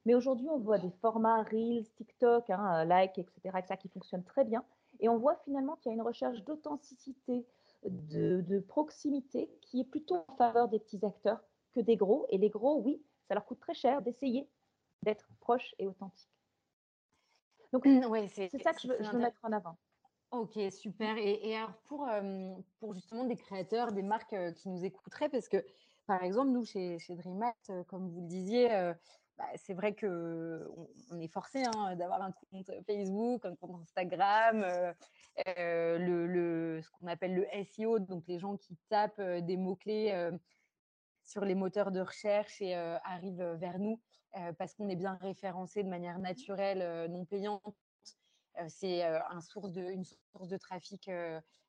Mais 0.05 0.15
aujourd'hui, 0.15 0.49
on 0.49 0.59
voit 0.59 0.79
des 0.79 0.91
formats 1.01 1.43
Reels, 1.43 1.91
TikTok, 1.97 2.51
hein, 2.51 2.85
Like, 2.85 3.19
etc., 3.19 3.41
etc., 3.59 3.77
qui 3.79 3.89
fonctionnent 3.89 4.25
très 4.25 4.45
bien. 4.45 4.65
Et 5.01 5.09
on 5.09 5.19
voit 5.19 5.37
finalement 5.45 5.77
qu'il 5.77 5.91
y 5.91 5.93
a 5.93 5.97
une 5.97 6.03
recherche 6.03 6.43
d'authenticité, 6.45 7.45
de, 7.85 8.41
de, 8.41 8.59
proximité, 8.61 9.51
qui 9.63 9.81
est 9.81 9.85
plutôt 9.85 10.25
en 10.29 10.37
faveur 10.37 10.69
des 10.69 10.79
petits 10.79 11.05
acteurs 11.05 11.41
que 11.73 11.81
des 11.81 11.97
gros. 11.97 12.27
Et 12.31 12.39
les 12.39 12.49
gros, 12.49 12.81
oui, 12.81 13.03
ça 13.29 13.35
leur 13.35 13.45
coûte 13.45 13.61
très 13.61 13.75
cher 13.75 14.01
d'essayer 14.03 14.49
d'être 15.03 15.29
proches 15.41 15.75
et 15.79 15.87
authentiques. 15.87 16.31
Donc, 17.73 17.85
c'est 18.33 18.63
ça 18.63 18.73
que 18.73 18.81
je 18.81 18.89
veux, 18.89 19.19
mettre 19.19 19.41
en 19.43 19.53
avant. 19.53 19.77
Ok, 20.33 20.59
super. 20.71 21.17
Et, 21.19 21.57
alors 21.57 21.75
pour, 21.85 22.09
pour 22.81 22.95
justement 22.95 23.25
des 23.25 23.37
créateurs, 23.37 23.93
des 23.93 24.03
marques 24.03 24.37
qui 24.55 24.69
nous 24.69 24.85
écouteraient, 24.85 25.29
parce 25.29 25.49
que 25.49 25.65
par 26.07 26.23
exemple, 26.23 26.51
nous, 26.51 26.65
chez, 26.65 26.99
chez 26.99 27.17
comme 27.89 28.11
vous 28.11 28.21
le 28.21 28.27
disiez, 28.27 28.69
bah, 29.39 29.45
c'est 29.57 29.75
vrai 29.75 29.95
qu'on 29.95 30.87
on 31.11 31.21
est 31.21 31.29
forcé 31.29 31.63
hein, 31.65 31.95
d'avoir 31.97 32.23
un 32.23 32.33
compte 32.33 32.71
Facebook, 32.87 33.45
un 33.45 33.55
compte 33.55 33.83
Instagram, 33.83 34.65
le, 35.47 36.27
le, 36.27 36.81
ce 36.83 36.91
qu'on 36.91 37.07
appelle 37.07 37.35
le 37.35 37.47
SEO, 37.65 37.99
donc 37.99 38.25
les 38.27 38.39
gens 38.39 38.57
qui 38.57 38.77
tapent 38.89 39.21
des 39.21 39.57
mots-clés 39.57 40.31
sur 41.25 41.45
les 41.45 41.55
moteurs 41.55 41.91
de 41.93 42.01
recherche 42.01 42.61
et 42.63 42.75
arrivent 42.75 43.57
vers 43.59 43.79
nous 43.79 44.01
parce 44.59 44.75
qu'on 44.75 44.89
est 44.89 44.97
bien 44.97 45.15
référencé 45.15 45.83
de 45.83 45.89
manière 45.89 46.19
naturelle, 46.19 47.11
non 47.11 47.25
payante. 47.25 47.86
C'est 48.69 49.03
un 49.05 49.41
source 49.41 49.73
de, 49.73 49.83
une 49.83 50.05
source 50.05 50.49
de 50.49 50.57
trafic 50.57 51.11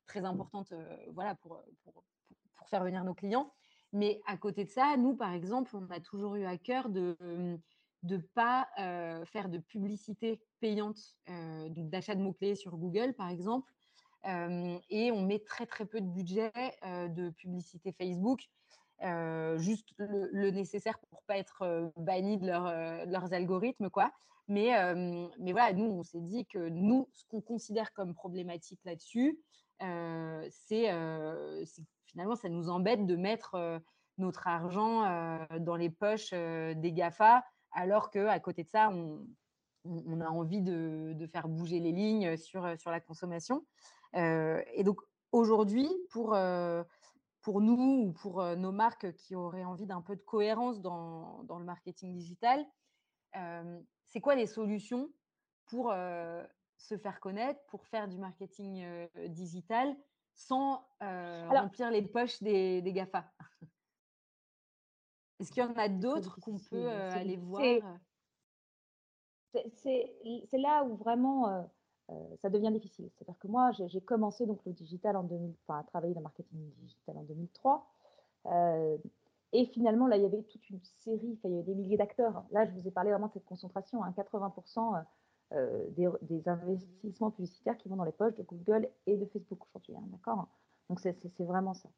très 0.06 0.24
importante 0.24 0.72
voilà, 1.12 1.34
pour, 1.36 1.62
pour, 1.84 2.04
pour, 2.56 2.68
faire 2.68 2.84
venir 2.84 3.04
nos 3.04 3.14
clients. 3.14 3.52
Mais 3.92 4.20
à 4.26 4.36
côté 4.36 4.64
de 4.64 4.70
ça, 4.70 4.96
nous, 4.96 5.16
par 5.16 5.32
exemple, 5.32 5.74
on 5.74 5.88
a 5.90 6.00
toujours 6.00 6.36
eu 6.36 6.44
à 6.44 6.58
cœur 6.58 6.88
de 6.88 7.16
ne 8.02 8.16
pas 8.34 8.68
faire 9.26 9.48
de 9.48 9.58
publicité 9.58 10.40
payante, 10.60 10.98
d'achat 11.26 12.14
de 12.14 12.20
mots-clés 12.20 12.54
sur 12.54 12.76
Google, 12.76 13.14
par 13.14 13.28
exemple. 13.28 13.72
et 14.24 15.10
on 15.12 15.22
met 15.22 15.40
très, 15.40 15.66
très 15.66 15.86
peu 15.86 16.00
de 16.00 16.06
budget 16.06 16.52
de 16.82 17.30
publicité 17.30 17.92
Facebook. 17.92 18.48
juste 19.58 19.94
le, 19.98 20.50
nécessaire 20.50 20.98
pour 21.10 21.22
pas 21.22 21.38
être 21.38 21.92
banni 21.96 22.38
de, 22.38 22.46
leurs 22.46 23.32
algorithmes, 23.32 23.90
quoi. 23.90 24.12
Mais, 24.48 24.72
mais 25.38 25.52
voilà, 25.52 25.74
nous, 25.74 25.84
on 25.84 26.02
s'est 26.02 26.22
dit 26.22 26.46
que 26.46 26.70
nous, 26.70 27.08
ce 27.12 27.24
qu'on 27.26 27.42
considère 27.42 27.92
comme 27.92 28.14
problématique 28.14 28.80
là-dessus, 28.84 29.38
c'est 29.78 30.90
finalement, 32.06 32.34
ça 32.34 32.48
nous 32.48 32.70
embête 32.70 33.06
de 33.06 33.16
mettre 33.16 33.80
notre 34.16 34.48
argent 34.48 35.46
dans 35.60 35.76
les 35.76 35.90
poches 35.90 36.32
des 36.32 36.92
GAFA, 36.92 37.44
alors 37.72 38.10
qu'à 38.10 38.40
côté 38.40 38.64
de 38.64 38.68
ça, 38.68 38.90
on, 39.84 40.20
a 40.20 40.28
envie 40.28 40.62
de, 40.62 41.28
faire 41.30 41.46
bouger 41.46 41.78
les 41.78 41.92
lignes 41.92 42.38
sur, 42.38 42.66
sur 42.80 42.90
la 42.90 43.00
consommation. 43.00 43.66
et 44.14 44.82
donc, 44.82 45.00
aujourd'hui, 45.30 45.90
pour, 46.10 46.36
pour 47.42 47.60
nous 47.60 48.06
ou 48.06 48.12
pour 48.12 48.42
nos 48.56 48.72
marques 48.72 49.12
qui 49.12 49.34
auraient 49.34 49.64
envie 49.64 49.86
d'un 49.86 50.00
peu 50.00 50.16
de 50.16 50.22
cohérence 50.22 50.80
dans, 50.80 51.42
dans 51.44 51.58
le 51.58 51.66
marketing 51.66 52.14
digital, 52.14 52.66
c'est 54.04 54.20
quoi 54.20 54.34
les 54.34 54.46
solutions 54.46 55.10
pour 55.66 55.92
se 56.76 56.96
faire 56.96 57.20
connaître, 57.20 57.60
pour 57.66 57.86
faire 57.86 58.08
du 58.08 58.18
marketing 58.18 59.08
digital 59.28 59.96
sans 60.34 60.86
remplir 61.00 61.90
les 61.90 62.02
poches 62.02 62.42
des, 62.42 62.82
des 62.82 62.92
GAFA? 62.92 63.30
Est-ce 65.40 65.52
qu'il 65.52 65.62
y 65.62 65.66
en 65.66 65.74
a 65.74 65.88
d'autres 65.88 66.40
qu'on 66.40 66.58
peut 66.58 66.88
aller 66.88 67.36
voir 67.36 67.62
C'est 69.52 70.12
là 70.52 70.84
où 70.84 70.96
vraiment 70.96 71.68
ça 72.40 72.48
devient 72.48 72.72
difficile. 72.72 73.10
C'est-à-dire 73.14 73.38
que 73.38 73.48
moi, 73.48 73.70
j'ai 73.72 74.00
commencé 74.00 74.46
donc 74.46 74.64
le 74.64 74.72
digital 74.72 75.16
en 75.16 75.24
2000, 75.24 75.54
enfin, 75.66 75.80
à 75.80 75.84
travailler 75.84 76.14
dans 76.14 76.20
le 76.20 76.24
marketing 76.24 76.70
digital 76.78 77.18
en 77.18 77.22
2003. 77.24 77.86
Et 79.52 79.66
finalement, 79.66 80.06
là, 80.06 80.16
il 80.16 80.22
y 80.22 80.26
avait 80.26 80.42
toute 80.42 80.68
une 80.68 80.80
série, 80.82 81.38
il 81.42 81.50
y 81.50 81.54
avait 81.54 81.62
des 81.62 81.74
milliers 81.74 81.96
d'acteurs. 81.96 82.44
Là, 82.50 82.66
je 82.66 82.72
vous 82.72 82.86
ai 82.86 82.90
parlé 82.90 83.10
vraiment 83.10 83.28
de 83.28 83.32
cette 83.32 83.46
concentration, 83.46 84.04
hein, 84.04 84.12
80% 84.16 85.04
euh, 85.54 85.86
des, 86.22 86.48
investissements 86.48 87.30
publicitaires 87.30 87.76
qui 87.78 87.88
vont 87.88 87.96
dans 87.96 88.04
les 88.04 88.12
poches 88.12 88.34
de 88.34 88.42
Google 88.42 88.88
et 89.06 89.16
de 89.16 89.24
Facebook 89.26 89.60
aujourd'hui. 89.66 89.96
Hein, 89.96 90.06
d'accord? 90.12 90.48
Donc, 90.90 91.00
c'est 91.00 91.16
vraiment 91.40 91.72
ça. 91.72 91.88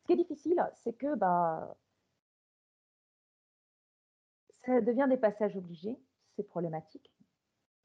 Ce 0.00 0.06
qui 0.06 0.12
est 0.12 0.16
difficile, 0.16 0.62
c'est 0.84 0.92
que 0.92 1.14
bah, 1.14 1.74
ça 4.66 4.80
devient 4.82 5.06
des 5.08 5.16
passages 5.16 5.56
obligés, 5.56 5.98
c'est 6.36 6.42
problématique. 6.42 7.10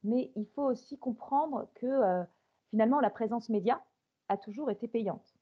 Mais 0.03 0.32
il 0.36 0.45
faut 0.47 0.63
aussi 0.63 0.97
comprendre 0.97 1.69
que 1.76 1.86
euh, 1.86 2.24
finalement, 2.71 2.99
la 2.99 3.09
présence 3.09 3.47
média 3.47 3.82
a 4.28 4.38
toujours 4.38 4.69
été 4.69 4.89
payante. 4.89 5.34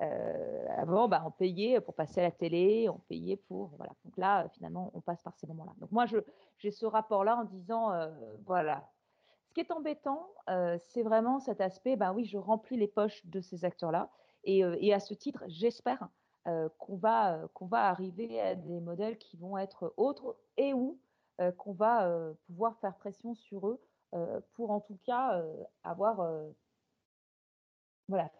Euh, 0.00 0.47
avant, 0.78 1.08
bah, 1.08 1.22
on 1.26 1.30
payait 1.30 1.80
pour 1.80 1.94
passer 1.94 2.20
à 2.20 2.24
la 2.24 2.30
télé, 2.30 2.88
on 2.88 2.98
payait 3.08 3.36
pour. 3.36 3.70
Voilà. 3.76 3.92
Donc 4.04 4.16
là, 4.16 4.48
finalement, 4.50 4.90
on 4.94 5.00
passe 5.00 5.22
par 5.22 5.36
ces 5.36 5.46
moments-là. 5.46 5.72
Donc 5.78 5.90
moi, 5.90 6.06
j'ai 6.58 6.70
ce 6.70 6.86
rapport-là 6.86 7.36
en 7.36 7.44
disant 7.44 7.92
euh, 7.92 8.08
voilà. 8.46 8.88
Ce 9.48 9.54
qui 9.54 9.60
est 9.60 9.70
embêtant, 9.72 10.28
euh, 10.50 10.76
c'est 10.78 11.02
vraiment 11.02 11.40
cet 11.40 11.60
aspect 11.60 11.96
ben 11.96 12.12
oui, 12.12 12.24
je 12.24 12.36
remplis 12.38 12.76
les 12.76 12.86
poches 12.86 13.24
de 13.26 13.40
ces 13.40 13.64
acteurs-là. 13.64 14.10
Et, 14.44 14.58
et, 14.58 14.94
à 14.94 15.00
ce 15.00 15.14
titre, 15.14 15.42
j'espère 15.48 16.08
qu'on 16.44 16.96
va, 16.96 17.40
qu'on 17.54 17.66
va 17.66 17.88
arriver 17.88 18.40
à 18.40 18.54
des 18.54 18.80
modèles 18.80 19.18
qui 19.18 19.36
vont 19.36 19.58
être 19.58 19.92
autres 19.96 20.36
et 20.56 20.72
où 20.72 20.98
qu'on 21.58 21.72
va 21.72 22.08
pouvoir 22.46 22.78
faire 22.78 22.94
pression 22.94 23.34
sur 23.34 23.68
eux 23.68 23.80
pour 24.54 24.70
en 24.70 24.80
tout 24.80 24.98
cas 25.04 25.42
avoir 25.82 26.22
voilà, 28.08 28.30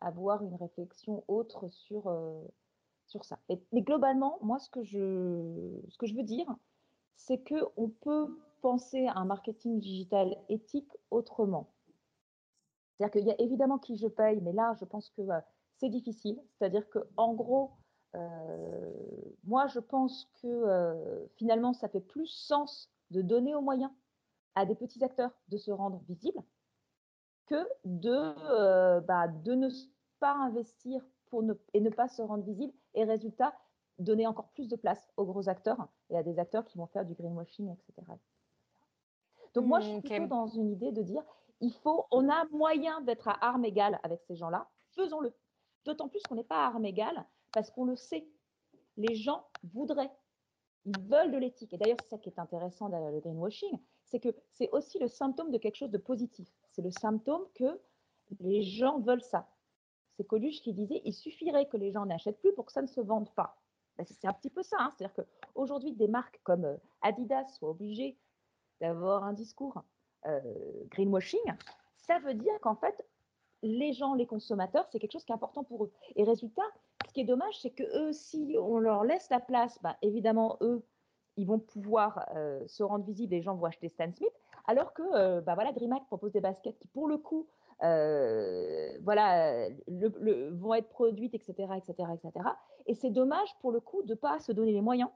avoir 0.00 0.42
une 0.42 0.54
réflexion 0.54 1.24
autre 1.28 1.68
sur, 1.68 2.08
euh, 2.08 2.42
sur 3.06 3.24
ça. 3.24 3.38
mais 3.48 3.82
globalement, 3.82 4.38
moi, 4.42 4.58
ce 4.58 4.70
que 4.70 4.82
je, 4.82 5.80
ce 5.88 5.98
que 5.98 6.06
je 6.06 6.14
veux 6.14 6.22
dire, 6.22 6.46
c'est 7.16 7.42
qu'on 7.42 7.88
peut 7.88 8.38
penser 8.62 9.06
à 9.06 9.18
un 9.18 9.24
marketing 9.24 9.78
digital 9.78 10.36
éthique 10.48 10.90
autrement. 11.10 11.70
C'est-à-dire 12.96 13.12
qu'il 13.12 13.28
y 13.28 13.30
a 13.30 13.40
évidemment 13.40 13.78
qui 13.78 13.96
je 13.96 14.06
paye, 14.06 14.40
mais 14.40 14.52
là, 14.52 14.74
je 14.78 14.84
pense 14.84 15.10
que 15.10 15.22
euh, 15.22 15.40
c'est 15.76 15.88
difficile. 15.88 16.40
C'est-à-dire 16.58 16.88
qu'en 16.90 17.34
gros, 17.34 17.72
euh, 18.14 18.92
moi, 19.44 19.66
je 19.66 19.80
pense 19.80 20.30
que 20.42 21.28
finalement, 21.36 21.72
ça 21.72 21.88
fait 21.88 22.00
plus 22.00 22.26
sens 22.26 22.90
de 23.10 23.22
donner 23.22 23.54
aux 23.54 23.60
moyens 23.60 23.90
à 24.54 24.66
des 24.66 24.74
petits 24.74 25.02
acteurs 25.04 25.32
de 25.48 25.56
se 25.56 25.70
rendre 25.70 26.02
visibles 26.08 26.42
que 27.50 27.68
de, 27.84 28.34
euh, 28.50 29.00
bah, 29.00 29.26
de 29.26 29.54
ne 29.54 29.68
pas 30.20 30.34
investir 30.34 31.04
pour 31.26 31.42
ne, 31.42 31.54
et 31.74 31.80
ne 31.80 31.90
pas 31.90 32.06
se 32.06 32.22
rendre 32.22 32.44
visible 32.44 32.72
et 32.94 33.04
résultat, 33.04 33.52
donner 33.98 34.26
encore 34.26 34.48
plus 34.50 34.68
de 34.68 34.76
place 34.76 35.10
aux 35.16 35.24
gros 35.24 35.48
acteurs 35.48 35.88
et 36.10 36.16
à 36.16 36.22
des 36.22 36.38
acteurs 36.38 36.64
qui 36.64 36.78
vont 36.78 36.86
faire 36.86 37.04
du 37.04 37.14
greenwashing, 37.14 37.72
etc. 37.72 38.06
Donc 39.54 39.66
moi, 39.66 39.80
je 39.80 39.88
suis 39.88 40.00
plutôt 40.00 40.26
dans 40.26 40.46
une 40.46 40.70
idée 40.70 40.92
de 40.92 41.02
dire, 41.02 41.24
il 41.60 41.74
faut, 41.74 42.06
on 42.12 42.28
a 42.28 42.44
moyen 42.52 43.00
d'être 43.00 43.26
à 43.26 43.44
armes 43.44 43.64
égales 43.64 43.98
avec 44.04 44.22
ces 44.22 44.36
gens-là, 44.36 44.68
faisons-le. 44.94 45.34
D'autant 45.84 46.08
plus 46.08 46.22
qu'on 46.22 46.36
n'est 46.36 46.44
pas 46.44 46.64
à 46.64 46.68
armes 46.68 46.84
égales 46.84 47.26
parce 47.52 47.70
qu'on 47.70 47.84
le 47.84 47.96
sait. 47.96 48.28
Les 48.96 49.16
gens 49.16 49.44
voudraient, 49.64 50.10
ils 50.84 51.00
veulent 51.00 51.32
de 51.32 51.38
l'éthique. 51.38 51.72
Et 51.72 51.78
d'ailleurs, 51.78 51.98
c'est 52.02 52.10
ça 52.10 52.18
qui 52.18 52.28
est 52.28 52.38
intéressant 52.38 52.88
dans 52.88 53.08
le 53.08 53.18
greenwashing, 53.18 53.76
c'est 54.04 54.20
que 54.20 54.28
c'est 54.50 54.70
aussi 54.70 54.98
le 55.00 55.08
symptôme 55.08 55.50
de 55.50 55.58
quelque 55.58 55.76
chose 55.76 55.90
de 55.90 55.98
positif. 55.98 56.48
C'est 56.70 56.82
le 56.82 56.90
symptôme 56.90 57.44
que 57.54 57.80
les 58.40 58.62
gens 58.62 59.00
veulent 59.00 59.22
ça. 59.22 59.48
C'est 60.16 60.24
Coluche 60.24 60.60
qui 60.62 60.72
disait 60.72 61.00
il 61.04 61.14
suffirait 61.14 61.66
que 61.66 61.76
les 61.76 61.92
gens 61.92 62.06
n'achètent 62.06 62.40
plus 62.40 62.52
pour 62.52 62.66
que 62.66 62.72
ça 62.72 62.82
ne 62.82 62.86
se 62.86 63.00
vende 63.00 63.30
pas. 63.34 63.56
Ben, 63.96 64.06
c'est 64.06 64.26
un 64.26 64.32
petit 64.32 64.50
peu 64.50 64.62
ça. 64.62 64.76
Hein. 64.78 64.92
C'est-à-dire 64.96 65.24
qu'aujourd'hui, 65.54 65.92
des 65.92 66.08
marques 66.08 66.40
comme 66.44 66.64
euh, 66.64 66.76
Adidas 67.02 67.48
soient 67.48 67.70
obligées 67.70 68.16
d'avoir 68.80 69.24
un 69.24 69.32
discours 69.32 69.82
euh, 70.26 70.40
greenwashing. 70.90 71.40
Ça 71.96 72.18
veut 72.18 72.34
dire 72.34 72.58
qu'en 72.60 72.76
fait, 72.76 73.04
les 73.62 73.92
gens, 73.92 74.14
les 74.14 74.26
consommateurs, 74.26 74.86
c'est 74.90 74.98
quelque 74.98 75.12
chose 75.12 75.24
qui 75.24 75.32
est 75.32 75.34
important 75.34 75.64
pour 75.64 75.84
eux. 75.84 75.92
Et 76.16 76.24
résultat, 76.24 76.62
ce 77.06 77.12
qui 77.12 77.20
est 77.20 77.24
dommage, 77.24 77.60
c'est 77.60 77.70
que 77.70 77.82
eux, 77.82 78.12
si 78.12 78.56
on 78.58 78.78
leur 78.78 79.04
laisse 79.04 79.28
la 79.30 79.40
place, 79.40 79.78
ben, 79.82 79.96
évidemment, 80.02 80.56
eux, 80.60 80.82
ils 81.36 81.46
vont 81.46 81.58
pouvoir 81.58 82.26
euh, 82.36 82.66
se 82.66 82.82
rendre 82.82 83.04
visibles, 83.04 83.32
les 83.32 83.42
gens 83.42 83.54
vont 83.54 83.66
acheter 83.66 83.88
Stan 83.88 84.12
Smith, 84.12 84.32
alors 84.66 84.92
que 84.92 85.02
euh, 85.14 85.40
bah 85.40 85.56
DreamHack 85.56 86.06
propose 86.06 86.32
des 86.32 86.40
baskets 86.40 86.78
qui, 86.78 86.88
pour 86.88 87.08
le 87.08 87.18
coup, 87.18 87.46
euh, 87.82 88.98
voilà, 89.02 89.68
vont 89.88 90.74
être 90.74 90.88
produites, 90.88 91.34
etc., 91.34 91.68
etc., 91.76 92.08
etc. 92.14 92.46
Et 92.86 92.94
c'est 92.94 93.10
dommage, 93.10 93.48
pour 93.60 93.72
le 93.72 93.80
coup, 93.80 94.02
de 94.02 94.10
ne 94.10 94.14
pas 94.14 94.38
se 94.40 94.52
donner 94.52 94.72
les 94.72 94.80
moyens 94.80 95.10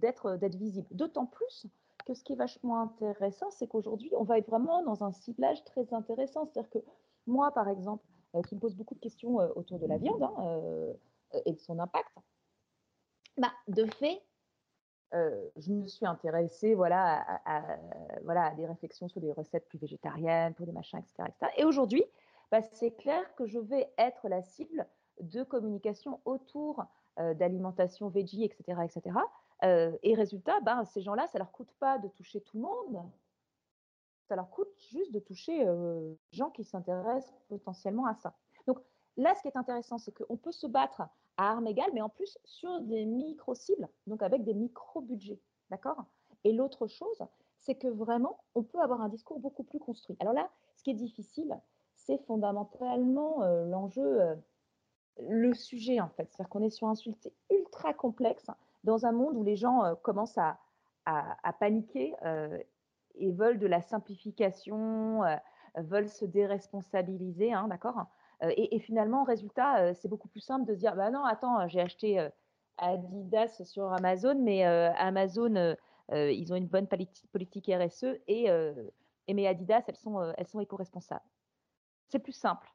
d'être 0.00 0.36
d'être 0.36 0.56
visible. 0.56 0.86
D'autant 0.92 1.26
plus 1.26 1.66
que 2.06 2.14
ce 2.14 2.24
qui 2.24 2.32
est 2.32 2.36
vachement 2.36 2.80
intéressant, 2.80 3.50
c'est 3.50 3.66
qu'aujourd'hui, 3.66 4.10
on 4.16 4.24
va 4.24 4.38
être 4.38 4.48
vraiment 4.48 4.82
dans 4.82 5.04
un 5.04 5.12
ciblage 5.12 5.62
très 5.64 5.92
intéressant. 5.92 6.46
C'est-à-dire 6.46 6.70
que 6.70 6.78
moi, 7.26 7.50
par 7.52 7.68
exemple, 7.68 8.02
qui 8.46 8.54
me 8.54 8.60
pose 8.60 8.74
beaucoup 8.74 8.94
de 8.94 9.00
questions 9.00 9.36
autour 9.56 9.78
de 9.78 9.86
la 9.86 9.98
viande 9.98 10.22
hein, 10.22 10.94
et 11.44 11.52
de 11.52 11.58
son 11.58 11.78
impact, 11.78 12.08
bah, 13.38 13.52
de 13.68 13.84
fait, 13.84 14.20
euh, 15.14 15.48
je 15.56 15.72
me 15.72 15.86
suis 15.86 16.06
intéressée 16.06 16.74
voilà, 16.74 17.24
à, 17.44 17.76
voilà, 18.24 18.46
à 18.46 18.54
des 18.54 18.66
réflexions 18.66 19.08
sur 19.08 19.20
des 19.20 19.32
recettes 19.32 19.66
plus 19.68 19.78
végétariennes, 19.78 20.54
pour 20.54 20.66
des 20.66 20.72
machins, 20.72 20.98
etc. 20.98 21.30
Et 21.56 21.64
aujourd'hui, 21.64 22.04
bah, 22.50 22.60
c'est 22.62 22.92
clair 22.92 23.34
que 23.34 23.46
je 23.46 23.58
vais 23.58 23.90
être 23.96 24.28
la 24.28 24.42
cible 24.42 24.86
de 25.20 25.42
communication 25.42 26.20
autour 26.24 26.84
euh, 27.18 27.34
d'alimentation 27.34 28.08
veggie, 28.08 28.44
etc., 28.44 28.80
etc., 28.84 29.16
et 29.60 30.14
résultat, 30.14 30.60
ben, 30.60 30.84
ces 30.84 31.00
gens-là, 31.02 31.26
ça 31.26 31.36
ne 31.36 31.40
leur 31.40 31.50
coûte 31.50 31.72
pas 31.80 31.98
de 31.98 32.06
toucher 32.06 32.40
tout 32.40 32.58
le 32.58 32.62
monde, 32.62 33.02
ça 34.28 34.36
leur 34.36 34.48
coûte 34.50 34.68
juste 34.92 35.10
de 35.10 35.18
toucher 35.18 35.64
les 35.64 36.16
gens 36.30 36.50
qui 36.50 36.62
s'intéressent 36.62 37.34
potentiellement 37.48 38.06
à 38.06 38.14
ça. 38.14 38.36
Donc 38.68 38.78
là, 39.16 39.34
ce 39.34 39.42
qui 39.42 39.48
est 39.48 39.56
intéressant, 39.56 39.98
c'est 39.98 40.12
qu'on 40.12 40.36
peut 40.36 40.52
se 40.52 40.68
battre 40.68 41.02
à 41.38 41.52
armes 41.52 41.66
égales, 41.66 41.90
mais 41.94 42.02
en 42.02 42.10
plus 42.10 42.36
sur 42.44 42.80
des 42.82 43.06
micro-cibles, 43.06 43.88
donc 44.06 44.22
avec 44.22 44.44
des 44.44 44.54
micro-budgets. 44.54 45.40
D'accord? 45.70 46.04
Et 46.44 46.52
l'autre 46.52 46.86
chose, 46.86 47.22
c'est 47.58 47.76
que 47.76 47.88
vraiment, 47.88 48.38
on 48.54 48.62
peut 48.62 48.80
avoir 48.80 49.00
un 49.00 49.08
discours 49.08 49.38
beaucoup 49.38 49.62
plus 49.62 49.78
construit. 49.78 50.16
Alors 50.20 50.34
là, 50.34 50.50
ce 50.76 50.82
qui 50.82 50.90
est 50.90 50.94
difficile, 50.94 51.58
c'est 51.94 52.18
fondamentalement 52.26 53.44
l'enjeu, 53.64 54.36
le 55.18 55.54
sujet 55.54 56.00
en 56.00 56.08
fait. 56.08 56.28
C'est-à-dire 56.30 56.48
qu'on 56.48 56.62
est 56.62 56.70
sur 56.70 56.88
un 56.88 56.94
sujet 56.94 57.16
ultra 57.50 57.92
complexe 57.92 58.46
dans 58.84 59.04
un 59.04 59.12
monde 59.12 59.36
où 59.36 59.42
les 59.42 59.56
gens 59.56 59.94
commencent 60.02 60.38
à, 60.38 60.58
à, 61.04 61.52
paniquer 61.52 62.14
et 63.16 63.32
veulent 63.32 63.58
de 63.58 63.66
la 63.66 63.82
simplification, 63.82 65.22
veulent 65.76 66.08
se 66.08 66.24
déresponsabiliser, 66.24 67.52
hein, 67.52 67.68
d'accord? 67.68 68.06
Et, 68.42 68.78
finalement, 68.78 69.24
résultat, 69.24 69.94
c'est 69.94 70.08
beaucoup 70.08 70.28
plus 70.28 70.40
simple 70.40 70.64
de 70.64 70.74
se 70.74 70.78
dire, 70.78 70.94
bah 70.94 71.10
non, 71.10 71.24
attends, 71.24 71.66
j'ai 71.68 71.80
acheté 71.80 72.28
Adidas 72.76 73.62
sur 73.64 73.92
Amazon, 73.92 74.36
mais 74.40 74.64
Amazon, 74.64 75.76
ils 76.12 76.52
ont 76.52 76.56
une 76.56 76.68
bonne 76.68 76.86
politique 76.86 77.70
RSE 77.72 78.04
et, 78.28 78.46
et 79.26 79.34
mes 79.34 79.46
Adidas, 79.46 79.82
elles 79.88 79.96
sont, 79.96 80.22
elles 80.36 80.46
sont 80.46 80.60
éco-responsables. 80.60 81.24
C'est 82.08 82.20
plus 82.20 82.32
simple. 82.32 82.72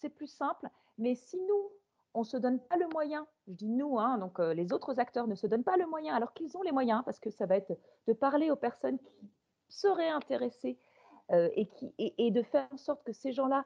C'est 0.00 0.10
plus 0.10 0.26
simple, 0.26 0.68
mais 0.98 1.14
si 1.14 1.36
nous, 1.36 1.70
on 2.14 2.20
ne 2.20 2.24
se 2.24 2.36
donne 2.36 2.60
pas 2.60 2.76
le 2.76 2.88
moyen, 2.88 3.26
je 3.46 3.52
dis 3.52 3.68
nous, 3.68 3.98
hein, 3.98 4.18
donc 4.18 4.38
les 4.38 4.72
autres 4.72 4.98
acteurs 4.98 5.26
ne 5.26 5.34
se 5.34 5.46
donnent 5.46 5.64
pas 5.64 5.76
le 5.76 5.86
moyen 5.86 6.14
alors 6.14 6.32
qu'ils 6.34 6.56
ont 6.56 6.62
les 6.62 6.72
moyens, 6.72 7.02
parce 7.04 7.20
que 7.20 7.30
ça 7.30 7.46
va 7.46 7.56
être 7.56 7.76
de 8.06 8.12
parler 8.12 8.50
aux 8.50 8.56
personnes 8.56 8.98
qui 8.98 9.30
seraient 9.68 10.08
intéressées 10.08 10.78
et, 11.30 11.66
qui, 11.66 11.92
et, 11.98 12.30
de 12.30 12.42
faire 12.42 12.66
en 12.72 12.76
sorte 12.76 13.04
que 13.04 13.12
ces 13.12 13.32
gens-là 13.32 13.64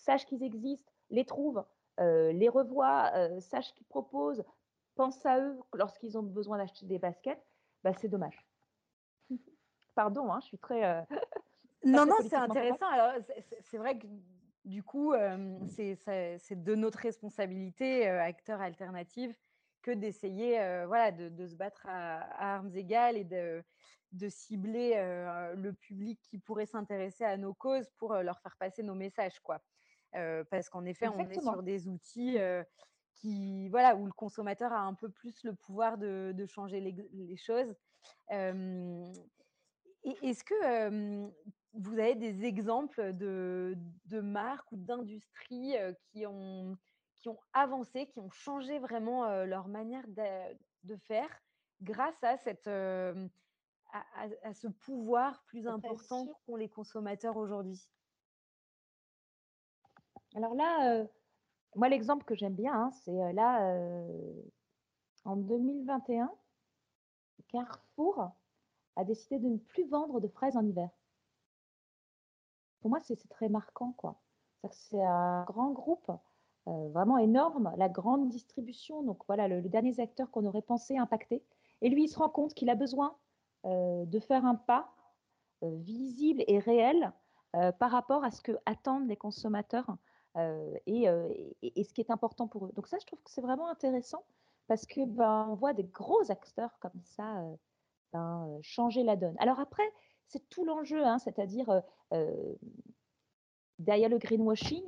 sachent 0.00 0.26
qu'ils 0.26 0.42
existent, 0.42 0.92
les 1.10 1.24
trouvent, 1.24 1.64
les 1.98 2.48
revoient, 2.48 3.12
sachent 3.40 3.74
qu'ils 3.74 3.86
proposent, 3.86 4.44
pensent 4.94 5.24
à 5.26 5.38
eux 5.38 5.58
lorsqu'ils 5.74 6.18
ont 6.18 6.22
besoin 6.22 6.58
d'acheter 6.58 6.86
des 6.86 6.98
baskets, 6.98 7.42
bah, 7.82 7.92
c'est 7.94 8.08
dommage. 8.08 8.44
Pardon, 9.94 10.32
hein, 10.32 10.40
je 10.40 10.46
suis 10.46 10.58
très... 10.58 11.06
non, 11.84 12.06
non, 12.06 12.16
c'est 12.22 12.34
intéressant. 12.34 12.86
Alors, 12.86 13.22
c'est 13.60 13.78
vrai 13.78 13.98
que 13.98 14.06
du 14.64 14.82
coup, 14.82 15.14
c'est 15.68 16.62
de 16.62 16.74
notre 16.74 16.98
responsabilité, 16.98 18.06
acteurs 18.06 18.60
alternatifs, 18.60 19.36
que 19.82 19.90
d'essayer 19.90 20.58
voilà, 20.86 21.10
de, 21.10 21.46
se 21.46 21.56
battre 21.56 21.86
à, 21.88 22.54
armes 22.54 22.74
égales 22.74 23.16
et 23.16 23.24
de, 23.24 23.62
de 24.12 24.28
cibler 24.28 24.94
le 25.56 25.72
public 25.72 26.20
qui 26.22 26.38
pourrait 26.38 26.66
s'intéresser 26.66 27.24
à 27.24 27.36
nos 27.36 27.54
causes 27.54 27.90
pour 27.98 28.14
leur 28.14 28.40
faire 28.40 28.56
passer 28.56 28.82
nos 28.82 28.94
messages. 28.94 29.40
Quoi. 29.40 29.60
Parce 30.50 30.68
qu'en 30.68 30.84
effet, 30.84 31.08
on 31.08 31.18
est 31.18 31.40
sur 31.40 31.62
des 31.62 31.88
outils 31.88 32.38
qui, 33.14 33.68
voilà, 33.68 33.96
où 33.96 34.06
le 34.06 34.12
consommateur 34.12 34.72
a 34.72 34.80
un 34.80 34.94
peu 34.94 35.08
plus 35.08 35.44
le 35.44 35.54
pouvoir 35.54 35.98
de, 35.98 36.44
changer 36.46 36.80
les, 36.80 37.36
choses. 37.36 37.74
Est-ce 38.30 39.12
que 40.44 41.30
vous 41.74 41.98
avez 41.98 42.14
des 42.14 42.44
exemples 42.44 43.12
de, 43.14 43.76
marques 44.20 44.70
ou 44.72 44.76
d'industries 44.76 45.74
qui 46.10 46.26
ont, 46.26 46.76
qui 47.16 47.28
ont 47.28 47.38
avancé, 47.52 48.06
qui 48.06 48.20
ont 48.20 48.30
changé 48.30 48.78
vraiment 48.78 49.44
leur 49.44 49.68
manière 49.68 50.06
de, 50.08 50.96
faire 50.96 51.28
grâce 51.80 52.22
à, 52.22 52.36
cette, 52.38 52.68
à, 52.68 54.54
ce 54.54 54.68
pouvoir 54.68 55.42
plus 55.44 55.66
important 55.66 56.26
qu'ont 56.46 56.56
les 56.56 56.68
consommateurs 56.68 57.36
aujourd'hui? 57.36 57.88
Alors 60.34 60.54
là, 60.54 61.04
moi 61.74 61.88
l'exemple 61.88 62.24
que 62.24 62.34
j'aime 62.34 62.54
bien, 62.54 62.74
hein, 62.74 62.90
c'est 63.04 63.32
là, 63.32 63.74
en 65.24 65.36
2021, 65.36 66.30
Carrefour 67.48 68.30
a 68.96 69.04
décidé 69.04 69.38
de 69.38 69.48
ne 69.48 69.58
plus 69.58 69.86
vendre 69.88 70.20
de 70.20 70.28
fraises 70.28 70.56
en 70.56 70.64
hiver 70.64 70.90
pour 72.82 72.90
moi, 72.90 72.98
c'est 73.00 73.16
très 73.28 73.48
marquant. 73.48 73.94
quoi. 73.96 74.20
C'est 74.70 75.02
un 75.02 75.44
grand 75.44 75.70
groupe, 75.70 76.10
euh, 76.68 76.88
vraiment 76.88 77.16
énorme, 77.16 77.72
la 77.76 77.88
grande 77.88 78.28
distribution. 78.28 79.02
Donc 79.02 79.22
voilà, 79.28 79.48
le, 79.48 79.62
dernier 79.62 79.98
acteur 80.00 80.30
qu'on 80.30 80.44
aurait 80.44 80.62
pensé 80.62 80.98
impacter. 80.98 81.42
Et 81.80 81.88
lui, 81.88 82.04
il 82.04 82.08
se 82.08 82.18
rend 82.18 82.28
compte 82.28 82.54
qu'il 82.54 82.68
a 82.70 82.74
besoin 82.74 83.16
euh, 83.64 84.04
de 84.04 84.18
faire 84.18 84.44
un 84.44 84.56
pas 84.56 84.92
euh, 85.62 85.76
visible 85.76 86.44
et 86.46 86.58
réel 86.58 87.12
par 87.78 87.90
rapport 87.90 88.24
à 88.24 88.30
ce 88.30 88.40
que 88.40 88.52
attendent 88.64 89.06
les 89.08 89.16
consommateurs 89.16 89.98
et, 90.36 91.04
ce 91.84 91.92
qui 91.92 92.00
est 92.00 92.10
important 92.10 92.48
pour 92.48 92.66
eux. 92.66 92.72
Donc 92.74 92.86
ça, 92.86 92.98
je 93.00 93.06
trouve 93.06 93.20
que 93.22 93.30
c'est 93.30 93.40
vraiment 93.40 93.68
intéressant 93.68 94.24
parce 94.68 94.86
que 94.86 95.04
ben, 95.04 95.46
on 95.50 95.54
voit 95.54 95.74
des 95.74 95.84
gros 95.84 96.30
acteurs 96.30 96.78
comme 96.80 97.00
ça 97.04 97.44
ben, 98.12 98.58
changer 98.62 99.02
la 99.02 99.16
donne. 99.16 99.34
Alors 99.38 99.60
après, 99.60 99.88
c'est 100.26 100.48
tout 100.48 100.64
l'enjeu, 100.64 101.04
hein, 101.04 101.18
c'est-à-dire 101.18 101.82
derrière 103.78 104.08
le 104.08 104.18
greenwashing, 104.18 104.84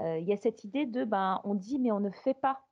il 0.00 0.24
y 0.24 0.32
a 0.32 0.36
cette 0.36 0.64
idée 0.64 0.86
de 0.86 1.04
ben, 1.04 1.40
on 1.44 1.54
dit 1.54 1.78
mais 1.78 1.92
on 1.92 2.00
ne 2.00 2.10
fait 2.10 2.34
pas. 2.34 2.62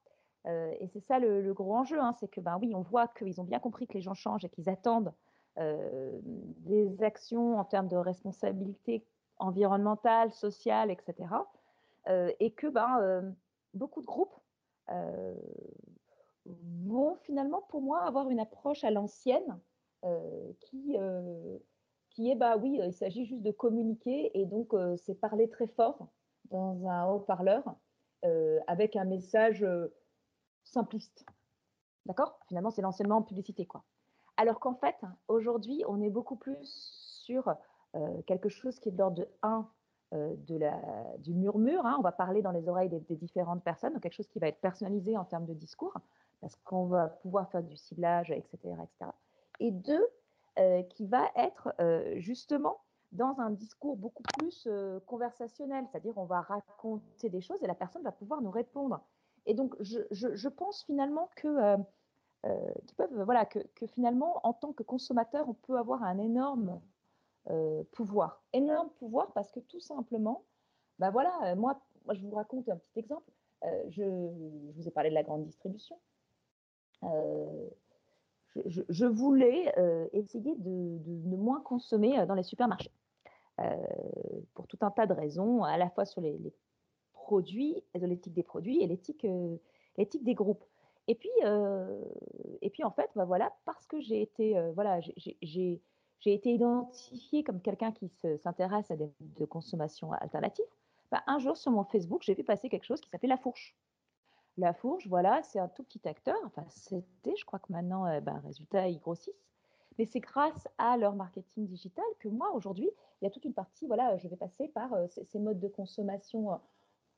et 0.47 0.89
c'est 0.93 1.01
ça 1.01 1.19
le, 1.19 1.53
gros 1.53 1.75
enjeu, 1.75 2.01
hein, 2.01 2.15
c'est 2.19 2.29
que 2.29 2.41
ben 2.41 2.59
oui, 2.61 2.75
on 2.75 2.83
voit 2.83 3.09
qu'ils 3.09 3.41
ont 3.41 3.45
bien 3.45 3.59
compris 3.59 3.87
que 3.87 3.95
les 3.95 4.03
gens 4.03 4.15
changent 4.15 4.45
et 4.45 4.51
qu'ils 4.51 4.71
attendent 4.71 5.13
des 5.57 7.03
actions 7.03 7.59
en 7.59 7.65
termes 7.65 7.89
de 7.89 7.97
responsabilité 7.97 9.05
environnementale, 9.39 10.33
sociale, 10.33 10.91
etc. 10.91 11.29
et 12.09 12.53
que 12.53 12.67
ben, 12.67 13.35
beaucoup 13.73 14.01
de 14.01 14.07
groupes 14.07 14.35
vont 16.47 17.17
finalement, 17.23 17.63
pour 17.63 17.81
moi, 17.81 18.03
avoir 18.03 18.29
une 18.31 18.41
approche 18.41 18.85
à 18.85 18.91
l'ancienne 18.91 19.59
qui 20.61 20.97
qui 22.11 22.31
est, 22.31 22.37
bah 22.37 22.57
oui, 22.57 22.81
il 22.83 22.93
s'agit 22.93 23.27
juste 23.27 23.43
de 23.43 23.51
communiquer 23.51 24.31
et 24.39 24.47
donc 24.47 24.73
c'est 24.99 25.15
parler 25.15 25.49
très 25.49 25.67
fort 25.67 26.07
dans 26.51 26.87
un 26.87 27.07
haut-parleur 27.07 27.75
avec 28.67 28.97
un 28.97 29.05
message 29.05 29.67
simpliste. 30.63 31.27
D'accord? 32.07 32.39
Finalement, 32.47 32.71
c'est 32.71 32.83
l'enseignement 32.83 33.17
en 33.17 33.23
publicité, 33.23 33.67
quoi. 33.67 33.83
Alors 34.37 34.61
qu'en 34.61 34.75
fait, 34.75 34.97
aujourd'hui, 35.29 35.85
on 35.89 36.01
est 36.03 36.11
beaucoup 36.11 36.37
plus 36.37 36.59
sur 37.25 37.53
quelque 38.27 38.49
chose 38.49 38.79
qui 38.79 38.91
est 38.91 38.93
de 38.93 38.99
l'ordre 38.99 39.17
de 39.17 39.29
1, 39.43 39.69
de 40.15 40.57
la, 40.57 40.81
du 41.19 41.35
murmure. 41.35 41.85
Hein. 41.85 41.97
on 41.99 42.03
va 42.03 42.13
parler 42.13 42.41
dans 42.41 42.53
les 42.53 42.69
oreilles 42.69 42.89
des, 42.89 43.17
différentes 43.17 43.63
personnes, 43.63 43.93
donc 43.93 44.03
quelque 44.03 44.15
chose 44.15 44.29
qui 44.29 44.39
va 44.39 44.49
être 44.49 44.61
personnalisé 44.61 45.17
en 45.17 45.25
termes 45.25 45.47
de 45.47 45.55
discours, 45.55 45.95
parce 46.41 46.57
qu'on 46.65 46.87
va 46.87 47.09
pouvoir 47.09 47.51
faire 47.51 47.63
du 47.63 47.77
ciblage, 47.77 48.31
etc. 48.31 48.59
etc. 48.63 49.11
Et 49.61 49.71
deux, 49.71 50.07
euh, 50.57 50.85
qui 50.85 51.05
va 51.05 51.33
être 51.35 51.75
euh, 51.81 52.15
justement 52.21 52.79
dans 53.11 53.41
un 53.41 53.51
discours 53.51 53.97
beaucoup 53.97 54.23
plus 54.39 54.69
euh, 54.69 55.01
conversationnel, 55.01 55.85
c'est-à-dire 55.91 56.17
on 56.17 56.27
va 56.27 56.43
raconter 56.43 57.29
des 57.29 57.41
choses 57.41 57.61
et 57.65 57.67
la 57.67 57.75
personne 57.75 58.03
va 58.03 58.13
pouvoir 58.13 58.41
nous 58.41 58.53
répondre. 58.53 59.01
Et 59.47 59.55
donc 59.55 59.75
je, 59.81 60.49
pense 60.49 60.85
finalement 60.85 61.29
que, 61.35 61.77
peuvent, 62.97 63.23
voilà, 63.25 63.47
que, 63.47 63.59
finalement 63.89 64.47
en 64.47 64.53
tant 64.53 64.73
que 64.73 64.85
consommateur, 64.85 65.49
on 65.49 65.55
peut 65.55 65.77
avoir 65.77 66.05
un 66.05 66.19
énorme 66.19 66.81
pouvoir, 67.93 68.43
énorme 68.53 68.91
pouvoir 68.99 69.33
parce 69.33 69.51
que 69.53 69.61
tout 69.61 69.81
simplement, 69.81 70.45
ben 70.99 71.11
voilà, 71.11 71.55
moi, 71.57 71.81
moi 72.05 72.15
je 72.15 72.21
vous 72.23 72.35
raconte 72.35 72.69
un 72.69 72.77
petit 72.77 72.99
exemple. 72.99 73.31
Je, 73.89 74.03
je, 74.03 74.73
vous 74.77 74.89
ai 74.89 74.91
parlé 74.91 75.11
de 75.11 75.15
la 75.15 75.23
grande 75.23 75.45
distribution 75.45 75.97
je, 78.55 79.05
voulais 79.07 79.73
euh, 79.79 80.07
essayer 80.13 80.55
de, 80.57 80.99
de, 80.99 81.37
moins 81.37 81.61
consommer 81.61 82.19
euh, 82.19 82.27
dans 82.27 82.35
les 82.35 82.43
supermarchés. 82.43 82.93
Euh, 83.61 83.77
pour 84.55 84.67
tout 84.67 84.79
un 84.81 84.91
tas 84.91 85.07
de 85.07 85.13
raisons, 85.13 85.63
à 85.63 85.77
la 85.77 85.91
fois 85.91 86.05
sur 86.05 86.21
les, 86.21 86.39
produits, 87.13 87.83
l'éthique 87.95 88.35
des 88.35 88.43
produits 88.43 88.83
et 88.83 88.87
l'éthique 88.87 89.27
l'éthique 89.97 90.25
des 90.25 90.35
groupes. 90.35 90.65
Et 91.09 91.15
puis, 91.15 91.31
et 92.61 92.71
puis 92.71 92.85
en 92.85 92.91
fait, 92.91 93.11
bah 93.17 93.25
voilà, 93.25 93.51
parce 93.65 93.87
que 93.87 93.99
j'ai 94.01 94.21
été, 94.21 94.61
voilà, 94.75 95.01
j'ai 95.01 95.81
été 96.33 96.53
identifiée 96.53 97.45
comme 97.45 97.61
quelqu'un 97.61 97.93
qui 97.93 98.11
s'intéresse 98.43 98.91
à 98.91 98.97
des 98.97 99.11
de 99.21 99.45
consommation 99.45 100.13
alternative, 100.13 100.65
bah 101.11 101.23
un 101.27 101.39
jour 101.39 101.57
sur 101.57 101.71
mon 101.71 101.85
Facebook, 101.85 102.23
j'ai 102.23 102.35
vu 102.35 102.45
passer 102.45 102.69
quelque 102.69 102.85
chose 102.85 103.01
qui 103.01 103.11
s'appelait 103.11 103.29
La 103.29 103.37
Fourche. 103.37 103.77
La 104.57 104.73
Fourche, 104.73 105.07
voilà, 105.09 105.43
c'est 105.43 105.59
un 105.59 105.69
tout 105.69 105.83
petit 105.83 106.07
acteur. 106.09 106.37
Enfin, 106.45 106.65
c'était, 106.69 107.35
je 107.37 107.45
crois 107.45 107.59
que 107.59 107.73
maintenant, 107.73 108.07
euh, 108.07 108.21
ben, 108.21 108.39
résultat, 108.45 108.89
ils 108.89 109.01
grossissent. 109.01 109.35
Mais 109.99 110.07
c'est 110.07 110.21
grâce 110.21 110.69
à 110.79 110.97
leur 110.97 111.15
marketing 111.15 111.67
digital 111.67 112.05
que 112.21 112.29
moi, 112.29 112.53
aujourd'hui, 112.53 112.89
il 113.21 113.25
y 113.25 113.29
a 113.29 113.31
toute 113.31 113.45
une 113.45 113.55
partie, 113.55 113.87
voilà, 113.87 114.17
je 114.17 114.29
vais 114.29 114.37
passer 114.37 114.69
par 114.69 114.93
euh, 114.93 115.07
ces, 115.09 115.39
modes 115.39 115.61
de 115.61 115.69
consommation 115.69 116.53
euh, 116.53 116.57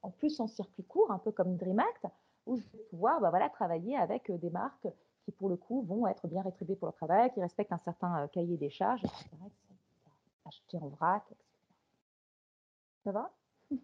en 0.02 0.10
plus 0.10 0.40
en 0.40 0.46
circuit 0.46 0.84
court, 0.84 1.10
un 1.10 1.18
peu 1.18 1.30
comme 1.32 1.56
DreamAct, 1.56 2.06
où 2.46 2.56
je 2.56 2.62
vais 2.68 2.84
pouvoir 2.90 3.20
ben, 3.20 3.30
voilà, 3.30 3.50
travailler 3.50 3.96
avec 3.96 4.30
des 4.30 4.50
marques 4.50 4.88
qui 5.26 5.32
pour 5.32 5.48
le 5.48 5.56
coup 5.56 5.82
vont 5.82 6.06
être 6.06 6.28
bien 6.28 6.40
rétribués 6.40 6.76
pour 6.76 6.86
leur 6.86 6.94
travail, 6.94 7.32
qui 7.32 7.40
respectent 7.42 7.72
un 7.72 7.78
certain 7.78 8.28
cahier 8.28 8.56
des 8.56 8.70
charges, 8.70 9.02
etc. 9.04 9.28
Acheter 10.46 10.78
en 10.78 10.88
vrac, 10.88 11.24
etc. 11.32 11.44
Ça 13.02 13.12
va? 13.12 13.34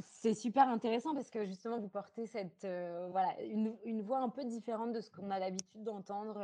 C'est 0.00 0.34
super 0.34 0.68
intéressant 0.68 1.14
parce 1.14 1.30
que 1.30 1.46
justement, 1.46 1.80
vous 1.80 1.88
portez 1.88 2.26
cette, 2.26 2.66
voilà, 3.10 3.40
une, 3.42 3.74
une, 3.84 4.02
voix 4.02 4.18
un 4.18 4.28
peu 4.28 4.44
différente 4.44 4.92
de 4.92 5.00
ce 5.00 5.10
qu'on 5.10 5.30
a 5.30 5.38
l'habitude 5.38 5.82
d'entendre 5.82 6.40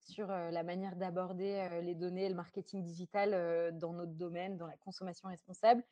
sur 0.00 0.26
la 0.28 0.62
manière 0.62 0.96
d'aborder 0.96 1.80
les 1.82 1.94
données 1.94 2.24
et 2.24 2.28
le 2.28 2.34
marketing 2.34 2.82
digital 2.82 3.76
dans 3.78 3.92
notre 3.92 4.12
domaine, 4.12 4.56
dans 4.56 4.66
la 4.66 4.76
consommation 4.78 5.28
responsable. 5.28 5.84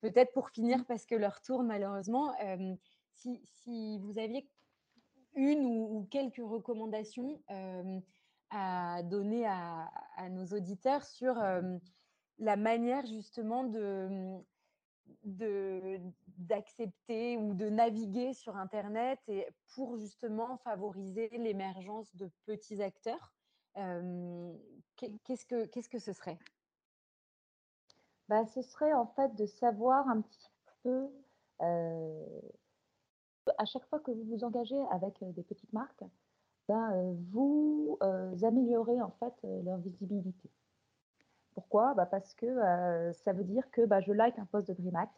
Peut-être 0.00 0.32
pour 0.32 0.50
finir, 0.50 0.84
parce 0.86 1.06
que 1.06 1.14
leur 1.14 1.40
tourne 1.40 1.66
malheureusement, 1.66 2.34
si, 3.14 3.40
si, 3.44 3.98
vous 3.98 4.18
aviez 4.18 4.46
une 5.34 5.64
ou, 5.64 6.06
quelques 6.10 6.42
recommandations 6.42 7.40
à 8.50 9.02
donner 9.04 9.46
à, 9.46 9.88
nos 10.30 10.46
auditeurs 10.46 11.04
sur 11.04 11.34
la 12.38 12.56
manière 12.56 13.06
justement 13.06 13.64
de 13.64 14.42
d'accepter 16.38 17.36
ou 17.36 17.54
de 17.54 17.68
naviguer 17.68 18.32
sur 18.32 18.56
Internet 18.56 19.18
et 19.28 19.46
pour 19.74 19.96
justement 19.98 20.56
favoriser 20.58 21.28
l'émergence 21.32 22.14
de 22.16 22.30
petits 22.46 22.82
acteurs. 22.82 23.34
qu'est-ce, 23.74 25.46
que, 25.46 25.66
qu'est-ce 25.66 25.88
que 25.88 25.98
ce 25.98 26.12
serait? 26.12 26.38
Bah, 28.28 28.46
Ce 28.46 28.62
serait 28.62 28.92
en 28.92 29.06
fait 29.06 29.34
de 29.34 29.46
savoir 29.46 30.08
un 30.08 30.22
petit 30.22 30.50
peu, 30.82 31.10
à 33.58 33.64
chaque 33.64 33.84
fois 33.86 34.00
que 34.00 34.10
vous 34.10 34.24
vous 34.24 34.44
engagez 34.44 34.80
avec 34.90 35.22
des 35.22 35.42
petites 35.42 35.72
marques, 35.72 36.04
bah, 36.68 36.92
vous 37.32 37.98
améliorez 38.42 39.00
en 39.02 39.10
fait 39.10 39.34
leur 39.64 39.78
visibilité. 39.78 40.50
Pourquoi? 41.54 41.94
Bah 41.94 42.06
Parce 42.06 42.34
que 42.34 42.46
euh, 42.46 43.12
ça 43.12 43.32
veut 43.32 43.44
dire 43.44 43.70
que 43.70 43.84
bah, 43.84 44.00
je 44.00 44.12
like 44.12 44.38
un 44.38 44.46
post 44.46 44.68
de 44.68 44.74
DreamHack. 44.74 45.10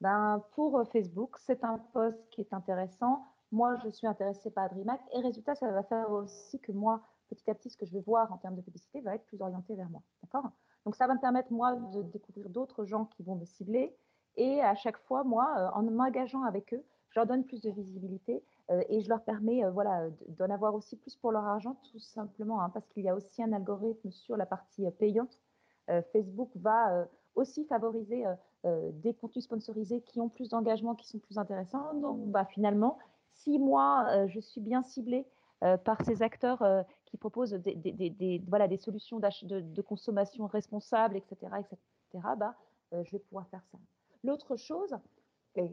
Ben, 0.00 0.42
pour 0.52 0.78
euh, 0.78 0.84
Facebook, 0.84 1.36
c'est 1.38 1.64
un 1.64 1.78
post 1.92 2.18
qui 2.30 2.40
est 2.40 2.52
intéressant. 2.52 3.26
Moi, 3.52 3.76
je 3.76 3.88
suis 3.88 4.06
intéressée 4.06 4.50
par 4.50 4.68
DreamHack. 4.70 5.00
Et 5.14 5.20
résultat, 5.20 5.54
ça 5.54 5.70
va 5.70 5.82
faire 5.82 6.10
aussi 6.10 6.58
que 6.60 6.72
moi, 6.72 7.02
petit 7.28 7.50
à 7.50 7.54
petit, 7.54 7.70
ce 7.70 7.76
que 7.76 7.86
je 7.86 7.92
vais 7.92 8.00
voir 8.00 8.32
en 8.32 8.38
termes 8.38 8.56
de 8.56 8.62
publicité 8.62 9.00
va 9.00 9.14
être 9.14 9.24
plus 9.26 9.40
orienté 9.40 9.74
vers 9.74 9.88
moi. 9.90 10.02
D'accord? 10.22 10.50
Donc, 10.84 10.96
ça 10.96 11.06
va 11.06 11.14
me 11.14 11.20
permettre, 11.20 11.52
moi, 11.52 11.74
de 11.74 12.02
découvrir 12.02 12.48
d'autres 12.48 12.84
gens 12.84 13.04
qui 13.06 13.22
vont 13.22 13.36
me 13.36 13.44
cibler. 13.44 13.94
Et 14.36 14.60
à 14.62 14.74
chaque 14.74 14.98
fois, 14.98 15.24
moi, 15.24 15.52
euh, 15.58 15.78
en 15.78 15.82
m'engageant 15.82 16.44
avec 16.44 16.72
eux, 16.72 16.84
je 17.10 17.18
leur 17.18 17.26
donne 17.26 17.44
plus 17.44 17.60
de 17.60 17.70
visibilité 17.70 18.42
et 18.88 19.00
je 19.00 19.08
leur 19.08 19.22
permets 19.22 19.62
voilà, 19.70 20.08
d'en 20.38 20.50
avoir 20.50 20.74
aussi 20.74 20.96
plus 20.96 21.16
pour 21.16 21.32
leur 21.32 21.44
argent, 21.44 21.76
tout 21.90 21.98
simplement, 21.98 22.60
hein, 22.60 22.68
parce 22.68 22.86
qu'il 22.88 23.02
y 23.02 23.08
a 23.08 23.14
aussi 23.14 23.42
un 23.42 23.52
algorithme 23.52 24.10
sur 24.10 24.36
la 24.36 24.44
partie 24.44 24.84
payante 24.98 25.38
euh, 25.90 26.02
Facebook 26.12 26.50
va 26.56 26.92
euh, 26.92 27.04
aussi 27.34 27.64
favoriser 27.64 28.24
euh, 28.64 28.90
des 28.94 29.14
contenus 29.14 29.44
sponsorisés 29.44 30.02
qui 30.02 30.20
ont 30.20 30.28
plus 30.28 30.48
d'engagement, 30.48 30.94
qui 30.94 31.06
sont 31.06 31.18
plus 31.18 31.38
intéressants. 31.38 31.94
Donc, 31.94 32.26
bah, 32.26 32.44
finalement, 32.44 32.98
si 33.32 33.58
moi, 33.58 34.26
je 34.26 34.40
suis 34.40 34.60
bien 34.60 34.82
ciblée 34.82 35.24
par 35.84 36.04
ces 36.04 36.22
acteurs 36.22 36.64
qui 37.04 37.16
proposent 37.16 37.52
des, 37.52 38.42
voilà, 38.48 38.66
des 38.66 38.76
solutions 38.76 39.20
de, 39.20 39.60
de, 39.60 39.82
consommation 39.82 40.46
responsable, 40.48 41.16
etc., 41.16 41.36
etc. 41.60 42.26
Bah, 42.36 42.56
je 42.90 43.12
vais 43.12 43.20
pouvoir 43.20 43.46
faire 43.46 43.62
ça. 43.70 43.78
L'autre 44.24 44.56
chose, 44.56 44.96
et 45.54 45.70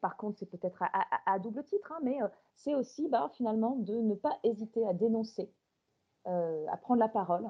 par 0.00 0.16
contre 0.16 0.38
c'est 0.38 0.46
peut-être 0.46 0.82
à, 1.26 1.38
double 1.38 1.64
titre, 1.64 1.92
hein, 1.92 2.00
mais 2.02 2.18
c'est 2.54 2.74
aussi 2.74 3.08
bah, 3.08 3.30
finalement 3.34 3.76
de 3.76 3.94
ne 3.94 4.14
pas 4.14 4.38
hésiter 4.42 4.86
à 4.86 4.92
dénoncer, 4.92 5.50
à 6.26 6.76
prendre 6.76 7.00
la 7.00 7.08
parole, 7.08 7.48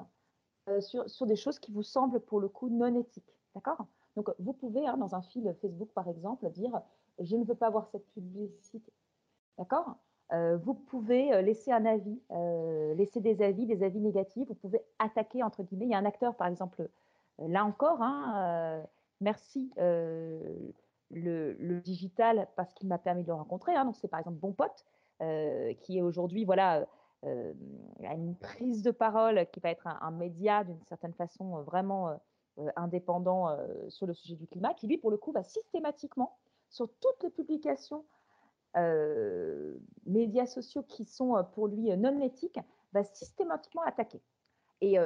euh, 0.67 0.81
sur, 0.81 1.27
des 1.27 1.35
choses 1.35 1.59
qui 1.59 1.71
vous 1.71 1.83
semblent 1.83 2.19
pour 2.19 2.39
le 2.39 2.47
coup 2.47 2.69
non 2.69 2.99
éthiques. 2.99 3.37
D'accord? 3.53 3.85
Donc, 4.15 4.31
vous 4.39 4.53
pouvez, 4.53 4.87
hein, 4.87 4.97
dans 4.97 5.13
un 5.13 5.21
fil 5.21 5.53
Facebook 5.61 5.89
par 5.93 6.07
exemple, 6.07 6.49
dire 6.49 6.81
Je 7.19 7.35
ne 7.35 7.45
veux 7.45 7.53
pas 7.53 7.69
voir 7.69 7.87
cette 7.91 8.07
publicité. 8.13 8.91
D'accord? 9.59 9.97
Euh, 10.33 10.57
Vous 10.57 10.73
pouvez 10.73 11.33
euh, 11.33 11.41
laisser 11.41 11.71
un 11.71 11.85
avis, 11.85 12.19
laisser 12.95 13.21
des 13.21 13.43
avis, 13.43 13.67
des 13.67 13.83
avis 13.83 13.99
négatifs. 13.99 14.47
Vous 14.47 14.55
pouvez 14.55 14.81
attaquer, 14.97 15.43
entre 15.43 15.61
guillemets. 15.61 15.85
Il 15.85 15.91
y 15.91 15.95
a 15.95 15.99
un 15.99 16.05
acteur, 16.05 16.35
par 16.35 16.47
exemple, 16.47 16.89
là 17.37 17.63
encore, 17.63 18.01
hein, 18.01 18.83
merci. 19.21 19.71
Le, 21.11 21.79
digital 21.81 22.47
parce 22.55 22.73
qu'il 22.73 22.87
m'a 22.87 22.97
permis 22.97 23.23
de 23.23 23.27
le 23.27 23.35
rencontrer. 23.35 23.75
Hein. 23.75 23.85
donc 23.85 23.95
c'est 23.95 24.07
par 24.07 24.19
exemple 24.19 24.37
Bon 24.37 24.53
Pote 24.53 24.85
qui 25.81 25.97
est 25.97 26.01
aujourd'hui 26.01 26.45
voilà 26.45 26.85
euh, 27.25 27.53
une 27.99 28.35
prise 28.35 28.83
de 28.83 28.91
parole 28.91 29.47
qui 29.51 29.59
va 29.59 29.71
être 29.71 29.87
un, 29.87 30.11
média 30.11 30.63
d'une 30.63 30.83
certaine 30.83 31.13
façon 31.13 31.57
euh, 31.57 31.61
vraiment 31.63 32.09
euh, 32.59 32.69
indépendant 32.75 33.57
sur 33.89 34.05
le 34.05 34.13
sujet 34.13 34.35
du 34.35 34.47
climat, 34.47 34.73
qui 34.73 34.87
lui, 34.87 34.97
pour 34.97 35.11
le 35.11 35.17
coup, 35.17 35.31
va 35.31 35.43
systématiquement, 35.43 36.37
sur 36.69 36.87
toutes 37.01 37.23
les 37.23 37.29
publications 37.29 38.05
médias 40.05 40.45
sociaux 40.45 40.83
qui 40.83 41.05
sont 41.05 41.41
pour 41.53 41.67
lui 41.67 41.95
non 41.97 42.19
éthiques, 42.21 42.59
va 42.91 43.05
systématiquement 43.05 43.83
attaquer. 43.83 44.21
Et, 44.81 44.97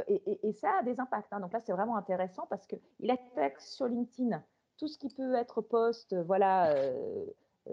et, 0.44 0.54
ça 0.54 0.80
a 0.80 0.84
des 0.84 1.00
impacts. 1.00 1.32
Hein. 1.32 1.40
Donc 1.40 1.54
là, 1.54 1.60
c'est 1.60 1.72
vraiment 1.72 1.96
intéressant 1.96 2.48
parce 2.50 2.66
qu'il 2.66 3.12
attaque 3.12 3.62
sur 3.62 3.88
LinkedIn 3.88 4.44
tout 4.80 4.88
ce 4.88 4.98
qui 4.98 5.10
peut 5.10 5.36
être 5.36 5.62
post, 5.62 6.16
voilà, 6.26 6.74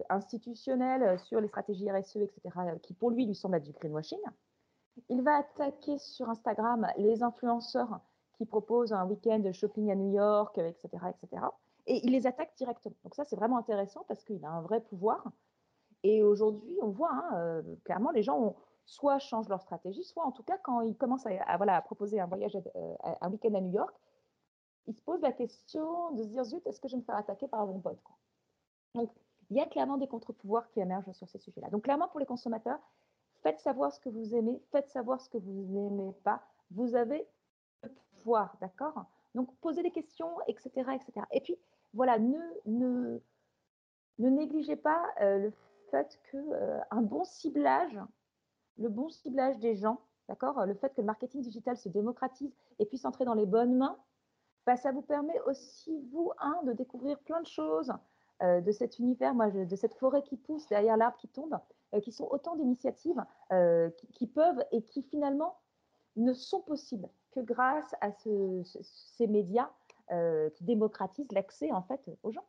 institutionnel 0.08 1.18
sur 1.20 1.40
les 1.40 1.48
stratégies 1.48 1.90
RSE, 1.90 2.16
etc., 2.16 2.40
qui 2.82 2.92
pour 2.92 3.10
lui 3.10 3.26
lui 3.26 3.34
semble 3.34 3.56
être 3.56 3.62
du 3.62 3.72
greenwashing. 3.72 4.20
Il 5.08 5.22
va 5.22 5.36
attaquer 5.38 5.98
sur 5.98 6.28
Instagram 6.28 6.86
les 6.98 7.22
influenceurs 7.22 8.00
qui 8.36 8.44
proposent 8.44 8.92
un 8.92 9.06
week-end 9.06 9.38
de 9.38 9.52
shopping 9.52 9.90
à 9.90 9.94
New 9.94 10.12
York, 10.12 10.58
etc., 10.58 10.88
etc. 11.08 11.42
Et 11.86 12.04
il 12.04 12.12
les 12.12 12.26
attaque 12.26 12.52
directement. 12.56 12.96
Donc 13.04 13.14
ça, 13.14 13.24
c'est 13.24 13.36
vraiment 13.36 13.58
intéressant 13.58 14.04
parce 14.08 14.24
qu'il 14.24 14.44
a 14.44 14.50
un 14.50 14.62
vrai 14.62 14.80
pouvoir. 14.80 15.24
Et 16.02 16.22
aujourd'hui, 16.22 16.76
on 16.82 16.88
voit 16.88 17.12
hein, 17.12 17.30
euh, 17.34 17.62
clairement, 17.84 18.10
les 18.10 18.22
gens 18.22 18.38
ont, 18.38 18.56
soit 18.84 19.18
changent 19.18 19.48
leur 19.48 19.60
stratégie, 19.60 20.04
soit 20.04 20.24
en 20.24 20.32
tout 20.32 20.42
cas, 20.42 20.58
quand 20.58 20.80
ils 20.82 20.96
commencent 20.96 21.26
à, 21.26 21.56
voilà, 21.56 21.80
proposer 21.82 22.20
un 22.20 22.26
voyage, 22.26 22.56
euh, 22.56 22.94
un 23.20 23.30
week-end 23.30 23.54
à 23.54 23.60
New 23.60 23.72
York, 23.72 23.94
ils 24.86 24.94
se 24.94 25.02
posent 25.02 25.22
la 25.22 25.32
question 25.32 26.12
de 26.12 26.22
se 26.22 26.28
dire, 26.28 26.44
zut, 26.44 26.66
est-ce 26.66 26.80
que 26.80 26.88
je 26.88 26.94
vais 26.94 27.00
me 27.00 27.04
faire 27.04 27.16
attaquer 27.16 27.48
par 27.48 27.66
bon 27.66 27.80
pote 27.80 27.98
Donc, 28.94 29.10
il 29.50 29.56
y 29.56 29.60
a 29.60 29.66
clairement 29.66 29.96
des 29.96 30.08
contre-pouvoirs 30.08 30.68
qui 30.70 30.80
émergent 30.80 31.12
sur 31.12 31.28
ces 31.28 31.38
sujets-là. 31.38 31.70
Donc, 31.70 31.84
clairement, 31.84 32.08
pour 32.08 32.20
les 32.20 32.26
consommateurs, 32.26 32.80
faites 33.42 33.60
savoir 33.60 33.92
ce 33.92 34.00
que 34.00 34.08
vous 34.08 34.34
aimez, 34.34 34.60
faites 34.70 34.88
savoir 34.88 35.20
ce 35.20 35.28
que 35.28 35.38
vous 35.38 35.52
n'aimez 35.52 36.12
pas. 36.24 36.42
Vous 36.70 36.94
avez 36.94 37.26
le 37.82 37.90
pouvoir, 38.18 38.56
d'accord? 38.60 39.04
Donc, 39.34 39.54
posez 39.60 39.82
des 39.82 39.90
questions, 39.90 40.30
etc., 40.48 40.70
etc. 40.94 41.26
Et 41.30 41.40
puis, 41.40 41.56
voilà, 41.94 42.18
ne, 42.18 43.20
négligez 44.18 44.76
pas 44.76 45.04
euh, 45.20 45.38
le 45.38 45.52
fait 45.90 46.20
qu'un 46.30 46.38
euh, 46.38 47.02
bon 47.02 47.24
ciblage, 47.24 47.98
le 48.78 48.88
bon 48.88 49.08
ciblage 49.08 49.58
des 49.58 49.76
gens, 49.76 50.00
d'accord? 50.28 50.64
Le 50.66 50.74
fait 50.74 50.94
que 50.94 51.00
le 51.00 51.06
marketing 51.06 51.42
digital 51.42 51.76
se 51.76 51.88
démocratise 51.88 52.52
et 52.78 52.86
puisse 52.86 53.04
entrer 53.04 53.24
dans 53.24 53.34
les 53.34 53.46
bonnes 53.46 53.76
mains, 53.76 53.98
bah, 54.66 54.76
ça 54.76 54.90
vous 54.90 55.02
permet 55.02 55.40
aussi, 55.42 56.00
vous, 56.12 56.32
un, 56.38 56.60
de 56.64 56.72
découvrir 56.72 57.18
plein 57.20 57.40
de 57.40 57.46
choses, 57.46 57.92
euh, 58.42 58.60
de 58.60 58.72
cet 58.72 58.98
univers, 58.98 59.32
moi, 59.32 59.50
de 59.50 59.76
cette 59.76 59.94
forêt 59.94 60.22
qui 60.22 60.36
pousse 60.36 60.66
derrière 60.66 60.96
l'arbre 60.96 61.16
qui 61.16 61.28
tombe, 61.28 61.58
euh, 61.94 62.00
qui 62.00 62.12
sont 62.12 62.28
autant 62.30 62.56
d'initiatives 62.56 63.24
euh, 63.52 63.88
qui, 64.12 64.26
peuvent 64.26 64.62
et 64.72 64.82
qui 64.82 65.02
finalement 65.02 65.56
ne 66.16 66.34
sont 66.34 66.60
possibles 66.60 67.08
que 67.30 67.40
grâce 67.40 67.94
à 68.00 68.10
ces 68.10 69.26
médias 69.26 69.70
qui 70.54 70.64
démocratisent 70.64 71.32
l'accès 71.32 71.72
en 71.72 71.82
fait 71.82 72.00
aux 72.22 72.30
gens. 72.30 72.46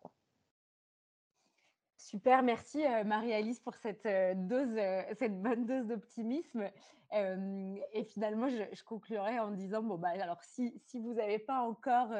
Super, 1.97 2.43
merci 2.43 2.83
Marie-Alice 3.05 3.59
pour 3.59 3.75
cette 3.75 4.07
dose, 4.47 4.77
cette 5.19 5.41
bonne 5.41 5.65
dose 5.65 5.87
d'optimisme. 5.87 6.69
et 7.11 8.03
finalement, 8.05 8.47
je, 8.49 8.83
conclurai 8.83 9.39
en 9.39 9.51
disant 9.51 9.81
bon 9.81 9.97
bah 9.97 10.09
alors 10.09 10.41
si, 10.43 10.79
si 10.85 10.99
vous 10.99 11.13
n'avez 11.13 11.39
pas 11.39 11.61
encore 11.61 12.11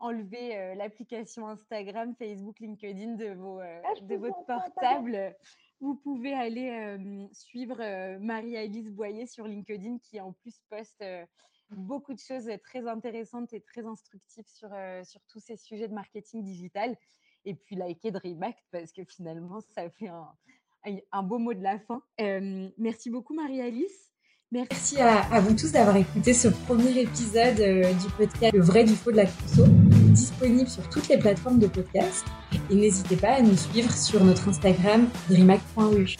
enlever 0.00 0.56
euh, 0.56 0.74
l'application 0.74 1.46
Instagram, 1.46 2.14
Facebook, 2.18 2.58
LinkedIn 2.58 3.14
de, 3.14 3.34
vos, 3.34 3.60
euh, 3.60 3.80
ah, 3.84 4.00
de 4.00 4.16
votre 4.16 4.44
portable. 4.46 5.36
Vous 5.80 5.94
pouvez 5.94 6.34
aller 6.34 6.70
euh, 6.70 7.26
suivre 7.32 7.78
Marie-Alice 8.18 8.90
Boyer 8.90 9.26
sur 9.26 9.46
LinkedIn 9.46 9.98
qui 10.02 10.20
en 10.20 10.32
plus 10.32 10.60
poste 10.68 11.04
beaucoup 11.70 12.12
de 12.12 12.18
choses 12.18 12.50
très 12.62 12.86
intéressantes 12.86 13.52
et 13.52 13.60
très 13.60 13.86
instructives 13.86 14.48
sur, 14.48 14.70
sur 15.04 15.20
tous 15.28 15.40
ces 15.40 15.56
sujets 15.56 15.88
de 15.88 15.94
marketing 15.94 16.42
digital. 16.42 16.96
Et 17.44 17.54
puis 17.54 17.76
liker 17.76 18.10
Dreamact 18.10 18.58
parce 18.70 18.92
que 18.92 19.02
finalement, 19.04 19.60
ça 19.74 19.88
fait 19.90 20.08
un, 20.08 20.28
un 21.12 21.22
beau 21.22 21.38
mot 21.38 21.54
de 21.54 21.62
la 21.62 21.78
fin. 21.78 22.02
merci 22.78 23.10
beaucoup 23.10 23.34
Marie-Alice. 23.34 24.10
Merci 24.52 25.00
à, 25.00 25.40
vous 25.40 25.54
tous 25.54 25.70
d'avoir 25.70 25.96
écouté 25.96 26.34
ce 26.34 26.48
premier 26.48 27.02
épisode 27.02 27.54
du 27.54 28.10
podcast 28.18 28.52
Le 28.52 28.60
vrai 28.60 28.82
du 28.82 28.96
faux 28.96 29.12
de 29.12 29.18
la 29.18 29.26
conso 29.26 29.64
disponible 30.10 30.68
sur 30.68 30.88
toutes 30.88 31.06
les 31.08 31.18
plateformes 31.18 31.60
de 31.60 31.68
podcast. 31.68 32.26
Et 32.68 32.74
n'hésitez 32.74 33.16
pas 33.16 33.34
à 33.34 33.42
nous 33.42 33.56
suivre 33.56 33.92
sur 33.92 34.24
notre 34.24 34.48
Instagram 34.48 35.08
dreamac.ru. 35.28 36.16